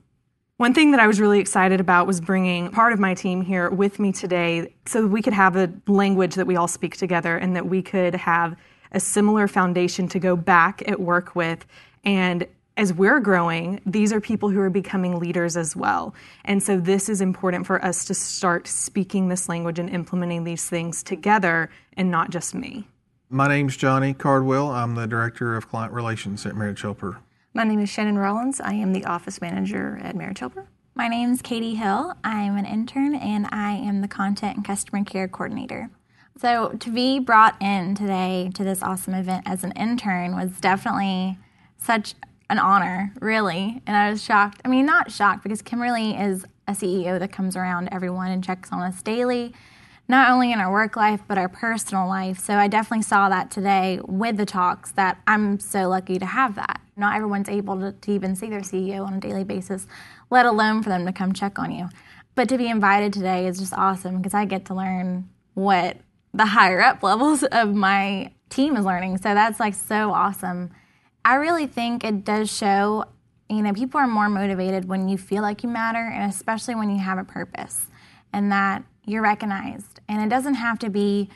One 0.56 0.72
thing 0.72 0.92
that 0.92 1.00
I 1.00 1.08
was 1.08 1.18
really 1.18 1.40
excited 1.40 1.80
about 1.80 2.06
was 2.06 2.20
bringing 2.20 2.70
part 2.70 2.92
of 2.92 3.00
my 3.00 3.14
team 3.14 3.42
here 3.42 3.68
with 3.70 3.98
me 3.98 4.12
today 4.12 4.72
so 4.86 5.04
we 5.04 5.20
could 5.20 5.32
have 5.32 5.56
a 5.56 5.72
language 5.88 6.36
that 6.36 6.46
we 6.46 6.54
all 6.54 6.68
speak 6.68 6.96
together 6.96 7.36
and 7.36 7.56
that 7.56 7.66
we 7.66 7.82
could 7.82 8.14
have 8.14 8.56
a 8.92 9.00
similar 9.00 9.48
foundation 9.48 10.06
to 10.08 10.20
go 10.20 10.36
back 10.36 10.80
at 10.86 11.00
work 11.00 11.34
with. 11.34 11.66
And 12.04 12.46
as 12.76 12.92
we're 12.92 13.20
growing, 13.20 13.80
these 13.86 14.12
are 14.12 14.20
people 14.20 14.48
who 14.48 14.60
are 14.60 14.70
becoming 14.70 15.18
leaders 15.18 15.56
as 15.56 15.76
well. 15.76 16.14
And 16.44 16.62
so 16.62 16.78
this 16.78 17.08
is 17.08 17.20
important 17.20 17.66
for 17.66 17.82
us 17.84 18.04
to 18.06 18.14
start 18.14 18.66
speaking 18.66 19.28
this 19.28 19.48
language 19.48 19.78
and 19.78 19.88
implementing 19.88 20.44
these 20.44 20.68
things 20.68 21.02
together 21.02 21.70
and 21.96 22.10
not 22.10 22.30
just 22.30 22.54
me. 22.54 22.88
My 23.30 23.46
name's 23.48 23.76
Johnny 23.76 24.12
Cardwell. 24.12 24.70
I'm 24.70 24.96
the 24.96 25.06
Director 25.06 25.56
of 25.56 25.68
Client 25.68 25.92
Relations 25.92 26.44
at 26.46 26.56
Marriage 26.56 26.82
Helper. 26.82 27.18
My 27.52 27.64
name 27.64 27.78
is 27.78 27.88
Shannon 27.88 28.18
Rollins. 28.18 28.60
I 28.60 28.72
am 28.74 28.92
the 28.92 29.04
office 29.04 29.40
manager 29.40 29.98
at 30.02 30.16
Marriage 30.16 30.40
Helper. 30.40 30.66
My 30.96 31.06
name 31.06 31.32
is 31.32 31.42
Katie 31.42 31.76
Hill. 31.76 32.14
I'm 32.24 32.56
an 32.56 32.66
intern 32.66 33.14
and 33.14 33.46
I 33.52 33.74
am 33.74 34.00
the 34.00 34.08
content 34.08 34.56
and 34.56 34.66
customer 34.66 35.04
care 35.04 35.28
coordinator. 35.28 35.90
So, 36.36 36.70
to 36.80 36.90
be 36.90 37.20
brought 37.20 37.60
in 37.62 37.94
today 37.94 38.50
to 38.54 38.64
this 38.64 38.82
awesome 38.82 39.14
event 39.14 39.44
as 39.46 39.62
an 39.62 39.70
intern 39.72 40.34
was 40.34 40.58
definitely 40.58 41.38
such 41.76 42.14
an 42.50 42.58
honor, 42.58 43.12
really. 43.20 43.82
And 43.86 43.96
I 43.96 44.10
was 44.10 44.22
shocked. 44.22 44.60
I 44.64 44.68
mean, 44.68 44.86
not 44.86 45.10
shocked 45.10 45.42
because 45.42 45.62
Kimberly 45.62 46.12
is 46.12 46.44
a 46.66 46.72
CEO 46.72 47.18
that 47.18 47.32
comes 47.32 47.56
around 47.56 47.88
everyone 47.92 48.30
and 48.30 48.42
checks 48.42 48.70
on 48.72 48.80
us 48.82 49.02
daily 49.02 49.54
not 50.08 50.30
only 50.30 50.52
in 50.52 50.60
our 50.60 50.70
work 50.70 50.96
life, 50.96 51.22
but 51.26 51.38
our 51.38 51.48
personal 51.48 52.06
life. 52.06 52.38
So 52.38 52.54
I 52.54 52.68
definitely 52.68 53.02
saw 53.02 53.28
that 53.30 53.50
today 53.50 54.00
with 54.04 54.36
the 54.36 54.44
talks 54.44 54.92
that 54.92 55.20
I'm 55.26 55.58
so 55.58 55.88
lucky 55.88 56.18
to 56.18 56.26
have 56.26 56.56
that. 56.56 56.80
Not 56.96 57.16
everyone's 57.16 57.48
able 57.48 57.80
to, 57.80 57.92
to 57.92 58.12
even 58.12 58.36
see 58.36 58.48
their 58.48 58.60
CEO 58.60 59.06
on 59.06 59.14
a 59.14 59.20
daily 59.20 59.44
basis, 59.44 59.86
let 60.30 60.46
alone 60.46 60.82
for 60.82 60.90
them 60.90 61.06
to 61.06 61.12
come 61.12 61.32
check 61.32 61.58
on 61.58 61.72
you. 61.72 61.88
But 62.34 62.48
to 62.50 62.58
be 62.58 62.68
invited 62.68 63.12
today 63.12 63.46
is 63.46 63.58
just 63.58 63.72
awesome 63.72 64.18
because 64.18 64.34
I 64.34 64.44
get 64.44 64.66
to 64.66 64.74
learn 64.74 65.28
what 65.54 65.96
the 66.34 66.46
higher 66.46 66.82
up 66.82 67.02
levels 67.02 67.42
of 67.44 67.74
my 67.74 68.32
team 68.50 68.76
is 68.76 68.84
learning. 68.84 69.18
So 69.18 69.34
that's 69.34 69.58
like 69.58 69.74
so 69.74 70.12
awesome. 70.12 70.70
I 71.24 71.36
really 71.36 71.66
think 71.66 72.04
it 72.04 72.24
does 72.24 72.54
show, 72.54 73.06
you 73.48 73.62
know, 73.62 73.72
people 73.72 73.98
are 73.98 74.06
more 74.06 74.28
motivated 74.28 74.86
when 74.86 75.08
you 75.08 75.16
feel 75.16 75.42
like 75.42 75.62
you 75.62 75.68
matter 75.68 75.98
and 75.98 76.30
especially 76.30 76.74
when 76.74 76.90
you 76.90 76.98
have 76.98 77.18
a 77.18 77.24
purpose 77.24 77.86
and 78.32 78.52
that 78.52 78.82
you're 79.06 79.22
recognized. 79.22 80.00
And 80.08 80.22
it 80.22 80.28
doesn't 80.28 80.54
have 80.54 80.78
to 80.80 80.90
be 80.90 81.30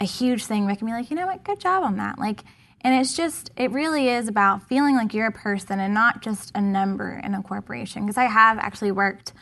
a 0.00 0.04
huge 0.04 0.44
thing. 0.44 0.68
It 0.68 0.76
can 0.76 0.86
be 0.86 0.92
like, 0.92 1.10
you 1.10 1.16
know 1.16 1.26
what, 1.26 1.44
good 1.44 1.60
job 1.60 1.84
on 1.84 1.96
that. 1.96 2.18
Like, 2.18 2.44
and 2.82 2.94
it's 3.00 3.16
just, 3.16 3.50
it 3.56 3.70
really 3.70 4.08
is 4.08 4.28
about 4.28 4.68
feeling 4.68 4.94
like 4.94 5.14
you're 5.14 5.28
a 5.28 5.32
person 5.32 5.80
and 5.80 5.94
not 5.94 6.20
just 6.20 6.52
a 6.54 6.60
number 6.60 7.20
in 7.24 7.34
a 7.34 7.42
corporation. 7.42 8.02
Because 8.02 8.18
I 8.18 8.24
have 8.24 8.58
actually 8.58 8.92
worked 8.92 9.32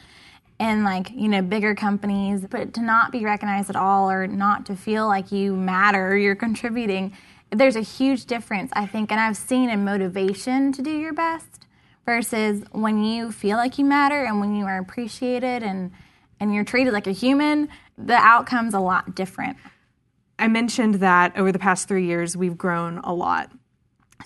in 0.61 0.85
like, 0.85 1.11
you 1.11 1.27
know, 1.27 1.43
bigger 1.43 1.75
companies, 1.75 2.47
but 2.49 2.73
to 2.75 2.83
not 2.83 3.11
be 3.11 3.25
recognized 3.25 3.69
at 3.69 3.75
all 3.75 4.09
or 4.09 4.29
not 4.29 4.67
to 4.67 4.77
feel 4.77 5.09
like 5.09 5.33
you 5.33 5.57
matter, 5.57 6.17
you're 6.17 6.37
contributing, 6.37 7.13
there's 7.53 7.77
a 7.77 7.83
huge 7.83 8.27
difference, 8.27 8.71
I 8.75 8.87
think. 8.87 9.13
And 9.13 9.21
I've 9.21 9.37
seen 9.37 9.71
in 9.71 9.85
motivation 9.85 10.73
to 10.73 10.83
do 10.83 10.91
your 10.91 11.13
best 11.13 11.67
versus 12.07 12.65
when 12.73 13.05
you 13.05 13.31
feel 13.31 13.57
like 13.57 13.79
you 13.79 13.85
matter 13.85 14.25
and 14.25 14.41
when 14.41 14.57
you 14.57 14.65
are 14.65 14.79
appreciated 14.79 15.63
and 15.63 15.93
and 16.41 16.53
you're 16.53 16.65
treated 16.65 16.93
like 16.93 17.07
a 17.07 17.13
human, 17.13 17.69
the 17.97 18.17
outcome's 18.17 18.75
a 18.75 18.81
lot 18.81 19.15
different. 19.15 19.57
I 20.41 20.49
mentioned 20.49 20.97
that 20.97 21.37
over 21.37 21.53
the 21.53 21.59
past 21.61 21.87
three 21.87 22.07
years, 22.07 22.37
we've 22.37 22.59
grown 22.59 22.99
a 22.99 23.15
lot. 23.15 23.53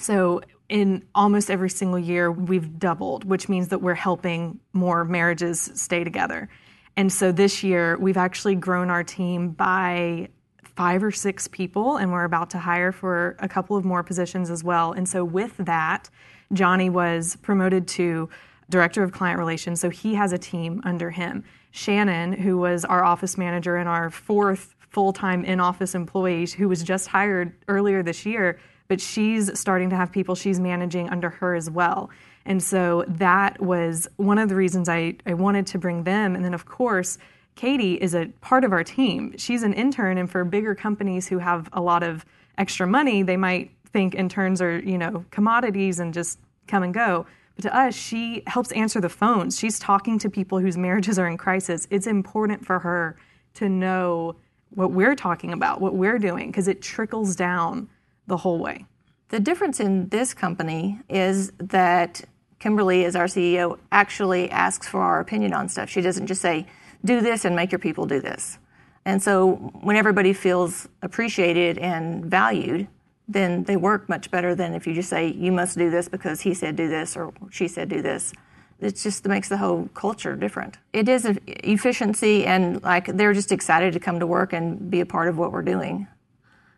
So, 0.01 0.41
in 0.71 1.05
almost 1.15 1.51
every 1.51 1.69
single 1.69 1.99
year, 1.99 2.33
we've 2.33 2.79
doubled, 2.79 3.25
which 3.25 3.51
means 3.51 3.69
that 3.69 3.83
we're 3.83 3.95
helping 3.95 4.59
more 4.73 5.05
marriages 5.05 5.71
stay 5.75 6.05
together. 6.05 6.49
And 6.97 7.13
so 7.13 7.33
this 7.33 7.63
year, 7.63 7.99
we've 7.99 8.17
actually 8.17 8.55
grown 8.55 8.89
our 8.89 9.05
team 9.05 9.51
by 9.51 10.31
five 10.77 11.03
or 11.03 11.11
six 11.11 11.49
people, 11.49 11.97
and 11.97 12.13
we're 12.13 12.25
about 12.25 12.51
to 12.51 12.59
hire 12.59 12.93
for 12.93 13.35
a 13.39 13.49
couple 13.49 13.77
of 13.77 13.85
more 13.85 14.03
positions 14.03 14.51
as 14.51 14.63
well. 14.63 14.93
And 14.93 15.09
so, 15.09 15.25
with 15.25 15.57
that, 15.59 16.11
Johnny 16.53 16.91
was 16.91 17.37
promoted 17.37 17.89
to 17.89 18.29
Director 18.69 19.03
of 19.03 19.11
Client 19.11 19.39
Relations, 19.39 19.81
so 19.81 19.91
he 19.91 20.15
has 20.15 20.33
a 20.33 20.39
team 20.39 20.81
under 20.85 21.11
him. 21.11 21.45
Shannon, 21.71 22.33
who 22.33 22.59
was 22.59 22.85
our 22.85 23.05
office 23.05 23.37
manager 23.39 23.77
and 23.77 23.89
our 23.89 24.11
fourth 24.11 24.75
full 24.91 25.13
time 25.13 25.45
in 25.45 25.61
office 25.61 25.95
employee, 25.95 26.47
who 26.57 26.69
was 26.69 26.83
just 26.83 27.09
hired 27.09 27.53
earlier 27.69 28.03
this 28.03 28.25
year, 28.25 28.59
but 28.89 29.01
she's 29.01 29.59
starting 29.59 29.91
to 29.91 29.97
have 29.97 30.13
people 30.13 30.35
she's 30.35 30.61
managing 30.61 31.09
under 31.11 31.31
her 31.31 31.55
as 31.55 31.71
well. 31.71 32.11
And 32.45 32.63
so 32.63 33.05
that 33.09 33.61
was 33.61 34.09
one 34.17 34.39
of 34.39 34.49
the 34.49 34.55
reasons 34.55 34.89
I, 34.89 35.17
I 35.27 35.35
wanted 35.35 35.67
to 35.69 35.79
bring 35.79 36.05
them. 36.05 36.37
And 36.37 36.45
then, 36.45 36.55
of 36.55 36.65
course, 36.65 37.19
Katie 37.57 37.95
is 37.95 38.15
a 38.15 38.27
part 38.43 38.65
of 38.65 38.73
our 38.73 38.85
team. 38.85 39.35
She's 39.39 39.63
an 39.63 39.73
intern, 39.73 40.19
and 40.19 40.31
for 40.31 40.45
bigger 40.45 40.75
companies 40.75 41.27
who 41.27 41.39
have 41.39 41.69
a 41.73 41.81
lot 41.81 42.03
of 42.03 42.25
extra 42.59 42.87
money, 42.87 43.23
they 43.23 43.37
might 43.37 43.71
think 43.87 44.15
interns 44.15 44.61
are, 44.61 44.79
you 44.79 44.99
know, 44.99 45.25
commodities 45.31 45.99
and 45.99 46.13
just 46.13 46.39
come 46.69 46.83
and 46.83 46.93
go. 46.93 47.27
But 47.57 47.63
to 47.63 47.75
us, 47.75 47.95
she 47.95 48.43
helps 48.47 48.71
answer 48.73 49.01
the 49.01 49.09
phones. 49.09 49.59
She's 49.59 49.79
talking 49.79 50.19
to 50.19 50.29
people 50.29 50.59
whose 50.59 50.77
marriages 50.77 51.19
are 51.19 51.27
in 51.27 51.39
crisis. 51.39 51.89
It's 51.91 52.07
important 52.07 52.67
for 52.67 52.79
her 52.79 53.17
to 53.55 53.71
know 53.71 54.37
what 54.71 54.93
we're 54.93 55.17
talking 55.17 55.53
about, 55.53 55.81
what 55.81 55.95
we're 55.95 56.19
doing, 56.19 56.51
because 56.51 56.69
it 56.69 56.83
trickles 56.83 57.35
down 57.35 57.89
the 58.27 58.37
whole 58.37 58.59
way. 58.59 58.85
The 59.31 59.41
difference 59.41 59.81
in 59.81 60.11
this 60.11 60.35
company 60.35 61.01
is 61.09 61.53
that 61.59 62.21
Kimberly, 62.59 63.07
as 63.07 63.17
our 63.17 63.27
CEO, 63.27 63.79
actually 63.91 64.51
asks 64.51 64.87
for 64.87 65.01
our 65.01 65.21
opinion 65.21 65.55
on 65.55 65.71
stuff. 65.71 65.89
She 65.89 66.03
doesn't 66.03 66.27
just 66.27 66.43
say, 66.43 66.67
do 67.07 67.21
this 67.21 67.45
and 67.45 67.57
make 67.57 67.73
your 67.73 67.79
people 67.79 68.07
do 68.07 68.21
this. 68.21 68.59
And 69.05 69.23
so 69.23 69.53
when 69.83 69.97
everybody 69.97 70.33
feels 70.33 70.89
appreciated 71.03 71.79
and 71.79 72.25
valued, 72.27 72.89
then 73.29 73.65
they 73.65 73.77
work 73.77 74.09
much 74.09 74.31
better 74.31 74.55
than 74.55 74.75
if 74.75 74.87
you 74.87 74.95
just 74.95 75.09
say, 75.09 75.29
you 75.29 75.53
must 75.53 75.79
do 75.79 75.91
this 75.91 76.09
because 76.09 76.41
he 76.41 76.55
said 76.55 76.77
do 76.77 76.89
this 76.89 77.17
or 77.17 77.33
she 77.51 77.69
said 77.69 77.89
do 77.89 78.03
this. 78.03 78.33
It 78.79 78.97
just 78.97 79.25
makes 79.27 79.49
the 79.49 79.57
whole 79.57 79.89
culture 79.95 80.37
different. 80.37 80.77
It 80.93 81.09
is 81.09 81.27
efficiency, 81.47 82.45
and 82.45 82.83
like 82.83 83.07
they're 83.07 83.33
just 83.33 83.51
excited 83.51 83.95
to 83.95 84.01
come 84.01 84.21
to 84.21 84.27
work 84.27 84.53
and 84.53 84.91
be 84.91 85.01
a 85.01 85.07
part 85.07 85.29
of 85.29 85.39
what 85.39 85.51
we're 85.51 85.63
doing. 85.63 86.07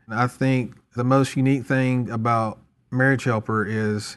I 0.08 0.28
think 0.28 0.76
the 0.94 1.02
most 1.02 1.36
unique 1.36 1.66
thing 1.66 2.08
about 2.08 2.60
Marriage 2.92 3.24
Helper 3.24 3.66
is 3.66 4.16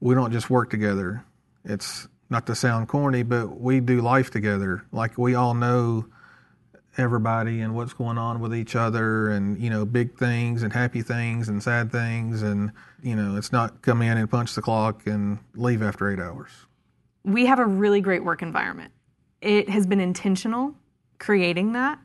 we 0.00 0.14
don't 0.14 0.32
just 0.32 0.48
work 0.48 0.70
together. 0.70 1.24
It's 1.64 2.08
not 2.30 2.46
to 2.46 2.54
sound 2.54 2.88
corny, 2.88 3.22
but 3.22 3.60
we 3.60 3.80
do 3.80 4.00
life 4.00 4.30
together. 4.30 4.84
Like 4.92 5.16
we 5.18 5.34
all 5.34 5.54
know 5.54 6.06
everybody 6.96 7.60
and 7.60 7.74
what's 7.74 7.92
going 7.92 8.18
on 8.18 8.40
with 8.40 8.52
each 8.54 8.74
other 8.74 9.30
and 9.30 9.60
you 9.62 9.70
know 9.70 9.84
big 9.84 10.18
things 10.18 10.64
and 10.64 10.72
happy 10.72 11.00
things 11.00 11.48
and 11.48 11.62
sad 11.62 11.92
things 11.92 12.42
and 12.42 12.72
you 13.02 13.14
know 13.14 13.36
it's 13.36 13.52
not 13.52 13.80
come 13.82 14.02
in 14.02 14.18
and 14.18 14.28
punch 14.28 14.54
the 14.56 14.60
clock 14.60 15.06
and 15.06 15.38
leave 15.54 15.80
after 15.80 16.10
8 16.10 16.18
hours. 16.18 16.50
We 17.24 17.46
have 17.46 17.60
a 17.60 17.66
really 17.66 18.00
great 18.00 18.24
work 18.24 18.42
environment. 18.42 18.92
It 19.40 19.68
has 19.68 19.86
been 19.86 20.00
intentional 20.00 20.74
creating 21.18 21.72
that 21.72 21.98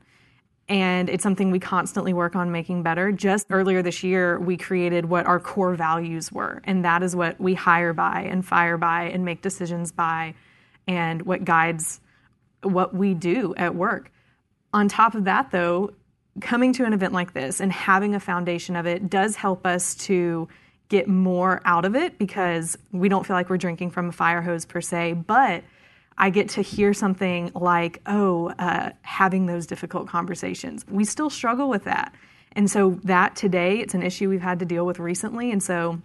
and 0.70 1.09
it's 1.09 1.24
something 1.24 1.51
we 1.51 1.59
constantly 1.59 2.14
work 2.14 2.36
on 2.36 2.51
making 2.51 2.84
better. 2.84 3.11
Just 3.11 3.47
earlier 3.49 3.82
this 3.82 4.03
year, 4.03 4.39
we 4.39 4.57
created 4.57 5.05
what 5.05 5.26
our 5.26 5.39
core 5.39 5.76
values 5.76 6.32
were, 6.32 6.61
and 6.64 6.86
that 6.86 7.03
is 7.03 7.16
what 7.16 7.39
we 7.39 7.53
hire 7.53 7.93
by 7.93 8.22
and 8.22 8.45
fire 8.45 8.78
by 8.78 9.03
and 9.03 9.26
make 9.26 9.41
decisions 9.41 9.91
by, 9.91 10.34
and 10.88 11.22
what 11.24 11.43
guides 11.45 11.99
what 12.61 12.93
we 12.95 13.14
do 13.14 13.53
at 13.57 13.76
work. 13.76 14.11
On 14.74 14.88
top 14.88 15.16
of 15.16 15.26
that, 15.26 15.51
though, 15.51 15.91
coming 16.41 16.74
to 16.74 16.86
an 16.86 16.93
event 16.93 17.14
like 17.14 17.34
this 17.34 17.59
and 17.59 17.72
having 17.72 18.16
a 18.16 18.20
foundation 18.20 18.76
of 18.76 18.88
it 18.88 19.09
does 19.09 19.36
help 19.36 19.68
us 19.68 19.93
to 19.95 20.47
get 20.89 21.07
more 21.07 21.61
out 21.66 21.86
of 21.86 21.95
it 21.95 22.18
because 22.18 22.78
we 22.91 23.09
don't 23.09 23.26
feel 23.26 23.36
like 23.36 23.49
we're 23.49 23.57
drinking 23.57 23.91
from 23.91 24.09
a 24.09 24.11
fire 24.11 24.41
hose 24.41 24.66
per 24.66 24.82
se, 24.82 25.14
but 25.14 25.64
I 26.18 26.30
get 26.30 26.49
to 26.49 26.61
hear 26.61 26.93
something 26.93 27.51
like, 27.55 28.01
oh, 28.05 28.49
uh, 28.59 28.91
having 29.01 29.45
those 29.45 29.66
difficult 29.66 30.07
conversations. 30.07 30.86
We 30.89 31.05
still 31.05 31.30
struggle 31.30 31.70
with 31.70 31.84
that. 31.86 32.14
And 32.53 32.70
so, 32.70 32.99
that 33.03 33.36
today, 33.36 33.80
it's 33.80 33.95
an 33.95 34.03
issue 34.03 34.30
we've 34.30 34.41
had 34.41 34.59
to 34.59 34.66
deal 34.66 34.86
with 34.86 34.99
recently. 34.99 35.51
And 35.51 35.61
so, 35.61 35.99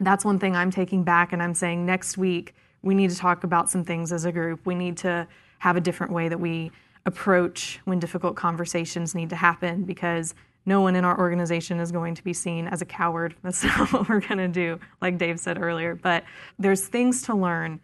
that's 0.00 0.24
one 0.24 0.38
thing 0.38 0.54
I'm 0.54 0.70
taking 0.70 1.02
back 1.02 1.32
and 1.32 1.42
I'm 1.42 1.54
saying 1.54 1.84
next 1.84 2.16
week, 2.16 2.54
we 2.82 2.94
need 2.94 3.10
to 3.10 3.16
talk 3.16 3.44
about 3.44 3.68
some 3.68 3.84
things 3.84 4.12
as 4.12 4.24
a 4.24 4.32
group. 4.32 4.64
We 4.64 4.74
need 4.74 4.96
to 4.98 5.26
have 5.58 5.76
a 5.76 5.80
different 5.80 6.12
way 6.12 6.28
that 6.28 6.38
we 6.38 6.70
approach 7.04 7.80
when 7.84 7.98
difficult 7.98 8.36
conversations 8.36 9.14
need 9.14 9.30
to 9.30 9.36
happen 9.36 9.82
because 9.84 10.34
no 10.66 10.80
one 10.82 10.94
in 10.94 11.04
our 11.04 11.18
organization 11.18 11.80
is 11.80 11.90
going 11.90 12.14
to 12.14 12.22
be 12.22 12.32
seen 12.32 12.68
as 12.68 12.82
a 12.82 12.84
coward. 12.84 13.34
That's 13.42 13.64
not 13.64 13.92
what 13.92 14.08
we're 14.08 14.20
going 14.20 14.38
to 14.38 14.48
do, 14.48 14.78
like 15.00 15.18
Dave 15.18 15.40
said 15.40 15.60
earlier. 15.60 15.94
But 15.94 16.24
there's 16.58 16.86
things 16.86 17.22
to 17.22 17.34
learn 17.34 17.80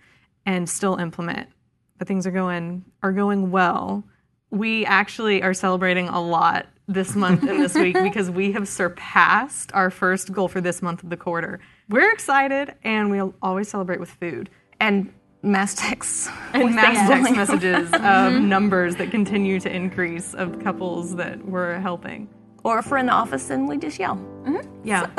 and 0.46 0.68
still 0.68 0.96
implement. 0.96 1.48
But 2.04 2.08
things 2.08 2.26
are 2.26 2.32
going 2.32 2.84
are 3.02 3.12
going 3.12 3.50
well. 3.50 4.04
We 4.50 4.84
actually 4.84 5.42
are 5.42 5.54
celebrating 5.54 6.08
a 6.08 6.20
lot 6.20 6.66
this 6.86 7.16
month 7.16 7.44
and 7.44 7.58
this 7.58 7.74
week 7.74 7.94
because 8.02 8.30
we 8.30 8.52
have 8.52 8.68
surpassed 8.68 9.72
our 9.72 9.88
first 9.88 10.30
goal 10.30 10.48
for 10.48 10.60
this 10.60 10.82
month 10.82 11.02
of 11.02 11.08
the 11.08 11.16
quarter. 11.16 11.60
We're 11.88 12.12
excited 12.12 12.74
and 12.84 13.10
we 13.10 13.22
always 13.40 13.70
celebrate 13.70 14.00
with 14.00 14.10
food. 14.10 14.50
And 14.80 15.14
mass 15.40 15.76
texts 15.76 16.28
and 16.52 16.74
mass 16.74 17.08
text 17.08 17.34
messages 17.34 17.86
of 17.86 17.92
mm-hmm. 18.02 18.50
numbers 18.50 18.96
that 18.96 19.10
continue 19.10 19.58
to 19.60 19.74
increase 19.74 20.34
of 20.34 20.62
couples 20.62 21.16
that 21.16 21.42
we're 21.42 21.80
helping. 21.80 22.28
Or 22.64 22.78
if 22.78 22.90
we're 22.90 22.96
in 22.96 23.06
the 23.06 23.12
office 23.12 23.50
and 23.50 23.68
we 23.68 23.76
just 23.76 23.98
yell. 23.98 24.16
Mm-hmm. 24.16 24.66
Yeah. 24.84 25.10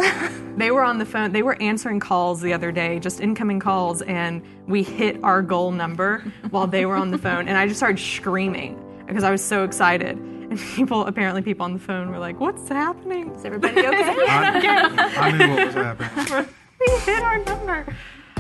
they 0.58 0.72
were 0.72 0.82
on 0.82 0.98
the 0.98 1.06
phone, 1.06 1.32
they 1.32 1.44
were 1.44 1.62
answering 1.62 2.00
calls 2.00 2.42
the 2.42 2.54
other 2.54 2.72
day, 2.72 3.00
just 3.00 3.22
incoming 3.22 3.60
calls, 3.60 4.02
and 4.02 4.42
we 4.68 4.82
hit 4.82 5.24
our 5.24 5.44
goal 5.44 5.72
number 5.72 6.24
while 6.50 6.66
they 6.66 6.88
were 6.88 6.96
on 6.96 7.12
the 7.12 7.20
phone. 7.20 7.48
And 7.48 7.56
I 7.56 7.68
just 7.68 7.80
started 7.80 8.00
screaming 8.00 8.82
because 9.06 9.24
I 9.24 9.30
was 9.30 9.44
so 9.44 9.64
excited. 9.64 10.18
And 10.18 10.60
people, 10.60 11.06
apparently, 11.06 11.44
people 11.44 11.66
on 11.66 11.74
the 11.74 11.80
phone 11.80 12.10
were 12.10 12.20
like, 12.20 12.40
What's 12.40 12.68
happening? 12.68 13.30
Is 13.36 13.46
everybody 13.46 13.80
okay? 13.80 13.88
I, 13.88 15.12
I 15.18 15.32
knew 15.32 15.50
what 15.50 15.66
was 15.68 15.76
happening. 15.76 16.48
we 16.80 16.98
hit 17.00 17.22
our 17.22 17.44
number. 17.46 17.96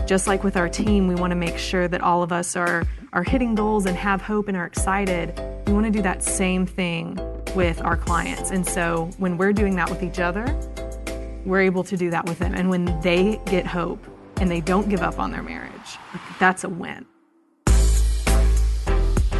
Just 0.07 0.27
like 0.27 0.43
with 0.43 0.55
our 0.55 0.69
team, 0.69 1.07
we 1.07 1.15
want 1.15 1.31
to 1.31 1.35
make 1.35 1.57
sure 1.57 1.87
that 1.87 2.01
all 2.01 2.21
of 2.21 2.31
us 2.31 2.55
are, 2.55 2.83
are 3.13 3.23
hitting 3.23 3.55
goals 3.55 3.87
and 3.87 3.97
have 3.97 4.21
hope 4.21 4.47
and 4.47 4.55
are 4.55 4.65
excited. 4.65 5.39
We 5.65 5.73
want 5.73 5.87
to 5.87 5.91
do 5.91 6.03
that 6.03 6.21
same 6.21 6.67
thing 6.67 7.19
with 7.55 7.81
our 7.81 7.97
clients. 7.97 8.51
And 8.51 8.67
so 8.67 9.09
when 9.17 9.37
we're 9.37 9.53
doing 9.53 9.75
that 9.77 9.89
with 9.89 10.03
each 10.03 10.19
other, 10.19 10.45
we're 11.45 11.61
able 11.61 11.83
to 11.85 11.95
do 11.95 12.09
that 12.09 12.25
with 12.25 12.39
them. 12.39 12.53
And 12.53 12.69
when 12.69 12.99
they 13.01 13.39
get 13.45 13.65
hope 13.65 14.05
and 14.37 14.51
they 14.51 14.61
don't 14.61 14.89
give 14.89 15.01
up 15.01 15.19
on 15.19 15.31
their 15.31 15.43
marriage, 15.43 15.97
that's 16.39 16.63
a 16.63 16.69
win. 16.69 17.05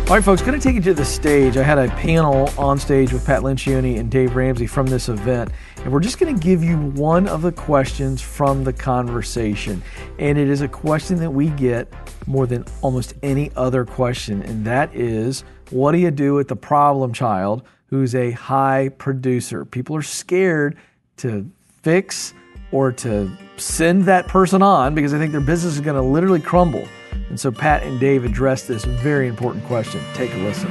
All 0.08 0.14
right, 0.14 0.24
folks, 0.24 0.44
going 0.44 0.58
to 0.58 0.64
take 0.64 0.76
you 0.76 0.82
to 0.82 0.94
the 0.94 1.04
stage. 1.04 1.58
I 1.58 1.64
had 1.64 1.80
a 1.80 1.88
panel 1.88 2.48
on 2.60 2.78
stage 2.78 3.12
with 3.12 3.26
Pat 3.26 3.42
Lencioni 3.42 4.00
and 4.00 4.12
Dave 4.12 4.36
Ramsey 4.36 4.68
from 4.68 4.86
this 4.86 5.10
event, 5.10 5.50
and 5.78 5.92
we're 5.92 6.00
just 6.00 6.20
going 6.20 6.32
to 6.32 6.40
give 6.40 6.64
you 6.64 6.78
one 6.78 7.28
of 7.28 7.42
the 7.42 7.52
questions 7.52 8.22
from 8.22 8.64
the 8.64 8.72
conversation. 8.72 9.82
And 10.20 10.38
it 10.38 10.48
is 10.48 10.62
a 10.62 10.68
question 10.68 11.18
that 11.22 11.32
we 11.32 11.50
get 11.50 11.92
more 12.28 12.46
than 12.46 12.66
almost 12.84 13.16
any 13.24 13.52
other 13.56 13.84
question, 13.84 14.44
and 14.44 14.64
that 14.66 14.96
is 14.96 15.44
what 15.72 15.94
do 15.94 15.98
you 15.98 16.12
do 16.12 16.36
with 16.36 16.50
the 16.50 16.56
problem 16.56 17.12
child 17.12 17.64
who's 17.96 18.14
a 18.14 18.32
high 18.32 18.90
producer? 18.98 19.64
People 19.64 19.96
are 19.96 20.02
scared 20.02 20.78
to 21.16 21.50
fix 21.82 22.34
or 22.74 22.92
to 22.92 23.32
send 23.56 24.04
that 24.04 24.28
person 24.28 24.62
on 24.62 24.94
because 24.94 25.14
they 25.14 25.18
think 25.18 25.32
their 25.32 25.40
business 25.40 25.76
is 25.76 25.80
going 25.80 25.96
to 25.96 26.02
literally 26.02 26.42
crumble. 26.42 26.86
And 27.30 27.40
so 27.40 27.54
Pat 27.54 27.84
and 27.84 27.98
Dave 27.98 28.26
addressed 28.26 28.68
this 28.68 28.84
very 28.84 29.30
important 29.30 29.64
question. 29.64 30.02
Take 30.14 30.34
a 30.34 30.38
listen. 30.40 30.70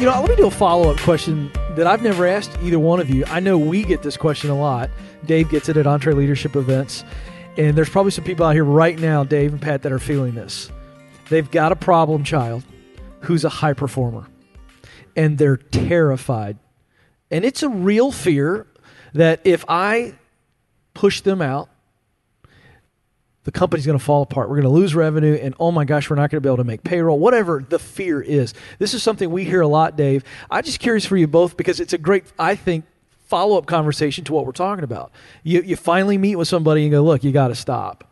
You 0.00 0.06
know, 0.06 0.18
let 0.18 0.30
me 0.30 0.36
do 0.36 0.46
a 0.46 0.50
follow 0.50 0.90
up 0.90 0.98
question 1.00 1.52
that 1.76 1.86
I've 1.86 2.02
never 2.02 2.26
asked 2.26 2.56
either 2.62 2.78
one 2.78 2.98
of 2.98 3.10
you. 3.10 3.24
I 3.26 3.38
know 3.38 3.58
we 3.58 3.84
get 3.84 4.02
this 4.02 4.16
question 4.16 4.48
a 4.48 4.58
lot. 4.58 4.88
Dave 5.26 5.50
gets 5.50 5.68
it 5.68 5.76
at 5.76 5.84
EntreLeadership 5.84 6.56
events. 6.56 7.04
And 7.58 7.76
there's 7.76 7.90
probably 7.90 8.10
some 8.10 8.24
people 8.24 8.46
out 8.46 8.54
here 8.54 8.64
right 8.64 8.98
now, 8.98 9.22
Dave 9.22 9.52
and 9.52 9.60
Pat, 9.60 9.82
that 9.82 9.92
are 9.92 9.98
feeling 9.98 10.34
this. 10.34 10.70
They've 11.28 11.50
got 11.50 11.72
a 11.72 11.76
problem 11.76 12.24
child 12.24 12.64
who's 13.20 13.44
a 13.44 13.50
high 13.50 13.74
performer, 13.74 14.26
and 15.16 15.38
they're 15.38 15.56
terrified. 15.56 16.58
And 17.30 17.44
it's 17.44 17.62
a 17.62 17.68
real 17.68 18.12
fear 18.12 18.66
that 19.14 19.40
if 19.44 19.64
I 19.68 20.14
push 20.94 21.20
them 21.20 21.42
out, 21.42 21.68
the 23.44 23.52
company's 23.52 23.86
going 23.86 23.98
to 23.98 24.04
fall 24.04 24.22
apart. 24.22 24.48
We're 24.48 24.60
going 24.60 24.72
to 24.72 24.80
lose 24.80 24.94
revenue, 24.94 25.34
and 25.34 25.54
oh 25.58 25.72
my 25.72 25.84
gosh, 25.84 26.08
we're 26.08 26.16
not 26.16 26.30
going 26.30 26.40
to 26.40 26.40
be 26.40 26.48
able 26.48 26.58
to 26.58 26.64
make 26.64 26.84
payroll, 26.84 27.18
whatever 27.18 27.64
the 27.68 27.78
fear 27.78 28.20
is. 28.20 28.54
This 28.78 28.94
is 28.94 29.02
something 29.02 29.30
we 29.30 29.44
hear 29.44 29.62
a 29.62 29.66
lot, 29.66 29.96
Dave. 29.96 30.22
I'm 30.50 30.62
just 30.62 30.78
curious 30.78 31.04
for 31.04 31.16
you 31.16 31.26
both 31.26 31.56
because 31.56 31.80
it's 31.80 31.92
a 31.92 31.98
great, 31.98 32.24
I 32.38 32.54
think, 32.54 32.84
follow 33.26 33.58
up 33.58 33.66
conversation 33.66 34.24
to 34.24 34.32
what 34.32 34.46
we're 34.46 34.52
talking 34.52 34.84
about. 34.84 35.10
You, 35.42 35.62
you 35.62 35.74
finally 35.74 36.18
meet 36.18 36.36
with 36.36 36.48
somebody 36.48 36.82
and 36.82 36.92
go, 36.92 37.02
look, 37.02 37.24
you 37.24 37.32
got 37.32 37.48
to 37.48 37.54
stop. 37.54 38.08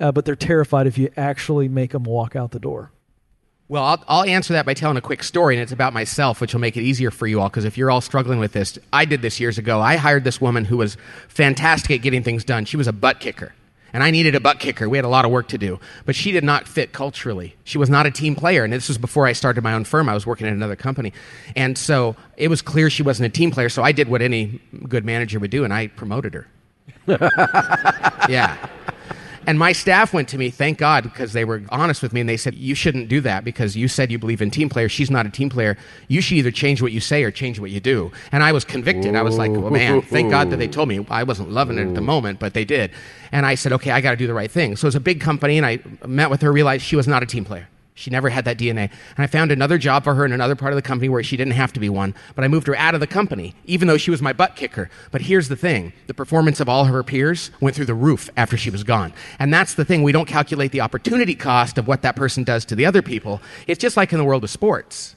Uh, 0.00 0.12
but 0.12 0.24
they're 0.24 0.36
terrified 0.36 0.86
if 0.86 0.98
you 0.98 1.10
actually 1.16 1.68
make 1.68 1.92
them 1.92 2.04
walk 2.04 2.34
out 2.36 2.50
the 2.50 2.58
door. 2.58 2.90
Well, 3.66 3.82
I'll, 3.82 4.04
I'll, 4.08 4.24
answer 4.24 4.52
that 4.52 4.66
by 4.66 4.74
telling 4.74 4.98
a 4.98 5.00
quick 5.00 5.22
story, 5.22 5.54
and 5.54 5.62
it's 5.62 5.72
about 5.72 5.94
myself, 5.94 6.40
which 6.40 6.52
will 6.52 6.60
make 6.60 6.76
it 6.76 6.82
easier 6.82 7.10
for 7.10 7.26
you 7.26 7.40
all. 7.40 7.48
Because 7.48 7.64
if 7.64 7.78
you're 7.78 7.90
all 7.90 8.02
struggling 8.02 8.38
with 8.38 8.52
this, 8.52 8.78
I 8.92 9.06
did 9.06 9.22
this 9.22 9.40
years 9.40 9.56
ago. 9.56 9.80
I 9.80 9.96
hired 9.96 10.24
this 10.24 10.40
woman 10.40 10.66
who 10.66 10.76
was 10.76 10.98
fantastic 11.28 11.90
at 11.92 12.02
getting 12.02 12.22
things 12.22 12.44
done. 12.44 12.66
She 12.66 12.76
was 12.76 12.86
a 12.86 12.92
butt 12.92 13.20
kicker 13.20 13.54
and 13.94 14.02
I 14.02 14.10
needed 14.10 14.34
a 14.34 14.40
butt 14.40 14.58
kicker. 14.58 14.88
We 14.88 14.98
had 14.98 15.04
a 15.04 15.08
lot 15.08 15.24
of 15.24 15.30
work 15.30 15.46
to 15.48 15.56
do. 15.56 15.78
But 16.04 16.16
she 16.16 16.32
did 16.32 16.42
not 16.42 16.66
fit 16.66 16.92
culturally. 16.92 17.54
She 17.62 17.78
was 17.78 17.88
not 17.88 18.06
a 18.06 18.10
team 18.10 18.34
player. 18.34 18.64
And 18.64 18.72
this 18.72 18.88
was 18.88 18.98
before 18.98 19.24
I 19.24 19.32
started 19.32 19.62
my 19.62 19.72
own 19.72 19.84
firm. 19.84 20.08
I 20.08 20.14
was 20.14 20.26
working 20.26 20.48
at 20.48 20.52
another 20.52 20.74
company. 20.74 21.12
And 21.54 21.78
so 21.78 22.16
it 22.36 22.48
was 22.48 22.60
clear 22.60 22.90
she 22.90 23.04
wasn't 23.04 23.26
a 23.26 23.30
team 23.30 23.52
player. 23.52 23.68
So 23.68 23.84
I 23.84 23.92
did 23.92 24.08
what 24.08 24.20
any 24.20 24.60
good 24.88 25.04
manager 25.04 25.38
would 25.38 25.52
do, 25.52 25.62
and 25.62 25.72
I 25.72 25.86
promoted 25.86 26.34
her. 26.34 26.48
yeah. 28.28 28.56
And 29.46 29.58
my 29.58 29.72
staff 29.72 30.12
went 30.12 30.28
to 30.30 30.38
me, 30.38 30.50
thank 30.50 30.78
God, 30.78 31.04
because 31.04 31.32
they 31.32 31.44
were 31.44 31.62
honest 31.70 32.02
with 32.02 32.12
me 32.12 32.20
and 32.20 32.28
they 32.28 32.36
said, 32.36 32.54
You 32.54 32.74
shouldn't 32.74 33.08
do 33.08 33.20
that 33.22 33.44
because 33.44 33.76
you 33.76 33.88
said 33.88 34.10
you 34.10 34.18
believe 34.18 34.40
in 34.40 34.50
team 34.50 34.68
players. 34.68 34.92
She's 34.92 35.10
not 35.10 35.26
a 35.26 35.30
team 35.30 35.50
player. 35.50 35.76
You 36.08 36.20
should 36.20 36.38
either 36.38 36.50
change 36.50 36.80
what 36.80 36.92
you 36.92 37.00
say 37.00 37.22
or 37.24 37.30
change 37.30 37.58
what 37.58 37.70
you 37.70 37.80
do. 37.80 38.12
And 38.32 38.42
I 38.42 38.52
was 38.52 38.64
convicted. 38.64 39.14
I 39.14 39.22
was 39.22 39.38
like, 39.38 39.50
Well, 39.50 39.70
man, 39.70 40.02
thank 40.02 40.30
God 40.30 40.50
that 40.50 40.56
they 40.56 40.68
told 40.68 40.88
me. 40.88 41.04
I 41.10 41.22
wasn't 41.22 41.50
loving 41.50 41.78
it 41.78 41.88
at 41.88 41.94
the 41.94 42.00
moment, 42.00 42.38
but 42.38 42.54
they 42.54 42.64
did. 42.64 42.90
And 43.32 43.44
I 43.44 43.54
said, 43.54 43.72
Okay, 43.72 43.90
I 43.90 44.00
got 44.00 44.12
to 44.12 44.16
do 44.16 44.26
the 44.26 44.34
right 44.34 44.50
thing. 44.50 44.76
So 44.76 44.86
it 44.86 44.88
was 44.88 44.94
a 44.94 45.00
big 45.00 45.20
company 45.20 45.58
and 45.58 45.66
I 45.66 45.80
met 46.06 46.30
with 46.30 46.42
her, 46.42 46.52
realized 46.52 46.84
she 46.84 46.96
was 46.96 47.08
not 47.08 47.22
a 47.22 47.26
team 47.26 47.44
player. 47.44 47.68
She 47.96 48.10
never 48.10 48.28
had 48.28 48.44
that 48.46 48.58
DNA. 48.58 48.90
And 49.16 49.18
I 49.18 49.28
found 49.28 49.52
another 49.52 49.78
job 49.78 50.02
for 50.02 50.14
her 50.14 50.24
in 50.24 50.32
another 50.32 50.56
part 50.56 50.72
of 50.72 50.76
the 50.76 50.82
company 50.82 51.08
where 51.08 51.22
she 51.22 51.36
didn't 51.36 51.52
have 51.52 51.72
to 51.74 51.80
be 51.80 51.88
one, 51.88 52.12
but 52.34 52.44
I 52.44 52.48
moved 52.48 52.66
her 52.66 52.74
out 52.74 52.94
of 52.94 53.00
the 53.00 53.06
company, 53.06 53.54
even 53.66 53.86
though 53.86 53.98
she 53.98 54.10
was 54.10 54.20
my 54.20 54.32
butt 54.32 54.56
kicker. 54.56 54.90
But 55.12 55.22
here's 55.22 55.48
the 55.48 55.54
thing 55.54 55.92
the 56.08 56.14
performance 56.14 56.58
of 56.58 56.68
all 56.68 56.82
of 56.82 56.88
her 56.88 57.04
peers 57.04 57.52
went 57.60 57.76
through 57.76 57.84
the 57.84 57.94
roof 57.94 58.28
after 58.36 58.56
she 58.56 58.70
was 58.70 58.82
gone. 58.82 59.12
And 59.38 59.54
that's 59.54 59.74
the 59.74 59.84
thing. 59.84 60.02
We 60.02 60.10
don't 60.10 60.26
calculate 60.26 60.72
the 60.72 60.80
opportunity 60.80 61.36
cost 61.36 61.78
of 61.78 61.86
what 61.86 62.02
that 62.02 62.16
person 62.16 62.42
does 62.42 62.64
to 62.66 62.74
the 62.74 62.84
other 62.84 63.00
people. 63.00 63.40
It's 63.68 63.80
just 63.80 63.96
like 63.96 64.12
in 64.12 64.18
the 64.18 64.24
world 64.24 64.42
of 64.42 64.50
sports. 64.50 65.14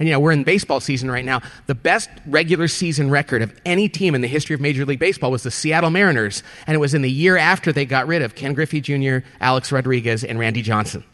And 0.00 0.08
you 0.08 0.14
know, 0.14 0.18
we're 0.18 0.32
in 0.32 0.42
baseball 0.42 0.80
season 0.80 1.10
right 1.10 1.24
now. 1.24 1.42
The 1.66 1.74
best 1.76 2.10
regular 2.26 2.66
season 2.66 3.10
record 3.10 3.42
of 3.42 3.54
any 3.64 3.88
team 3.88 4.16
in 4.16 4.20
the 4.20 4.28
history 4.28 4.54
of 4.54 4.60
Major 4.60 4.84
League 4.84 4.98
Baseball 4.98 5.30
was 5.30 5.44
the 5.44 5.50
Seattle 5.50 5.90
Mariners, 5.90 6.42
and 6.66 6.74
it 6.74 6.78
was 6.78 6.94
in 6.94 7.02
the 7.02 7.10
year 7.10 7.36
after 7.36 7.70
they 7.70 7.84
got 7.84 8.08
rid 8.08 8.22
of 8.22 8.34
Ken 8.34 8.54
Griffey 8.54 8.80
Jr., 8.80 9.18
Alex 9.40 9.70
Rodriguez, 9.70 10.24
and 10.24 10.38
Randy 10.38 10.62
Johnson. 10.62 11.04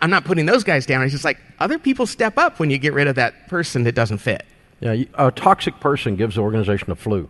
I'm 0.00 0.10
not 0.10 0.24
putting 0.24 0.46
those 0.46 0.64
guys 0.64 0.86
down. 0.86 1.02
It's 1.02 1.12
just 1.12 1.24
like 1.24 1.38
other 1.58 1.78
people 1.78 2.06
step 2.06 2.38
up 2.38 2.58
when 2.58 2.70
you 2.70 2.78
get 2.78 2.94
rid 2.94 3.08
of 3.08 3.16
that 3.16 3.48
person 3.48 3.84
that 3.84 3.94
doesn't 3.94 4.18
fit. 4.18 4.44
Yeah, 4.80 5.04
a 5.14 5.30
toxic 5.30 5.80
person 5.80 6.16
gives 6.16 6.36
the 6.36 6.42
organization 6.42 6.90
a 6.90 6.94
flu. 6.94 7.28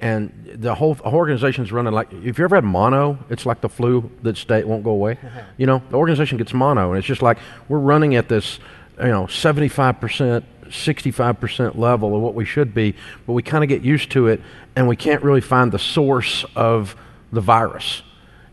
And 0.00 0.52
the 0.54 0.74
whole 0.74 0.96
organization's 1.04 1.72
running 1.72 1.92
like 1.92 2.12
if 2.12 2.38
you 2.38 2.44
ever 2.44 2.56
had 2.56 2.64
mono, 2.64 3.18
it's 3.30 3.44
like 3.44 3.60
the 3.60 3.68
flu 3.68 4.10
that 4.22 4.36
stay 4.36 4.62
won't 4.62 4.84
go 4.84 4.90
away. 4.90 5.12
Uh-huh. 5.12 5.40
you 5.56 5.66
know, 5.66 5.82
the 5.90 5.96
organization 5.96 6.38
gets 6.38 6.54
mono, 6.54 6.90
and 6.90 6.98
it's 6.98 7.06
just 7.06 7.22
like 7.22 7.38
we're 7.68 7.78
running 7.80 8.14
at 8.14 8.28
this, 8.28 8.60
you 8.98 9.08
know, 9.08 9.26
seventy 9.26 9.68
five 9.68 10.00
percent, 10.00 10.44
sixty 10.70 11.10
five 11.10 11.40
percent 11.40 11.78
level 11.78 12.14
of 12.14 12.22
what 12.22 12.34
we 12.34 12.44
should 12.44 12.74
be, 12.74 12.94
but 13.26 13.32
we 13.32 13.42
kind 13.42 13.64
of 13.64 13.68
get 13.68 13.82
used 13.82 14.12
to 14.12 14.28
it, 14.28 14.40
and 14.76 14.86
we 14.86 14.94
can't 14.94 15.22
really 15.22 15.40
find 15.40 15.72
the 15.72 15.80
source 15.80 16.44
of 16.54 16.94
the 17.32 17.40
virus. 17.40 18.02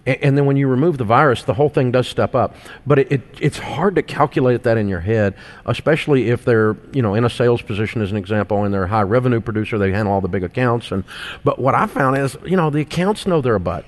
And 0.08 0.38
then 0.38 0.46
when 0.46 0.56
you 0.56 0.68
remove 0.68 1.00
the 1.00 1.04
virus, 1.04 1.44
the 1.44 1.56
whole 1.56 1.70
thing 1.70 1.92
does 1.92 2.08
step 2.08 2.36
up. 2.36 2.56
But 2.86 3.00
it, 3.00 3.12
it, 3.12 3.22
it's 3.42 3.58
hard 3.58 3.96
to 3.96 4.04
calculate 4.04 4.62
that 4.64 4.78
in 4.78 4.88
your 4.88 5.00
head, 5.00 5.34
especially 5.66 6.30
if 6.30 6.46
they're 6.46 6.78
you 6.94 7.02
know 7.02 7.16
in 7.16 7.26
a 7.26 7.30
sales 7.30 7.62
position, 7.64 8.02
as 8.04 8.12
an 8.12 8.18
example, 8.18 8.64
and 8.64 8.74
they're 8.74 8.84
a 8.84 8.88
high 8.88 9.02
revenue 9.02 9.42
producer. 9.42 9.78
They 9.80 9.92
handle 9.92 10.14
all 10.14 10.22
the 10.22 10.28
big 10.28 10.44
accounts. 10.44 10.92
And 10.92 11.04
but 11.44 11.58
what 11.58 11.74
I 11.74 11.88
found 11.88 12.18
is 12.18 12.38
you 12.46 12.56
know 12.56 12.70
the 12.70 12.82
accounts 12.82 13.26
know 13.26 13.42
they're 13.42 13.56
a 13.56 13.60
butt. 13.60 13.84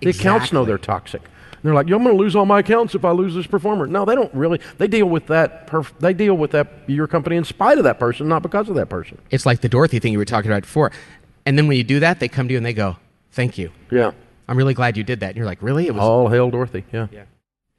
The 0.00 0.08
Exactly. 0.08 0.30
accounts 0.30 0.52
know 0.52 0.64
they're 0.64 0.78
toxic. 0.78 1.20
And 1.22 1.60
they're 1.68 1.74
like, 1.74 1.86
"Yo, 1.86 1.96
I'm 1.96 2.02
going 2.02 2.16
to 2.16 2.20
lose 2.20 2.34
all 2.34 2.46
my 2.46 2.58
accounts 2.60 2.94
if 2.94 3.04
I 3.04 3.10
lose 3.12 3.34
this 3.34 3.46
performer. 3.46 3.86
No, 3.86 4.04
they 4.06 4.14
don't 4.14 4.32
really. 4.34 4.58
They 4.78 4.88
deal 4.88 5.06
with 5.06 5.26
that. 5.26 5.66
Perf- 5.68 5.92
they 6.00 6.14
deal 6.14 6.34
with 6.36 6.52
that 6.52 6.68
your 6.86 7.06
company 7.06 7.36
in 7.36 7.44
spite 7.44 7.76
of 7.78 7.84
that 7.84 8.00
person, 8.00 8.26
not 8.26 8.42
because 8.42 8.68
of 8.70 8.74
that 8.76 8.88
person. 8.88 9.18
It's 9.30 9.44
like 9.46 9.60
the 9.60 9.68
Dorothy 9.68 9.98
thing 9.98 10.12
you 10.12 10.18
were 10.18 10.24
talking 10.24 10.50
about 10.50 10.62
before. 10.62 10.90
And 11.46 11.56
then 11.58 11.68
when 11.68 11.76
you 11.76 11.84
do 11.84 12.00
that, 12.00 12.20
they 12.20 12.28
come 12.28 12.48
to 12.48 12.52
you 12.52 12.56
and 12.56 12.64
they 12.66 12.72
go, 12.72 12.96
Thank 13.30 13.58
you. 13.58 13.70
Yeah. 13.90 14.12
I'm 14.48 14.56
really 14.56 14.74
glad 14.74 14.96
you 14.96 15.04
did 15.04 15.20
that. 15.20 15.28
And 15.28 15.36
you're 15.36 15.46
like, 15.46 15.62
Really? 15.62 15.86
It 15.86 15.94
was 15.94 16.02
All 16.02 16.28
hail 16.28 16.50
Dorothy. 16.50 16.84
Yeah. 16.92 17.06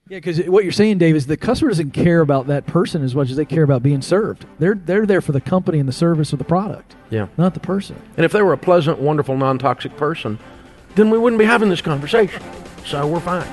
Yeah, 0.09 0.18
because 0.18 0.38
what 0.47 0.64
you're 0.66 0.74
saying, 0.74 0.97
Dave, 0.97 1.16
is 1.16 1.28
the 1.28 1.38
customer 1.38 1.72
doesn't 1.72 1.91
care 1.91 2.20
about 2.20 2.47
that 2.47 2.66
person 2.68 3.03
as 3.03 3.16
much 3.16 3.30
as 3.30 3.38
they 3.38 3.45
care 3.45 3.64
about 3.64 3.82
being 3.82 4.01
served. 4.01 4.45
They're 4.59 4.76
they're 4.76 5.05
there 5.05 5.22
for 5.22 5.32
the 5.32 5.39
company 5.39 5.80
and 5.80 5.88
the 5.88 5.93
service 5.93 6.34
of 6.34 6.39
the 6.39 6.45
product, 6.45 6.95
Yeah. 7.09 7.28
not 7.38 7.53
the 7.53 7.61
person. 7.61 7.95
And 8.18 8.26
if 8.26 8.34
they 8.34 8.41
were 8.41 8.51
a 8.51 8.57
pleasant, 8.57 8.99
wonderful, 8.99 9.38
non-toxic 9.38 9.95
person, 9.95 10.39
then 10.95 11.09
we 11.09 11.18
wouldn't 11.18 11.39
be 11.39 11.45
having 11.45 11.70
this 11.70 11.80
conversation. 11.82 12.43
So 12.86 13.07
we're 13.07 13.22
fine. 13.22 13.47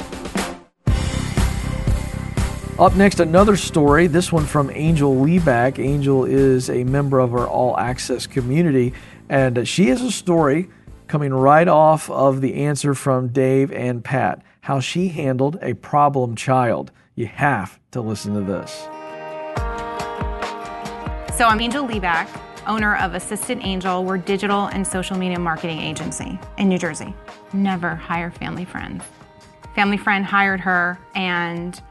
Up 2.80 2.96
next, 2.96 3.20
another 3.20 3.56
story. 3.56 4.06
This 4.06 4.32
one 4.32 4.44
from 4.46 4.70
Angel 4.70 5.14
Leeback. 5.14 5.78
Angel 5.78 6.24
is 6.24 6.68
a 6.70 6.82
member 6.84 7.20
of 7.20 7.32
our 7.34 7.46
All 7.46 7.78
Access 7.78 8.26
community, 8.26 8.94
and 9.28 9.68
she 9.68 9.88
has 9.88 10.00
a 10.00 10.10
story 10.10 10.68
coming 11.10 11.34
right 11.34 11.66
off 11.66 12.08
of 12.08 12.40
the 12.40 12.54
answer 12.54 12.94
from 12.94 13.26
Dave 13.30 13.72
and 13.72 14.04
Pat. 14.04 14.40
How 14.60 14.78
she 14.78 15.08
handled 15.08 15.58
a 15.60 15.74
problem 15.74 16.36
child. 16.36 16.92
You 17.16 17.26
have 17.26 17.80
to 17.90 18.00
listen 18.00 18.32
to 18.34 18.40
this. 18.42 18.86
So 21.36 21.46
I'm 21.46 21.60
Angel 21.60 21.84
Leeback, 21.84 22.28
owner 22.68 22.94
of 22.94 23.14
Assistant 23.14 23.64
Angel. 23.64 24.04
We're 24.04 24.18
digital 24.18 24.66
and 24.66 24.86
social 24.86 25.18
media 25.18 25.40
marketing 25.40 25.80
agency 25.80 26.38
in 26.58 26.68
New 26.68 26.78
Jersey. 26.78 27.12
Never 27.52 27.96
hire 27.96 28.30
family 28.30 28.64
friends. 28.64 29.02
Family 29.74 29.96
friend 29.96 30.24
hired 30.24 30.60
her 30.60 30.96
and 31.16 31.82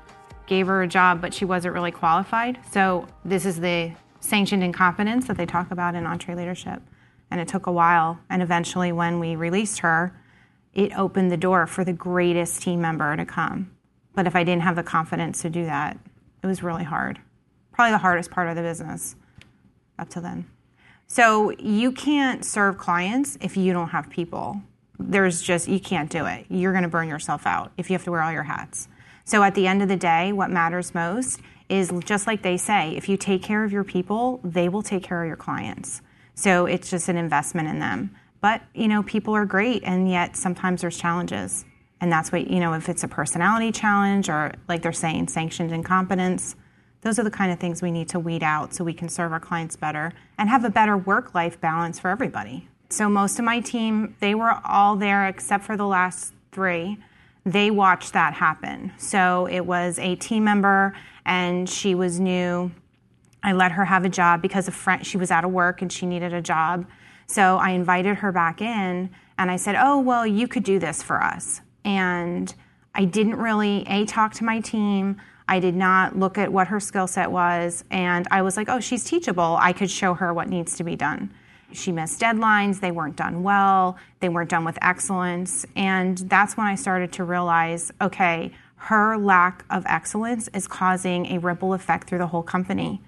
gave 0.48 0.68
her 0.68 0.84
a 0.84 0.88
job, 0.88 1.20
but 1.20 1.34
she 1.34 1.44
wasn't 1.44 1.74
really 1.74 1.92
qualified. 1.92 2.58
So 2.72 3.06
this 3.26 3.46
is 3.46 3.60
the 3.60 3.92
sanctioned 4.22 4.64
incompetence 4.64 5.28
that 5.28 5.36
they 5.36 5.46
talk 5.46 5.72
about 5.72 5.94
in 5.94 6.06
EntreLeadership. 6.06 6.80
And 7.32 7.40
it 7.40 7.48
took 7.48 7.68
a 7.68 7.72
while. 7.72 8.20
And 8.30 8.42
eventually, 8.42 8.92
when 8.92 9.20
we 9.20 9.36
released 9.36 9.80
her, 9.80 10.20
it 10.74 10.98
opened 10.98 11.32
the 11.32 11.38
door 11.38 11.68
for 11.68 11.84
the 11.84 11.94
greatest 11.94 12.62
team 12.62 12.82
member 12.82 13.16
to 13.16 13.26
come. 13.26 13.72
But 14.14 14.28
if 14.28 14.36
I 14.36 14.44
didn't 14.44 14.64
have 14.64 14.76
the 14.76 14.84
confidence 14.84 15.42
to 15.42 15.50
do 15.50 15.66
that, 15.66 15.98
it 16.44 16.48
was 16.48 16.64
really 16.64 16.84
hard. 16.84 17.20
Probably 17.72 17.92
the 17.92 18.00
hardest 18.00 18.32
part 18.32 18.50
of 18.50 18.56
the 18.56 18.62
business 18.62 19.16
up 19.98 20.10
to 20.10 20.22
then. 20.22 20.50
So 21.08 21.52
you 21.52 21.92
can't 21.92 22.46
serve 22.46 22.78
clients 22.78 23.38
if 23.42 23.58
you 23.58 23.74
don't 23.74 23.90
have 23.90 24.10
people. 24.10 24.62
There's 25.00 25.42
just, 25.42 25.68
you 25.68 25.80
can't 25.80 26.10
do 26.10 26.26
it. 26.26 26.46
You're 26.50 26.72
going 26.72 26.84
to 26.84 26.90
burn 26.90 27.08
yourself 27.08 27.48
out 27.48 27.72
if 27.78 27.90
you 27.90 27.96
have 27.96 28.04
to 28.04 28.12
wear 28.12 28.22
all 28.22 28.32
your 28.32 28.44
hats. 28.44 28.88
So 29.26 29.44
at 29.44 29.56
the 29.56 29.68
end 29.68 29.82
of 29.82 29.88
the 29.88 29.96
day, 29.96 30.32
what 30.32 30.50
matters 30.50 30.94
most 30.94 31.40
is 31.68 31.92
just 32.04 32.28
like 32.28 32.42
they 32.42 32.58
say 32.58 32.96
if 32.96 33.08
you 33.08 33.16
take 33.16 33.44
care 33.44 33.64
of 33.64 33.72
your 33.72 33.84
people, 33.84 34.40
they 34.44 34.70
will 34.70 34.82
take 34.82 35.04
care 35.04 35.22
of 35.22 35.28
your 35.28 35.38
clients. 35.38 36.02
So 36.40 36.68
it's 36.68 36.90
just 36.90 37.10
an 37.10 37.18
investment 37.18 37.68
in 37.68 37.80
them. 37.80 38.16
But, 38.40 38.62
you 38.74 38.88
know, 38.88 39.04
people 39.04 39.36
are 39.36 39.46
great, 39.46 39.84
and 39.84 40.10
yet 40.10 40.38
sometimes 40.38 40.80
there's 40.80 40.98
challenges. 40.98 41.66
And 42.00 42.10
that's 42.10 42.32
what, 42.32 42.50
you 42.50 42.62
know, 42.62 42.72
if 42.76 42.88
it's 42.88 43.04
a 43.04 43.10
personality 43.10 43.74
challenge 43.74 44.30
or, 44.30 44.54
like 44.70 44.82
they're 44.82 44.94
saying, 44.94 45.28
sanctioned 45.28 45.74
incompetence, 45.74 46.56
those 47.02 47.20
are 47.20 47.24
the 47.24 47.32
kind 47.32 47.52
of 47.52 47.60
things 47.60 47.82
we 47.82 47.92
need 47.92 48.08
to 48.08 48.20
weed 48.22 48.42
out 48.42 48.74
so 48.74 48.86
we 48.86 48.94
can 48.94 49.10
serve 49.10 49.34
our 49.34 49.40
clients 49.42 49.76
better 49.76 50.14
and 50.38 50.48
have 50.48 50.64
a 50.64 50.70
better 50.70 50.96
work 50.96 51.36
life 51.36 51.60
balance 51.60 52.00
for 52.00 52.10
everybody. 52.10 52.70
So, 52.90 53.10
most 53.10 53.38
of 53.38 53.44
my 53.44 53.60
team, 53.60 54.16
they 54.22 54.34
were 54.34 54.62
all 54.64 54.96
there 54.96 55.28
except 55.28 55.66
for 55.66 55.76
the 55.76 55.88
last 55.88 56.34
three. 56.54 57.00
They 57.46 57.70
watched 57.70 58.14
that 58.14 58.34
happen. 58.34 58.94
So, 58.98 59.46
it 59.48 59.66
was 59.66 60.00
a 60.00 60.16
team 60.16 60.46
member 60.46 60.96
and 61.26 61.70
she 61.70 61.96
was 61.96 62.18
new. 62.18 62.72
I 63.44 63.54
let 63.54 63.72
her 63.74 63.86
have 63.86 64.06
a 64.06 64.10
job 64.10 64.42
because 64.42 64.68
a 64.68 64.72
friend, 64.72 65.06
she 65.06 65.18
was 65.18 65.32
out 65.32 65.46
of 65.46 65.52
work 65.52 65.82
and 65.82 65.92
she 65.92 66.06
needed 66.06 66.34
a 66.34 66.42
job. 66.42 66.86
So, 67.28 67.58
I 67.58 67.72
invited 67.72 68.18
her 68.18 68.32
back 68.32 68.62
in 68.62 69.10
and 69.38 69.52
I 69.52 69.56
said, 69.56 69.76
Oh, 69.78 70.00
well, 70.00 70.26
you 70.26 70.48
could 70.48 70.64
do 70.64 70.80
this 70.80 71.02
for 71.04 71.22
us. 71.22 71.62
And 71.86 72.54
I 72.94 73.06
didn't 73.06 73.38
really 73.38 73.86
a 73.88 74.06
talk 74.06 74.34
to 74.36 74.44
my 74.44 74.60
team. 74.60 75.22
I 75.48 75.60
did 75.60 75.76
not 75.76 76.18
look 76.18 76.38
at 76.38 76.52
what 76.52 76.68
her 76.68 76.80
skill 76.80 77.08
set 77.08 77.32
was, 77.32 77.84
and 77.90 78.28
I 78.30 78.44
was 78.44 78.56
like, 78.56 78.70
"Oh, 78.70 78.80
she's 78.80 79.04
teachable. 79.04 79.58
I 79.60 79.74
could 79.74 79.90
show 79.90 80.14
her 80.14 80.32
what 80.32 80.48
needs 80.48 80.76
to 80.78 80.84
be 80.84 80.96
done." 80.96 81.32
She 81.72 81.92
missed 81.92 82.20
deadlines. 82.20 82.82
They 82.82 82.92
weren't 82.92 83.16
done 83.16 83.42
well. 83.42 83.98
They 84.20 84.30
weren't 84.30 84.50
done 84.50 84.64
with 84.64 84.78
excellence, 84.82 85.66
and 85.76 86.18
that's 86.18 86.56
when 86.56 86.68
I 86.68 86.76
started 86.76 87.12
to 87.14 87.24
realize, 87.24 87.92
okay, 88.00 88.52
her 88.76 89.18
lack 89.18 89.66
of 89.72 89.84
excellence 89.88 90.50
is 90.54 90.68
causing 90.68 91.26
a 91.28 91.40
ripple 91.40 91.74
effect 91.74 92.08
through 92.08 92.20
the 92.20 92.28
whole 92.28 92.44
company, 92.44 93.02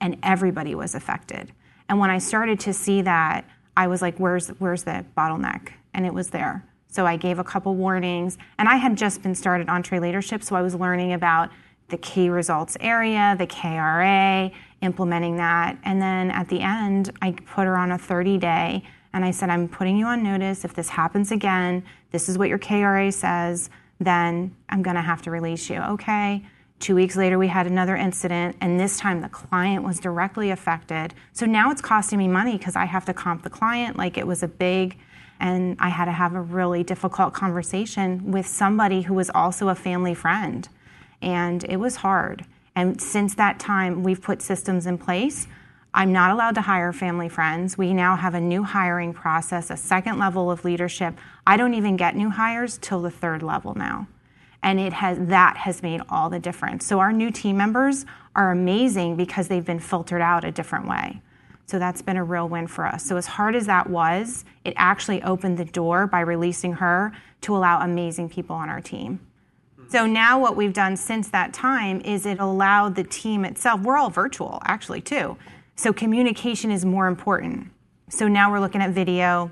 and 0.00 0.18
everybody 0.22 0.74
was 0.74 0.94
affected. 0.94 1.52
And 1.88 1.98
when 1.98 2.10
I 2.10 2.18
started 2.18 2.60
to 2.60 2.72
see 2.72 3.02
that, 3.02 3.44
I 3.76 3.86
was 3.86 4.02
like, 4.02 4.18
"Where's 4.18 4.48
where's 4.58 4.84
the 4.84 5.04
bottleneck?" 5.16 5.70
And 5.92 6.06
it 6.06 6.14
was 6.14 6.30
there. 6.30 6.64
So 6.88 7.06
I 7.06 7.16
gave 7.16 7.38
a 7.38 7.44
couple 7.44 7.74
warnings, 7.74 8.38
and 8.58 8.68
I 8.68 8.76
had 8.76 8.96
just 8.96 9.22
been 9.22 9.34
started 9.34 9.66
EntreLeadership, 9.66 10.42
so 10.44 10.54
I 10.54 10.62
was 10.62 10.74
learning 10.74 11.12
about 11.12 11.50
the 11.88 11.98
key 11.98 12.28
results 12.28 12.76
area, 12.80 13.34
the 13.38 13.46
KRA, 13.46 14.50
implementing 14.80 15.36
that. 15.36 15.76
And 15.84 16.00
then 16.00 16.30
at 16.30 16.48
the 16.48 16.60
end, 16.60 17.10
I 17.20 17.32
put 17.32 17.66
her 17.66 17.76
on 17.76 17.92
a 17.92 17.98
30 17.98 18.38
day 18.38 18.82
and 19.12 19.24
I 19.24 19.30
said, 19.30 19.50
I'm 19.50 19.68
putting 19.68 19.96
you 19.96 20.06
on 20.06 20.22
notice. 20.22 20.64
If 20.64 20.74
this 20.74 20.88
happens 20.88 21.30
again, 21.30 21.84
this 22.10 22.28
is 22.28 22.36
what 22.36 22.48
your 22.48 22.58
KRA 22.58 23.12
says, 23.12 23.70
then 24.00 24.54
I'm 24.68 24.82
going 24.82 24.96
to 24.96 25.02
have 25.02 25.22
to 25.22 25.30
release 25.30 25.70
you. 25.70 25.80
Okay. 25.80 26.44
Two 26.84 26.94
weeks 26.94 27.16
later, 27.16 27.38
we 27.38 27.48
had 27.48 27.66
another 27.66 27.96
incident, 27.96 28.56
and 28.60 28.78
this 28.78 28.98
time 28.98 29.22
the 29.22 29.30
client 29.30 29.84
was 29.84 29.98
directly 29.98 30.50
affected. 30.50 31.14
So 31.32 31.46
now 31.46 31.70
it's 31.70 31.80
costing 31.80 32.18
me 32.18 32.28
money 32.28 32.58
because 32.58 32.76
I 32.76 32.84
have 32.84 33.06
to 33.06 33.14
comp 33.14 33.42
the 33.42 33.48
client 33.48 33.96
like 33.96 34.18
it 34.18 34.26
was 34.26 34.42
a 34.42 34.48
big, 34.48 34.98
and 35.40 35.78
I 35.80 35.88
had 35.88 36.04
to 36.04 36.12
have 36.12 36.34
a 36.34 36.42
really 36.42 36.82
difficult 36.82 37.32
conversation 37.32 38.30
with 38.30 38.46
somebody 38.46 39.00
who 39.00 39.14
was 39.14 39.30
also 39.34 39.70
a 39.70 39.74
family 39.74 40.12
friend 40.12 40.68
and 41.22 41.64
it 41.70 41.78
was 41.78 41.96
hard. 41.96 42.44
And 42.76 43.00
since 43.00 43.34
that 43.36 43.58
time, 43.58 44.02
we've 44.02 44.20
put 44.20 44.42
systems 44.42 44.84
in 44.84 44.98
place. 44.98 45.46
I'm 45.94 46.12
not 46.12 46.32
allowed 46.32 46.54
to 46.56 46.60
hire 46.60 46.92
family 46.92 47.30
friends. 47.30 47.78
We 47.78 47.94
now 47.94 48.14
have 48.14 48.34
a 48.34 48.40
new 48.42 48.62
hiring 48.62 49.14
process, 49.14 49.70
a 49.70 49.76
second 49.78 50.18
level 50.18 50.50
of 50.50 50.66
leadership. 50.66 51.14
I 51.46 51.56
don't 51.56 51.72
even 51.72 51.96
get 51.96 52.14
new 52.14 52.28
hires 52.28 52.76
till 52.76 53.00
the 53.00 53.10
third 53.10 53.42
level 53.42 53.74
now. 53.74 54.06
And 54.64 54.80
it 54.80 54.94
has 54.94 55.18
that 55.28 55.58
has 55.58 55.82
made 55.82 56.00
all 56.08 56.30
the 56.30 56.40
difference. 56.40 56.86
So 56.86 56.98
our 56.98 57.12
new 57.12 57.30
team 57.30 57.56
members 57.56 58.06
are 58.34 58.50
amazing 58.50 59.14
because 59.14 59.46
they've 59.46 59.64
been 59.64 59.78
filtered 59.78 60.22
out 60.22 60.42
a 60.42 60.50
different 60.50 60.88
way. 60.88 61.20
So 61.66 61.78
that's 61.78 62.02
been 62.02 62.16
a 62.16 62.24
real 62.24 62.48
win 62.48 62.66
for 62.66 62.86
us. 62.86 63.04
So 63.04 63.16
as 63.16 63.26
hard 63.26 63.54
as 63.54 63.66
that 63.66 63.88
was, 63.88 64.44
it 64.64 64.72
actually 64.76 65.22
opened 65.22 65.58
the 65.58 65.64
door 65.66 66.06
by 66.06 66.20
releasing 66.20 66.72
her 66.74 67.12
to 67.42 67.54
allow 67.54 67.80
amazing 67.80 68.30
people 68.30 68.56
on 68.56 68.70
our 68.70 68.80
team. 68.80 69.20
So 69.88 70.06
now 70.06 70.40
what 70.40 70.56
we've 70.56 70.72
done 70.72 70.96
since 70.96 71.28
that 71.28 71.52
time 71.52 72.00
is 72.00 72.24
it 72.24 72.38
allowed 72.40 72.94
the 72.96 73.04
team 73.04 73.44
itself, 73.44 73.82
we're 73.82 73.98
all 73.98 74.10
virtual 74.10 74.60
actually 74.64 75.02
too. 75.02 75.36
So 75.76 75.92
communication 75.92 76.70
is 76.70 76.86
more 76.86 77.06
important. 77.06 77.70
So 78.08 78.28
now 78.28 78.50
we're 78.50 78.60
looking 78.60 78.80
at 78.80 78.90
video, 78.90 79.50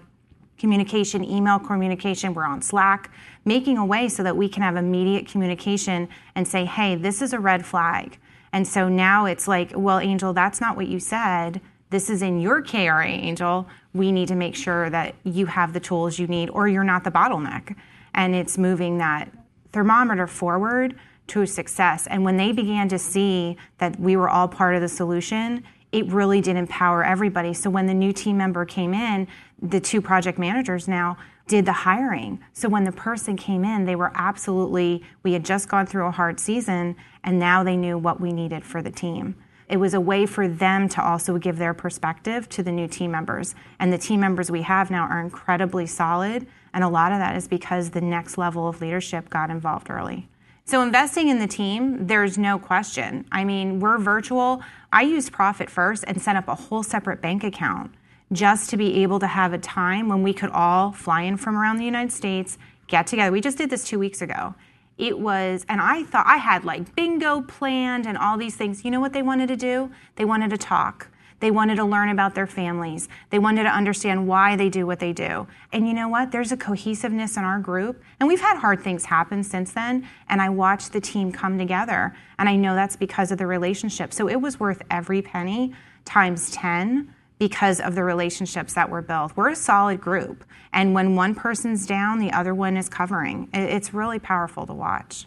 communication, 0.59 1.25
email 1.25 1.59
communication, 1.59 2.35
we're 2.35 2.47
on 2.47 2.63
Slack, 2.63 3.11
making 3.45 3.79
a 3.79 3.85
way 3.85 4.09
so 4.09 4.23
that 4.23 4.37
we 4.37 4.49
can 4.49 4.63
have 4.63 4.77
immediate 4.77 5.27
communication 5.27 6.09
and 6.35 6.47
say, 6.47 6.65
hey, 6.65 6.95
this 6.95 7.23
is 7.23 7.33
a 7.33 7.39
red 7.39 7.65
flag. 7.67 8.19
And 8.53 8.67
so 8.67 8.89
now 8.89 9.25
it's 9.27 9.49
like, 9.49 9.73
well, 9.75 9.99
Angel, 9.99 10.33
that's 10.33 10.61
not 10.61 10.77
what 10.77 10.89
you 10.89 11.01
said. 11.01 11.61
This 11.91 12.09
is 12.09 12.23
in 12.23 12.41
your 12.41 12.63
KRA, 12.63 13.07
Angel. 13.07 13.67
We 13.95 14.13
need 14.13 14.29
to 14.29 14.35
make 14.35 14.55
sure 14.55 14.91
that 14.91 15.15
you 15.25 15.47
have 15.47 15.73
the 15.73 15.81
tools 15.81 16.19
you 16.19 16.27
need 16.27 16.51
or 16.51 16.69
you're 16.69 16.85
not 16.85 17.05
the 17.05 17.11
bottleneck. 17.11 17.77
And 18.15 18.35
it's 18.35 18.59
moving 18.59 18.99
that 18.99 19.31
thermometer 19.73 20.27
forward 20.27 20.95
to 21.29 21.47
success. 21.47 22.07
And 22.07 22.25
when 22.25 22.37
they 22.37 22.53
began 22.53 22.89
to 22.89 22.99
see 22.99 23.57
that 23.79 23.99
we 23.99 24.17
were 24.17 24.29
all 24.29 24.49
part 24.49 24.75
of 24.75 24.83
the 24.83 24.89
solution, 24.89 25.65
it 25.93 26.07
really 26.07 26.41
did 26.41 26.57
empower 26.57 27.05
everybody. 27.05 27.55
So 27.55 27.71
when 27.71 27.87
the 27.87 27.95
new 27.95 28.13
team 28.13 28.37
member 28.37 28.65
came 28.65 28.95
in, 28.95 29.29
the 29.61 29.81
two 29.81 30.01
project 30.01 30.39
managers 30.39 30.89
now 30.89 31.17
did 31.53 31.67
the 31.67 31.73
hiring. 31.85 32.43
So 32.55 32.67
when 32.67 32.85
the 32.85 32.93
person 32.93 33.37
came 33.37 33.63
in, 33.63 33.85
they 33.85 33.95
were 33.95 34.11
absolutely, 34.15 35.03
we 35.23 35.35
had 35.35 35.45
just 35.45 35.69
gone 35.69 35.85
through 35.85 36.07
a 36.07 36.11
hard 36.11 36.41
season 36.41 36.97
and 37.25 37.39
now 37.39 37.63
they 37.63 37.77
knew 37.77 37.99
what 37.99 38.19
we 38.23 38.33
needed 38.33 38.65
for 38.65 38.81
the 38.81 38.91
team. 38.91 39.35
It 39.69 39.77
was 39.77 39.93
a 39.93 40.01
way 40.01 40.25
for 40.25 40.49
them 40.49 40.89
to 40.89 41.05
also 41.05 41.37
give 41.37 41.59
their 41.59 41.75
perspective 41.75 42.49
to 42.49 42.63
the 42.63 42.73
new 42.73 42.89
team 42.89 43.11
members. 43.11 43.55
And 43.79 43.93
the 43.93 43.99
team 43.99 44.21
members 44.21 44.51
we 44.51 44.63
have 44.63 44.91
now 44.91 45.07
are 45.09 45.21
incredibly 45.21 45.87
solid. 45.87 46.47
And 46.73 46.83
a 46.83 46.89
lot 46.89 47.13
of 47.13 47.19
that 47.19 47.37
is 47.37 47.49
because 47.49 47.91
the 47.91 48.01
next 48.01 48.39
level 48.39 48.67
of 48.67 48.81
leadership 48.81 49.29
got 49.29 49.51
involved 49.51 49.91
early. 49.91 50.31
So, 50.65 50.81
investing 50.81 51.29
in 51.29 51.39
the 51.39 51.47
team, 51.47 52.07
there's 52.07 52.39
no 52.39 52.59
question. 52.59 53.27
I 53.31 53.45
mean, 53.45 53.79
we're 53.79 53.99
virtual. 53.99 54.63
I 54.91 55.03
used 55.03 55.33
Profit 55.33 55.69
First 55.69 56.05
and 56.07 56.23
set 56.23 56.35
up 56.35 56.49
a 56.49 56.55
whole 56.55 56.83
separate 56.83 57.21
bank 57.21 57.45
account 57.45 57.93
just 58.33 58.71
to 58.71 58.77
be 58.77 59.03
able 59.03 59.19
to 59.21 59.27
have 59.27 59.53
a 59.53 59.59
time 59.59 60.09
when 60.09 60.23
we 60.23 60.33
could 60.33 60.51
all 60.51 60.93
fly 60.93 61.23
in 61.23 61.37
from 61.37 61.57
around 61.57 61.77
the 61.77 61.85
United 61.85 62.13
States, 62.13 62.59
get 62.87 63.07
together. 63.07 63.31
We 63.31 63.41
just 63.41 63.59
did 63.59 63.71
this 63.71 63.85
two 63.85 63.99
weeks 63.99 64.23
ago. 64.23 64.55
It 64.99 65.19
was, 65.19 65.65
and 65.69 65.81
I 65.81 66.05
thought 66.05 66.27
I 66.27 66.37
had 66.37 66.65
like 66.65 66.95
bingo 66.95 67.43
planned 67.43 68.07
and 68.07 68.17
all 68.17 68.37
these 68.37 68.57
things. 68.57 68.85
You 68.85 68.91
know 68.91 69.01
what 69.01 69.13
they 69.13 69.23
wanted 69.23 69.49
to 69.49 69.57
do? 69.57 69.91
They 70.17 70.25
wanted 70.25 70.51
to 70.51 70.59
talk. 70.59 71.09
They 71.41 71.51
wanted 71.51 71.75
to 71.77 71.85
learn 71.85 72.09
about 72.09 72.37
their 72.37 72.47
families. 72.47 73.09
They 73.31 73.41
wanted 73.41 73.65
to 73.65 73.69
understand 73.69 74.29
why 74.29 74.55
they 74.55 74.69
do 74.69 74.87
what 74.87 75.01
they 75.01 75.13
do. 75.13 75.49
And 75.73 75.89
you 75.89 75.93
know 75.93 76.09
what? 76.09 76.31
There's 76.31 76.53
a 76.53 76.57
cohesiveness 76.57 77.37
in 77.37 77.43
our 77.43 77.59
group. 77.59 78.01
And 78.21 78.29
we've 78.29 78.41
had 78.41 78.59
hard 78.59 78.81
things 78.81 79.07
happen 79.07 79.43
since 79.43 79.73
then. 79.73 80.09
And 80.29 80.41
I 80.41 80.51
watched 80.51 80.93
the 80.93 81.01
team 81.01 81.33
come 81.33 81.59
together. 81.59 82.15
And 82.39 82.49
I 82.49 82.55
know 82.55 82.77
that's 82.77 82.95
because 82.95 83.33
of 83.33 83.39
the 83.39 83.47
relationship. 83.49 84.13
So 84.13 84.29
it 84.29 84.41
was 84.41 84.61
worth 84.61 84.83
every 84.89 85.21
penny 85.21 85.75
times 86.05 86.49
10 86.53 87.13
because 87.43 87.81
of 87.81 87.97
the 87.97 88.05
relationships 88.05 88.73
that 88.73 88.89
were 88.89 89.03
built. 89.03 89.33
We're 89.35 89.49
a 89.49 89.57
solid 89.57 90.01
group. 90.01 90.45
And 90.73 90.95
when 90.95 91.17
one 91.17 91.35
person's 91.35 91.89
down, 91.89 92.21
the 92.21 92.31
other 92.31 92.55
one 92.55 92.77
is 92.77 92.89
covering. 92.89 93.49
It's 93.53 93.93
really 93.93 94.21
powerful 94.21 94.65
to 94.65 94.73
watch. 94.73 95.27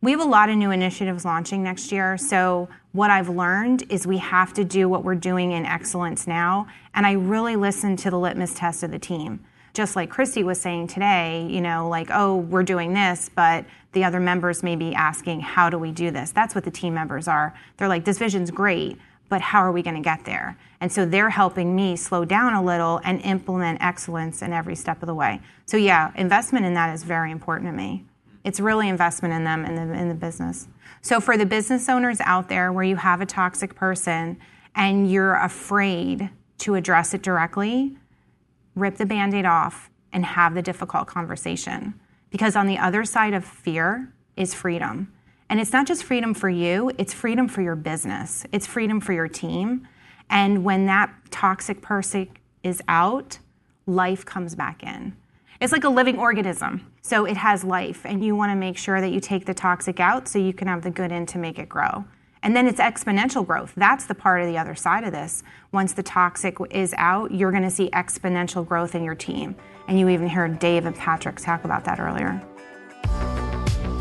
We 0.00 0.12
have 0.12 0.20
a 0.20 0.24
lot 0.24 0.48
of 0.48 0.56
new 0.56 0.70
initiatives 0.70 1.26
launching 1.26 1.62
next 1.62 1.92
year. 1.92 2.16
So, 2.16 2.70
what 2.92 3.10
I've 3.10 3.28
learned 3.28 3.84
is 3.90 4.06
we 4.06 4.16
have 4.16 4.54
to 4.54 4.64
do 4.64 4.88
what 4.88 5.04
we're 5.04 5.14
doing 5.14 5.52
in 5.52 5.66
excellence 5.66 6.26
now. 6.26 6.68
And 6.94 7.06
I 7.06 7.12
really 7.12 7.56
listen 7.56 7.96
to 7.96 8.08
the 8.10 8.18
litmus 8.18 8.54
test 8.54 8.82
of 8.82 8.90
the 8.90 8.98
team. 8.98 9.44
Just 9.74 9.94
like 9.94 10.08
Christy 10.08 10.42
was 10.42 10.58
saying 10.58 10.86
today, 10.86 11.46
you 11.50 11.60
know, 11.60 11.86
like, 11.86 12.08
oh, 12.10 12.36
we're 12.36 12.62
doing 12.62 12.94
this, 12.94 13.28
but 13.34 13.66
the 13.92 14.04
other 14.04 14.20
members 14.20 14.62
may 14.62 14.74
be 14.74 14.94
asking, 14.94 15.40
how 15.40 15.68
do 15.68 15.78
we 15.78 15.92
do 15.92 16.10
this? 16.10 16.30
That's 16.30 16.54
what 16.54 16.64
the 16.64 16.70
team 16.70 16.94
members 16.94 17.28
are. 17.28 17.54
They're 17.76 17.88
like, 17.88 18.06
this 18.06 18.18
vision's 18.18 18.50
great, 18.50 18.98
but 19.32 19.40
how 19.40 19.60
are 19.60 19.72
we 19.72 19.80
going 19.80 19.96
to 19.96 20.02
get 20.02 20.26
there? 20.26 20.58
And 20.82 20.92
so 20.92 21.06
they're 21.06 21.30
helping 21.30 21.74
me 21.74 21.96
slow 21.96 22.26
down 22.26 22.52
a 22.52 22.62
little 22.62 23.00
and 23.02 23.18
implement 23.22 23.82
excellence 23.82 24.42
in 24.42 24.52
every 24.52 24.76
step 24.76 25.02
of 25.02 25.06
the 25.06 25.14
way. 25.14 25.40
So, 25.64 25.78
yeah, 25.78 26.12
investment 26.16 26.66
in 26.66 26.74
that 26.74 26.92
is 26.92 27.02
very 27.02 27.30
important 27.30 27.70
to 27.70 27.72
me. 27.72 28.04
It's 28.44 28.60
really 28.60 28.90
investment 28.90 29.32
in 29.32 29.44
them 29.44 29.64
and 29.64 29.78
the, 29.78 29.98
in 29.98 30.10
the 30.10 30.14
business. 30.14 30.68
So, 31.00 31.18
for 31.18 31.38
the 31.38 31.46
business 31.46 31.88
owners 31.88 32.20
out 32.20 32.50
there 32.50 32.74
where 32.74 32.84
you 32.84 32.96
have 32.96 33.22
a 33.22 33.26
toxic 33.26 33.74
person 33.74 34.38
and 34.74 35.10
you're 35.10 35.36
afraid 35.36 36.28
to 36.58 36.74
address 36.74 37.14
it 37.14 37.22
directly, 37.22 37.96
rip 38.74 38.98
the 38.98 39.06
band 39.06 39.32
aid 39.32 39.46
off 39.46 39.88
and 40.12 40.26
have 40.26 40.54
the 40.54 40.60
difficult 40.60 41.06
conversation. 41.06 41.94
Because 42.28 42.54
on 42.54 42.66
the 42.66 42.76
other 42.76 43.06
side 43.06 43.32
of 43.32 43.46
fear 43.46 44.12
is 44.36 44.52
freedom. 44.52 45.10
And 45.52 45.60
it's 45.60 45.74
not 45.74 45.86
just 45.86 46.04
freedom 46.04 46.32
for 46.32 46.48
you, 46.48 46.90
it's 46.96 47.12
freedom 47.12 47.46
for 47.46 47.60
your 47.60 47.76
business, 47.76 48.46
it's 48.52 48.66
freedom 48.66 49.02
for 49.02 49.12
your 49.12 49.28
team. 49.28 49.86
And 50.30 50.64
when 50.64 50.86
that 50.86 51.12
toxic 51.30 51.82
person 51.82 52.30
is 52.62 52.80
out, 52.88 53.38
life 53.84 54.24
comes 54.24 54.54
back 54.54 54.82
in. 54.82 55.14
It's 55.60 55.70
like 55.70 55.84
a 55.84 55.90
living 55.90 56.18
organism. 56.18 56.90
So 57.02 57.26
it 57.26 57.36
has 57.36 57.64
life, 57.64 58.06
and 58.06 58.24
you 58.24 58.34
want 58.34 58.50
to 58.50 58.56
make 58.56 58.78
sure 58.78 59.02
that 59.02 59.10
you 59.10 59.20
take 59.20 59.44
the 59.44 59.52
toxic 59.52 60.00
out 60.00 60.26
so 60.26 60.38
you 60.38 60.54
can 60.54 60.68
have 60.68 60.80
the 60.80 60.90
good 60.90 61.12
in 61.12 61.26
to 61.26 61.36
make 61.36 61.58
it 61.58 61.68
grow. 61.68 62.06
And 62.42 62.56
then 62.56 62.66
it's 62.66 62.80
exponential 62.80 63.46
growth. 63.46 63.74
That's 63.76 64.06
the 64.06 64.14
part 64.14 64.40
of 64.40 64.48
the 64.48 64.56
other 64.56 64.74
side 64.74 65.04
of 65.04 65.12
this. 65.12 65.42
Once 65.70 65.92
the 65.92 66.02
toxic 66.02 66.56
is 66.70 66.94
out, 66.96 67.30
you're 67.30 67.50
going 67.50 67.62
to 67.62 67.70
see 67.70 67.90
exponential 67.90 68.66
growth 68.66 68.94
in 68.94 69.04
your 69.04 69.14
team. 69.14 69.54
And 69.86 70.00
you 70.00 70.08
even 70.08 70.30
heard 70.30 70.58
Dave 70.58 70.86
and 70.86 70.96
Patrick 70.96 71.36
talk 71.36 71.64
about 71.64 71.84
that 71.84 72.00
earlier. 72.00 72.42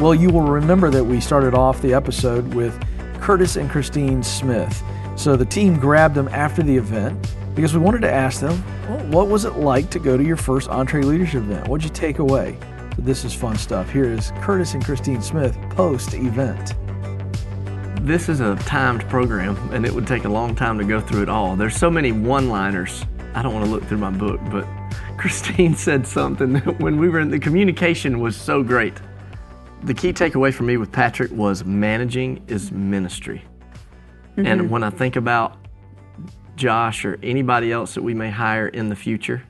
Well, 0.02 0.16
you 0.16 0.32
will 0.32 0.41
remember 0.41 0.89
that 0.89 1.04
we 1.04 1.22
started 1.22 1.54
off 1.54 1.80
the 1.80 1.93
episode 1.93 2.56
with 2.56 2.76
Curtis 3.22 3.56
and 3.56 3.70
Christine 3.70 4.24
Smith. 4.24 4.82
So 5.16 5.36
the 5.36 5.45
team 5.45 5.78
grabbed 5.78 6.16
them 6.16 6.28
after 6.30 6.64
the 6.64 6.76
event 6.76 7.32
because 7.54 7.76
we 7.76 7.82
wanted 7.82 8.02
to 8.02 8.12
ask 8.12 8.41
them, 8.41 8.64
well, 8.89 8.97
what 9.10 9.28
was 9.28 9.45
it 9.45 9.58
like 9.58 9.91
to 9.91 9.99
go 9.99 10.18
to 10.18 10.24
your 10.24 10.38
first 10.38 10.72
EntreLeadership 10.72 11.36
event? 11.36 11.68
What'd 11.68 11.84
you 11.84 11.93
take 11.93 12.18
away? 12.18 12.58
So 12.95 13.04
this 13.04 13.24
is 13.24 13.36
fun 13.36 13.56
stuff. 13.60 13.91
Here 13.91 14.06
is 14.06 14.32
Curtis 14.41 14.74
and 14.74 14.84
Christine 14.84 15.22
Smith 15.22 15.56
post 15.70 16.16
event. 16.16 16.74
This 18.04 18.28
is 18.28 18.39
a 18.39 18.56
timed 18.66 19.08
program, 19.08 19.56
and 19.72 19.86
it 19.86 19.93
would 19.93 20.08
take 20.08 20.26
a 20.26 20.30
long 20.30 20.56
time 20.56 20.80
to 20.80 20.84
go 20.84 20.99
through 20.99 21.22
it 21.22 21.30
all. 21.30 21.56
There's 21.56 21.76
so 21.76 21.91
many 21.91 22.12
one 22.12 22.49
liners. 22.49 23.06
I 23.36 23.43
don't 23.43 23.54
want 23.54 23.66
to 23.66 23.72
look 23.72 23.84
through 23.84 23.99
my 23.99 24.10
book, 24.10 24.39
but 24.49 24.66
Christine 25.18 25.76
said 25.76 26.08
something 26.08 26.56
when 26.80 26.97
we 26.97 27.08
were 27.08 27.20
in 27.20 27.30
the 27.30 27.38
communication 27.38 28.20
was 28.20 28.36
so 28.36 28.64
great. 28.64 28.99
The 29.84 29.95
key 29.95 30.13
takeaway 30.13 30.53
for 30.53 30.63
me 30.63 30.77
with 30.77 30.91
Patrick 30.91 31.32
was 31.32 31.65
managing 31.65 32.43
is 32.47 32.71
ministry. 32.71 33.43
Mm-hmm. 34.38 34.45
And 34.45 34.69
when 34.69 34.84
I 34.84 34.91
think 34.91 35.15
about 35.15 35.57
Josh 36.55 37.03
or 37.03 37.17
anybody 37.23 37.71
else 37.71 37.95
that 37.95 38.03
we 38.03 38.13
may 38.13 38.29
hire 38.29 38.67
in 38.67 38.89
the 38.89 38.95
future, 38.95 39.43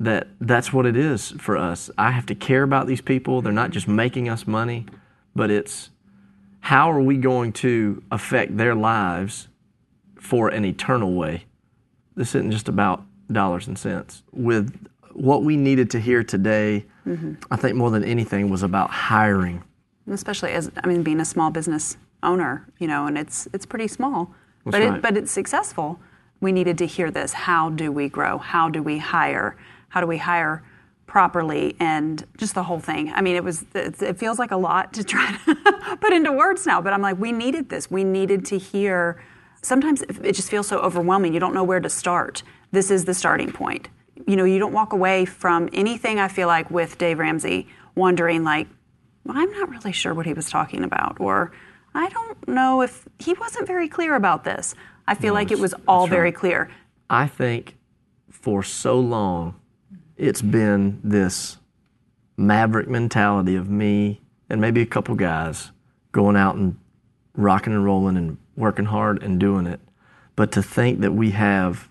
that 0.00 0.26
that's 0.40 0.72
what 0.72 0.86
it 0.86 0.96
is 0.96 1.30
for 1.38 1.56
us. 1.56 1.88
I 1.96 2.10
have 2.10 2.26
to 2.26 2.34
care 2.34 2.64
about 2.64 2.88
these 2.88 3.00
people. 3.00 3.42
They're 3.42 3.52
not 3.52 3.70
just 3.70 3.86
making 3.86 4.28
us 4.28 4.44
money, 4.46 4.86
but 5.36 5.50
it's 5.50 5.90
how 6.60 6.90
are 6.90 7.00
we 7.00 7.16
going 7.16 7.52
to 7.52 8.02
affect 8.10 8.56
their 8.56 8.74
lives 8.74 9.48
for 10.18 10.48
an 10.48 10.64
eternal 10.64 11.14
way? 11.14 11.44
This 12.16 12.34
isn't 12.34 12.50
just 12.50 12.68
about 12.68 13.04
dollars 13.30 13.68
and 13.68 13.78
cents. 13.78 14.24
With 14.32 14.88
what 15.12 15.44
we 15.44 15.56
needed 15.56 15.90
to 15.90 16.00
hear 16.00 16.24
today, 16.24 16.86
mm-hmm. 17.06 17.34
I 17.50 17.56
think 17.56 17.76
more 17.76 17.90
than 17.90 18.04
anything 18.04 18.50
was 18.50 18.62
about 18.62 18.90
hiring. 18.90 19.62
Especially 20.10 20.52
as 20.52 20.70
I 20.82 20.86
mean, 20.86 21.02
being 21.02 21.20
a 21.20 21.24
small 21.24 21.50
business 21.50 21.96
owner, 22.22 22.66
you 22.78 22.86
know, 22.86 23.06
and 23.06 23.16
it's 23.16 23.48
it's 23.52 23.66
pretty 23.66 23.88
small, 23.88 24.34
that's 24.64 24.76
but 24.76 24.82
right. 24.82 24.96
it, 24.96 25.02
but 25.02 25.16
it's 25.16 25.30
successful 25.30 25.98
we 26.44 26.52
needed 26.52 26.78
to 26.78 26.86
hear 26.86 27.10
this. 27.10 27.32
How 27.32 27.70
do 27.70 27.90
we 27.90 28.08
grow? 28.08 28.38
How 28.38 28.68
do 28.68 28.82
we 28.82 28.98
hire? 28.98 29.56
How 29.88 30.00
do 30.00 30.06
we 30.06 30.18
hire 30.18 30.62
properly? 31.06 31.74
And 31.80 32.24
just 32.36 32.54
the 32.54 32.62
whole 32.62 32.80
thing. 32.80 33.12
I 33.14 33.22
mean, 33.22 33.34
it 33.34 33.42
was, 33.42 33.64
it 33.74 34.18
feels 34.18 34.38
like 34.38 34.50
a 34.50 34.56
lot 34.56 34.92
to 34.92 35.02
try 35.02 35.36
to 35.46 35.96
put 36.00 36.12
into 36.12 36.30
words 36.30 36.66
now, 36.66 36.80
but 36.80 36.92
I'm 36.92 37.02
like, 37.02 37.18
we 37.18 37.32
needed 37.32 37.70
this. 37.70 37.90
We 37.90 38.04
needed 38.04 38.44
to 38.46 38.58
hear. 38.58 39.22
Sometimes 39.62 40.02
it 40.02 40.34
just 40.34 40.50
feels 40.50 40.68
so 40.68 40.78
overwhelming. 40.80 41.32
You 41.32 41.40
don't 41.40 41.54
know 41.54 41.64
where 41.64 41.80
to 41.80 41.88
start. 41.88 42.42
This 42.72 42.90
is 42.90 43.06
the 43.06 43.14
starting 43.14 43.50
point. 43.50 43.88
You 44.26 44.36
know, 44.36 44.44
you 44.44 44.58
don't 44.58 44.72
walk 44.72 44.92
away 44.92 45.24
from 45.24 45.68
anything, 45.72 46.18
I 46.18 46.28
feel 46.28 46.48
like, 46.48 46.70
with 46.70 46.98
Dave 46.98 47.18
Ramsey 47.18 47.68
wondering, 47.94 48.44
like, 48.44 48.68
well, 49.24 49.36
I'm 49.36 49.50
not 49.52 49.70
really 49.70 49.92
sure 49.92 50.14
what 50.14 50.26
he 50.26 50.32
was 50.32 50.48
talking 50.50 50.84
about, 50.84 51.18
or 51.20 51.52
I 51.94 52.08
don't 52.08 52.48
know 52.48 52.82
if 52.82 53.06
he 53.18 53.34
wasn't 53.34 53.66
very 53.66 53.88
clear 53.88 54.14
about 54.14 54.44
this. 54.44 54.74
I 55.06 55.14
feel 55.14 55.34
no, 55.34 55.40
like 55.40 55.50
it 55.50 55.58
was 55.58 55.74
all 55.86 56.06
very 56.06 56.28
right. 56.28 56.34
clear. 56.34 56.70
I 57.08 57.26
think 57.26 57.76
for 58.30 58.62
so 58.62 58.98
long, 58.98 59.60
it's 60.16 60.42
been 60.42 61.00
this 61.02 61.58
maverick 62.36 62.88
mentality 62.88 63.56
of 63.56 63.68
me 63.68 64.20
and 64.48 64.60
maybe 64.60 64.80
a 64.80 64.86
couple 64.86 65.14
guys 65.14 65.70
going 66.12 66.36
out 66.36 66.56
and 66.56 66.78
rocking 67.34 67.72
and 67.72 67.84
rolling 67.84 68.16
and 68.16 68.38
working 68.56 68.86
hard 68.86 69.22
and 69.22 69.40
doing 69.40 69.66
it. 69.66 69.80
But 70.36 70.52
to 70.52 70.62
think 70.62 71.00
that 71.00 71.12
we 71.12 71.30
have 71.32 71.90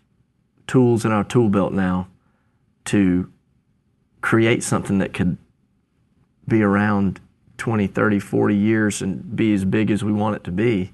tools 0.67 1.05
in 1.05 1.11
our 1.11 1.23
tool 1.23 1.49
belt 1.49 1.73
now 1.73 2.07
to 2.85 3.31
create 4.21 4.63
something 4.63 4.97
that 4.99 5.13
could 5.13 5.37
be 6.47 6.61
around 6.61 7.19
20, 7.57 7.87
30, 7.87 8.19
40 8.19 8.55
years 8.55 9.01
and 9.01 9.35
be 9.35 9.53
as 9.53 9.65
big 9.65 9.91
as 9.91 10.03
we 10.03 10.11
want 10.11 10.35
it 10.35 10.43
to 10.43 10.51
be. 10.51 10.91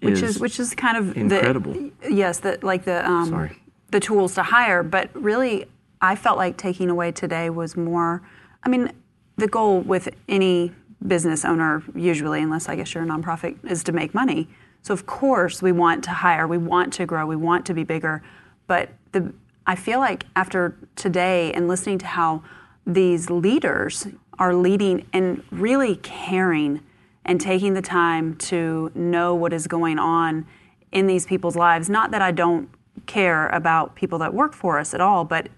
Which 0.00 0.22
is, 0.22 0.38
which 0.38 0.60
is 0.60 0.74
kind 0.74 0.96
of 0.96 1.16
incredible. 1.16 1.72
The, 1.72 1.92
yes, 2.08 2.38
the 2.38 2.58
like 2.62 2.84
the 2.84 3.04
um, 3.08 3.30
Sorry. 3.30 3.60
the 3.90 3.98
tools 3.98 4.34
to 4.36 4.44
hire, 4.44 4.84
but 4.84 5.10
really, 5.12 5.66
I 6.00 6.14
felt 6.14 6.38
like 6.38 6.56
taking 6.56 6.88
away 6.88 7.10
today 7.10 7.50
was 7.50 7.76
more. 7.76 8.22
I 8.62 8.68
mean, 8.68 8.92
the 9.36 9.48
goal 9.48 9.80
with 9.80 10.08
any 10.28 10.72
business 11.04 11.44
owner, 11.44 11.82
usually, 11.96 12.42
unless 12.42 12.68
I 12.68 12.76
guess 12.76 12.94
you're 12.94 13.02
a 13.02 13.06
nonprofit, 13.06 13.56
is 13.68 13.82
to 13.84 13.92
make 13.92 14.14
money. 14.14 14.48
So 14.82 14.94
of 14.94 15.06
course 15.06 15.62
we 15.62 15.72
want 15.72 16.04
to 16.04 16.10
hire, 16.10 16.46
we 16.46 16.58
want 16.58 16.92
to 16.94 17.06
grow, 17.06 17.26
we 17.26 17.36
want 17.36 17.66
to 17.66 17.74
be 17.74 17.84
bigger. 17.84 18.22
But 18.66 18.90
the 19.12 19.32
I 19.68 19.74
feel 19.74 19.98
like 19.98 20.24
after 20.34 20.74
today 20.96 21.52
and 21.52 21.68
listening 21.68 21.98
to 21.98 22.06
how 22.06 22.42
these 22.86 23.28
leaders 23.28 24.06
are 24.38 24.54
leading 24.54 25.06
and 25.12 25.44
really 25.50 25.96
caring 25.96 26.80
and 27.26 27.38
taking 27.38 27.74
the 27.74 27.82
time 27.82 28.34
to 28.36 28.90
know 28.94 29.34
what 29.34 29.52
is 29.52 29.66
going 29.66 29.98
on 29.98 30.46
in 30.90 31.06
these 31.06 31.26
people's 31.26 31.54
lives. 31.54 31.90
Not 31.90 32.12
that 32.12 32.22
I 32.22 32.30
don't 32.30 32.70
care 33.04 33.48
about 33.48 33.94
people 33.94 34.18
that 34.20 34.32
work 34.32 34.54
for 34.54 34.78
us 34.78 34.94
at 34.94 35.02
all, 35.02 35.26
but 35.26 35.48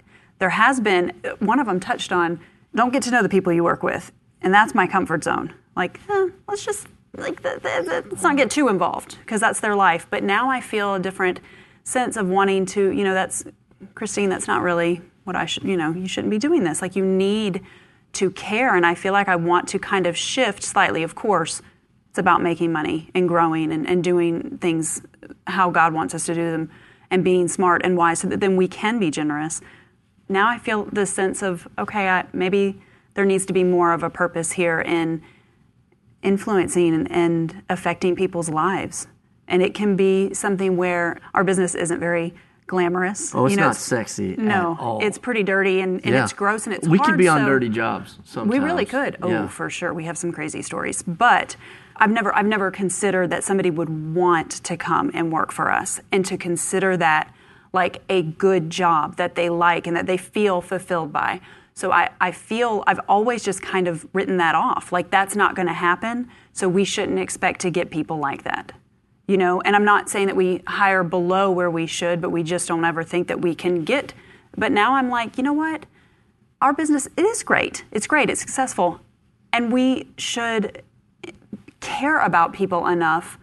there 0.40 0.50
has 0.50 0.80
been 0.80 1.10
one 1.38 1.60
of 1.60 1.68
them 1.68 1.78
touched 1.78 2.10
on 2.10 2.40
don't 2.74 2.92
get 2.92 3.04
to 3.04 3.12
know 3.12 3.22
the 3.22 3.28
people 3.28 3.52
you 3.52 3.62
work 3.62 3.84
with. 3.84 4.10
And 4.42 4.52
that's 4.52 4.74
my 4.74 4.88
comfort 4.88 5.22
zone. 5.22 5.54
Like, 5.76 6.00
eh, 6.08 6.30
let's 6.48 6.64
just 6.64 6.88
like 7.16 7.42
the, 7.42 7.60
the, 7.62 7.84
the, 7.84 8.04
let's 8.10 8.24
not 8.24 8.36
get 8.36 8.50
too 8.50 8.66
involved 8.66 9.18
because 9.20 9.40
that's 9.40 9.60
their 9.60 9.76
life. 9.76 10.08
But 10.10 10.24
now 10.24 10.50
I 10.50 10.60
feel 10.60 10.94
a 10.94 11.00
different 11.00 11.38
sense 11.84 12.16
of 12.16 12.28
wanting 12.28 12.66
to, 12.66 12.90
you 12.90 13.04
know, 13.04 13.14
that's 13.14 13.44
Christine. 13.94 14.28
That's 14.28 14.46
not 14.46 14.62
really 14.62 15.02
what 15.24 15.36
I 15.36 15.46
should, 15.46 15.64
you 15.64 15.76
know, 15.76 15.92
you 15.92 16.08
shouldn't 16.08 16.30
be 16.30 16.38
doing 16.38 16.64
this. 16.64 16.82
Like 16.82 16.96
you 16.96 17.04
need 17.04 17.62
to 18.12 18.30
care, 18.30 18.74
and 18.74 18.84
I 18.84 18.94
feel 18.94 19.12
like 19.12 19.28
I 19.28 19.36
want 19.36 19.68
to 19.68 19.78
kind 19.78 20.06
of 20.06 20.16
shift 20.16 20.62
slightly. 20.62 21.02
Of 21.02 21.14
course, 21.14 21.62
it's 22.08 22.18
about 22.18 22.42
making 22.42 22.72
money 22.72 23.10
and 23.14 23.28
growing 23.28 23.72
and, 23.72 23.88
and 23.88 24.02
doing 24.02 24.58
things 24.58 25.02
how 25.46 25.70
God 25.70 25.92
wants 25.92 26.14
us 26.14 26.26
to 26.26 26.34
do 26.34 26.50
them, 26.50 26.70
and 27.10 27.22
being 27.22 27.48
smart 27.48 27.82
and 27.84 27.96
wise, 27.96 28.20
so 28.20 28.28
that 28.28 28.40
then 28.40 28.56
we 28.56 28.66
can 28.66 28.98
be 28.98 29.10
generous. 29.10 29.60
Now 30.28 30.48
I 30.48 30.58
feel 30.58 30.84
the 30.84 31.06
sense 31.06 31.42
of 31.42 31.68
okay, 31.78 32.08
I, 32.08 32.26
maybe 32.32 32.82
there 33.14 33.24
needs 33.24 33.46
to 33.46 33.52
be 33.52 33.64
more 33.64 33.92
of 33.92 34.02
a 34.02 34.10
purpose 34.10 34.52
here 34.52 34.80
in 34.80 35.22
influencing 36.22 36.94
and, 36.94 37.10
and 37.10 37.62
affecting 37.68 38.14
people's 38.14 38.48
lives. 38.48 39.06
And 39.48 39.62
it 39.62 39.74
can 39.74 39.96
be 39.96 40.32
something 40.34 40.76
where 40.76 41.20
our 41.34 41.42
business 41.42 41.74
isn't 41.74 41.98
very 41.98 42.34
glamorous. 42.70 43.34
Oh, 43.34 43.46
it's 43.46 43.50
you 43.54 43.56
know, 43.60 43.66
not 43.66 43.76
sexy 43.76 44.36
No, 44.38 44.72
at 44.74 44.80
all. 44.80 44.98
it's 45.02 45.18
pretty 45.18 45.42
dirty 45.42 45.80
and, 45.80 46.00
and 46.04 46.14
Yeah. 46.14 46.22
it's 46.22 46.32
gross 46.32 46.66
and 46.66 46.74
it's 46.74 46.86
we 46.86 46.98
hard. 46.98 47.10
could 47.10 47.18
be 47.18 47.26
on 47.26 47.40
so- 47.40 47.46
dirty 47.48 47.68
jobs. 47.68 48.18
Sometimes. 48.24 48.50
we 48.52 48.64
really 48.64 48.84
could. 48.86 49.16
Oh, 49.20 49.28
Yeah. 49.28 49.48
for 49.48 49.68
sure. 49.68 49.92
We 49.92 50.04
have 50.04 50.16
some 50.16 50.30
crazy 50.30 50.62
stories. 50.62 51.02
But 51.02 51.56
I've 51.96 52.10
never 52.12 52.32
I've 52.34 52.46
never 52.46 52.70
considered 52.70 53.28
that 53.30 53.42
somebody 53.42 53.70
would 53.70 54.14
want 54.14 54.50
to 54.62 54.76
come 54.76 55.10
and 55.12 55.32
work 55.32 55.50
for 55.52 55.70
us 55.70 56.00
and 56.12 56.24
to 56.26 56.38
consider 56.38 56.96
that 56.96 57.34
like 57.72 58.02
a 58.08 58.22
good 58.22 58.70
job 58.70 59.16
that 59.16 59.34
they 59.34 59.48
like 59.50 59.86
and 59.88 59.96
that 59.96 60.06
they 60.06 60.16
feel 60.16 60.60
fulfilled 60.60 61.12
by. 61.12 61.40
So 61.74 61.90
I, 61.92 62.10
I 62.20 62.30
feel 62.30 62.84
I've 62.86 63.00
always 63.08 63.42
just 63.42 63.62
kind 63.62 63.88
of 63.88 64.06
written 64.12 64.36
that 64.38 64.54
off. 64.54 64.92
Like 64.92 65.10
that's 65.10 65.34
not 65.34 65.54
going 65.56 65.68
to 65.68 65.74
happen. 65.74 66.28
So 66.52 66.68
we 66.68 66.84
shouldn't 66.84 67.18
expect 67.18 67.60
to 67.62 67.70
get 67.70 67.90
people 67.90 68.18
like 68.18 68.44
that. 68.44 68.72
You 69.30 69.36
know, 69.36 69.60
and 69.60 69.76
I'm 69.76 69.84
not 69.84 70.08
saying 70.08 70.26
that 70.26 70.36
we 70.36 70.62
hire 70.66 71.04
below 71.04 71.52
where 71.52 71.70
we 71.70 71.86
should, 71.86 72.20
but 72.20 72.30
we 72.30 72.42
just 72.42 72.66
don't 72.66 72.84
ever 72.84 73.04
think 73.04 73.28
that 73.28 73.40
we 73.40 73.54
can 73.54 73.84
get. 73.84 74.12
But 74.56 74.72
now 74.72 74.94
I'm 74.94 75.08
like, 75.08 75.38
you 75.38 75.44
know 75.44 75.52
what? 75.52 75.86
our 76.60 76.72
business 76.72 77.08
it 77.16 77.24
is 77.24 77.42
great 77.42 77.84
it's 77.90 78.06
great 78.06 78.28
it's 78.28 78.40
successful 78.40 79.00
and 79.52 79.72
we 79.72 80.08
should 80.16 80.82
care 81.80 82.20
about 82.20 82.52
people 82.52 82.86
enough 82.86 83.38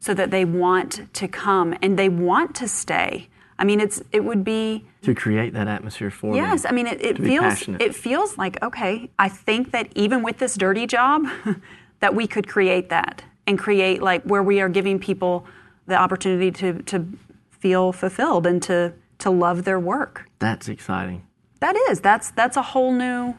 so 0.00 0.14
that 0.14 0.30
they 0.30 0.44
want 0.44 1.12
to 1.12 1.26
come 1.26 1.74
and 1.82 1.98
they 1.98 2.08
want 2.08 2.54
to 2.54 2.68
stay 2.68 3.28
i 3.58 3.64
mean 3.64 3.80
it's 3.80 4.02
it 4.12 4.24
would 4.24 4.44
be 4.44 4.84
to 5.02 5.14
create 5.14 5.52
that 5.52 5.66
atmosphere 5.66 6.10
for 6.10 6.34
them. 6.34 6.36
yes 6.36 6.64
i 6.64 6.70
mean 6.70 6.86
it, 6.86 7.00
it 7.00 7.18
feels 7.18 7.68
it 7.80 7.94
feels 7.94 8.38
like 8.38 8.62
okay 8.62 9.10
i 9.18 9.28
think 9.28 9.72
that 9.72 9.88
even 9.94 10.22
with 10.22 10.38
this 10.38 10.54
dirty 10.54 10.86
job 10.86 11.26
that 12.00 12.14
we 12.14 12.26
could 12.26 12.46
create 12.46 12.88
that 12.90 13.24
and 13.46 13.58
create 13.58 14.02
like 14.02 14.22
where 14.24 14.42
we 14.42 14.60
are 14.60 14.68
giving 14.68 14.98
people 14.98 15.46
the 15.86 15.96
opportunity 15.96 16.50
to 16.50 16.82
to 16.82 17.06
feel 17.50 17.92
fulfilled 17.92 18.46
and 18.46 18.62
to 18.62 18.92
to 19.18 19.30
love 19.30 19.64
their 19.64 19.80
work 19.80 20.28
That's 20.38 20.68
exciting. 20.68 21.26
that 21.60 21.76
is. 21.90 22.00
That's 22.00 22.30
that's 22.32 22.56
a 22.56 22.62
whole 22.62 22.92
new 22.92 23.34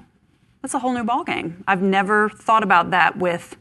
that's 0.61 0.73
a 0.73 0.79
whole 0.79 0.93
new 0.93 1.03
ballgame. 1.03 1.63
I've 1.67 1.81
never 1.81 2.29
thought 2.29 2.63
about 2.63 2.91
that 2.91 3.17
with 3.17 3.55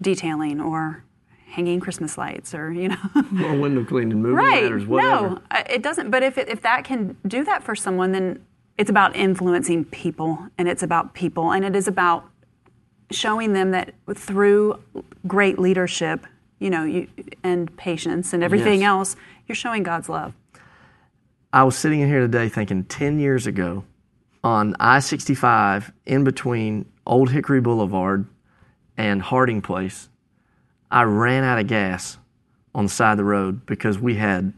detailing 0.00 0.60
or 0.60 1.04
hanging 1.46 1.80
Christmas 1.80 2.16
lights 2.16 2.54
or 2.54 2.72
you 2.72 2.88
know. 2.88 2.96
or 3.44 3.54
window 3.58 3.84
cleaning, 3.84 4.22
moving 4.22 4.36
right. 4.36 4.88
whatever. 4.88 5.28
No, 5.28 5.38
it 5.68 5.82
doesn't. 5.82 6.10
But 6.10 6.22
if 6.22 6.38
it, 6.38 6.48
if 6.48 6.62
that 6.62 6.84
can 6.84 7.16
do 7.26 7.44
that 7.44 7.62
for 7.62 7.74
someone, 7.74 8.12
then 8.12 8.44
it's 8.78 8.90
about 8.90 9.14
influencing 9.14 9.84
people, 9.84 10.38
and 10.56 10.68
it's 10.68 10.82
about 10.82 11.12
people, 11.12 11.52
and 11.52 11.64
it 11.64 11.76
is 11.76 11.86
about 11.86 12.29
showing 13.10 13.52
them 13.52 13.70
that 13.72 13.94
through 14.14 14.80
great 15.26 15.58
leadership, 15.58 16.26
you 16.58 16.70
know, 16.70 16.84
you, 16.84 17.08
and 17.42 17.74
patience 17.76 18.32
and 18.32 18.42
everything 18.44 18.80
Yes. 18.80 18.88
else, 18.88 19.16
you're 19.46 19.56
showing 19.56 19.82
God's 19.82 20.08
love. 20.08 20.32
I 21.52 21.64
was 21.64 21.76
sitting 21.76 22.00
in 22.00 22.08
here 22.08 22.20
today 22.20 22.48
thinking 22.48 22.84
10 22.84 23.18
years 23.18 23.46
ago 23.46 23.84
on 24.44 24.74
I 24.78 25.00
65 25.00 25.92
in 26.06 26.22
between 26.24 26.86
Old 27.06 27.30
Hickory 27.30 27.60
Boulevard 27.60 28.26
and 28.96 29.20
Harding 29.20 29.60
Place, 29.60 30.08
I 30.90 31.02
ran 31.02 31.42
out 31.44 31.58
of 31.58 31.66
gas 31.66 32.18
on 32.74 32.84
the 32.84 32.90
side 32.90 33.12
of 33.12 33.18
the 33.18 33.24
road 33.24 33.66
because 33.66 33.98
we 33.98 34.14
had 34.14 34.52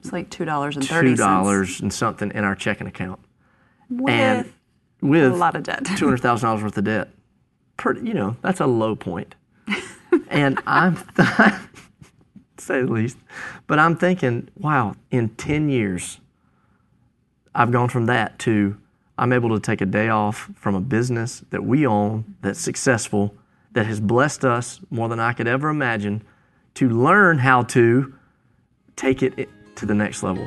It's 0.00 0.12
like 0.12 0.28
two 0.28 0.44
dollars 0.44 0.76
and 0.76 0.86
thirty 0.86 1.14
$2 1.14 1.66
cents 1.66 1.80
and 1.80 1.92
something 1.92 2.30
in 2.32 2.44
our 2.44 2.54
checking 2.54 2.86
account. 2.86 3.20
with 3.88 4.12
and 4.12 4.52
with 5.00 5.32
a 5.32 5.36
lot 5.36 5.56
of 5.56 5.62
debt. 5.62 5.84
$200,000 5.84 6.62
worth 6.62 6.76
of 6.76 6.84
debt. 6.84 7.08
Pretty, 7.76 8.06
you 8.06 8.14
know, 8.14 8.36
that's 8.42 8.60
a 8.60 8.66
low 8.66 8.96
point. 8.96 9.34
and 10.28 10.60
I'm, 10.66 10.96
say 12.58 12.82
the 12.82 12.90
least, 12.90 13.18
but 13.66 13.78
I'm 13.78 13.96
thinking, 13.96 14.48
wow, 14.56 14.94
in 15.10 15.30
10 15.30 15.68
years, 15.68 16.20
I've 17.54 17.72
gone 17.72 17.88
from 17.88 18.06
that 18.06 18.38
to 18.40 18.76
I'm 19.18 19.32
able 19.32 19.50
to 19.50 19.60
take 19.60 19.80
a 19.80 19.86
day 19.86 20.08
off 20.08 20.50
from 20.56 20.74
a 20.74 20.80
business 20.80 21.42
that 21.50 21.64
we 21.64 21.86
own, 21.86 22.36
that's 22.42 22.60
successful, 22.60 23.34
that 23.72 23.86
has 23.86 24.00
blessed 24.00 24.44
us 24.44 24.80
more 24.90 25.08
than 25.08 25.20
I 25.20 25.32
could 25.32 25.48
ever 25.48 25.68
imagine, 25.68 26.22
to 26.74 26.88
learn 26.88 27.38
how 27.38 27.62
to 27.62 28.14
take 28.94 29.22
it 29.22 29.48
to 29.76 29.86
the 29.86 29.94
next 29.94 30.22
level. 30.22 30.46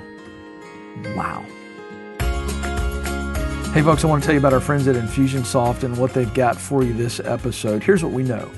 Wow. 1.16 1.44
Hey, 3.72 3.84
folks, 3.84 4.04
I 4.04 4.08
want 4.08 4.24
to 4.24 4.26
tell 4.26 4.34
you 4.34 4.40
about 4.40 4.54
our 4.54 4.60
friends 4.60 4.88
at 4.88 4.96
Infusionsoft 4.96 5.84
and 5.84 5.96
what 5.96 6.12
they've 6.12 6.34
got 6.34 6.58
for 6.58 6.84
you 6.84 6.92
this 6.92 7.20
episode. 7.20 7.84
Here's 7.84 8.04
what 8.04 8.12
we 8.12 8.24
know 8.24 8.50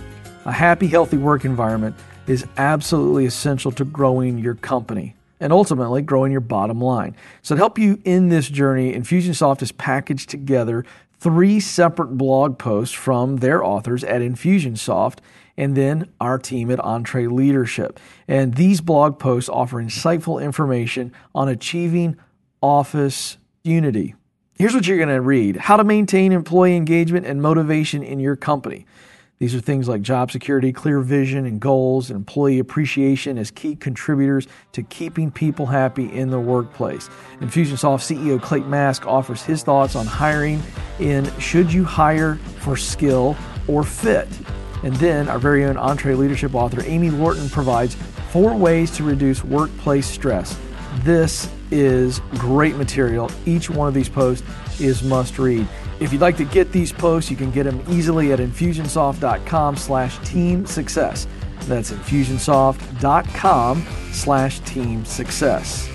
a 0.46 0.54
happy, 0.54 0.88
healthy 0.88 1.18
work 1.18 1.44
environment 1.44 1.98
is 2.28 2.48
absolutely 2.56 3.26
essential 3.26 3.74
to 3.74 3.84
growing 3.84 4.38
your 4.38 4.56
company 4.56 5.14
and 5.42 5.52
ultimately 5.52 6.02
growing 6.02 6.32
your 6.32 6.40
bottom 6.40 6.80
line. 6.80 7.14
So, 7.42 7.56
to 7.56 7.60
help 7.60 7.78
you 7.78 8.02
in 8.06 8.30
this 8.30 8.48
journey, 8.48 8.94
Infusionsoft 8.94 9.60
has 9.60 9.74
packaged 9.74 10.30
together 10.30 10.86
three 11.20 11.60
separate 11.60 12.18
blog 12.18 12.58
posts 12.58 12.96
from 12.96 13.38
their 13.38 13.66
authors 13.66 14.06
at 14.06 14.22
Infusionsoft 14.22 15.18
and 15.58 15.76
then 15.76 16.10
our 16.22 16.40
team 16.40 16.72
at 16.72 16.80
EntreLeadership. 16.80 17.98
And 18.30 18.54
these 18.54 18.80
blog 18.80 19.20
posts 19.20 19.50
offer 19.50 19.84
insightful 19.84 20.42
information 20.42 21.12
on 21.36 21.50
achieving 21.50 22.16
office 22.62 23.36
unity. 23.62 24.16
Here's 24.58 24.76
what 24.76 24.86
you're 24.86 24.98
going 24.98 25.10
to 25.10 25.22
read 25.22 25.58
How 25.58 25.78
to 25.78 25.84
maintain 25.84 26.32
employee 26.32 26.76
engagement 26.76 27.26
and 27.26 27.42
motivation 27.42 28.04
in 28.04 28.20
your 28.20 28.36
company. 28.36 28.86
These 29.40 29.56
are 29.56 29.60
things 29.60 29.88
like 29.88 30.04
job 30.04 30.30
security, 30.30 30.72
clear 30.72 31.00
vision 31.00 31.48
and 31.48 31.60
goals, 31.60 32.12
and 32.12 32.18
employee 32.18 32.60
appreciation 32.60 33.40
as 33.40 33.50
key 33.50 33.76
contributors 33.76 34.48
to 34.74 34.84
keeping 34.84 35.32
people 35.32 35.66
happy 35.66 36.14
in 36.14 36.30
the 36.30 36.40
workplace. 36.40 37.10
Infusionsoft 37.40 38.02
CEO 38.06 38.40
Clate 38.40 38.68
Mask 38.68 39.08
offers 39.08 39.42
his 39.42 39.64
thoughts 39.64 39.96
on 39.96 40.06
hiring 40.06 40.62
in 41.00 41.26
Should 41.40 41.74
You 41.74 41.84
Hire 41.84 42.36
for 42.60 42.78
Skill 42.78 43.36
or 43.68 43.84
Fit? 43.84 44.28
And 44.84 44.96
then 44.98 45.28
our 45.28 45.40
very 45.40 45.66
own 45.66 45.74
EntreLeadership 45.76 46.54
author 46.54 46.84
Amy 46.86 47.10
Lorton 47.10 47.50
provides 47.50 47.96
four 48.30 48.56
ways 48.56 48.92
to 48.92 49.04
reduce 49.04 49.44
workplace 49.44 50.06
stress. 50.06 50.56
This 51.00 51.50
is 51.72 52.20
great 52.34 52.76
material. 52.76 53.32
Each 53.46 53.70
one 53.70 53.88
of 53.88 53.94
these 53.94 54.10
posts 54.10 54.46
is 54.80 55.02
must 55.02 55.40
read. 55.40 55.68
If 56.00 56.12
you'd 56.12 56.22
like 56.22 56.38
to 56.38 56.46
get 56.46 56.72
these 56.72 56.92
posts, 56.92 57.32
you 57.32 57.38
can 57.38 57.52
get 57.52 57.64
them 57.64 57.84
easily 57.88 58.34
at 58.34 58.40
infusionsoft.com 58.40 59.78
slash 59.78 60.18
team 60.28 60.66
success. 60.66 61.28
That's 61.62 61.92
infusionsoft.com 61.92 63.86
slash 64.12 64.60
team 64.62 65.06
success. 65.06 65.88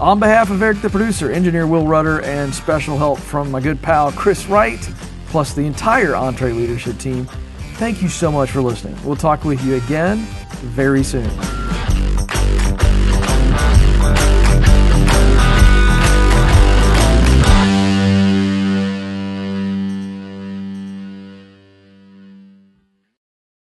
On 0.00 0.18
behalf 0.18 0.50
of 0.50 0.62
Eric 0.62 0.80
the 0.80 0.88
producer, 0.88 1.30
engineer 1.30 1.66
Will 1.66 1.86
Rudder, 1.86 2.22
and 2.22 2.54
special 2.54 2.96
help 2.96 3.18
from 3.18 3.50
my 3.50 3.60
good 3.60 3.80
pal 3.82 4.10
Chris 4.12 4.46
Wright, 4.46 4.80
plus 5.26 5.52
the 5.52 5.62
entire 5.62 6.12
EntreLeadership 6.12 6.98
team, 6.98 7.26
thank 7.74 8.02
you 8.02 8.08
so 8.08 8.32
much 8.32 8.50
for 8.50 8.62
listening. 8.62 8.96
We'll 9.04 9.16
talk 9.16 9.44
with 9.44 9.62
you 9.62 9.76
again 9.76 10.26
very 10.62 11.04
soon. 11.04 11.30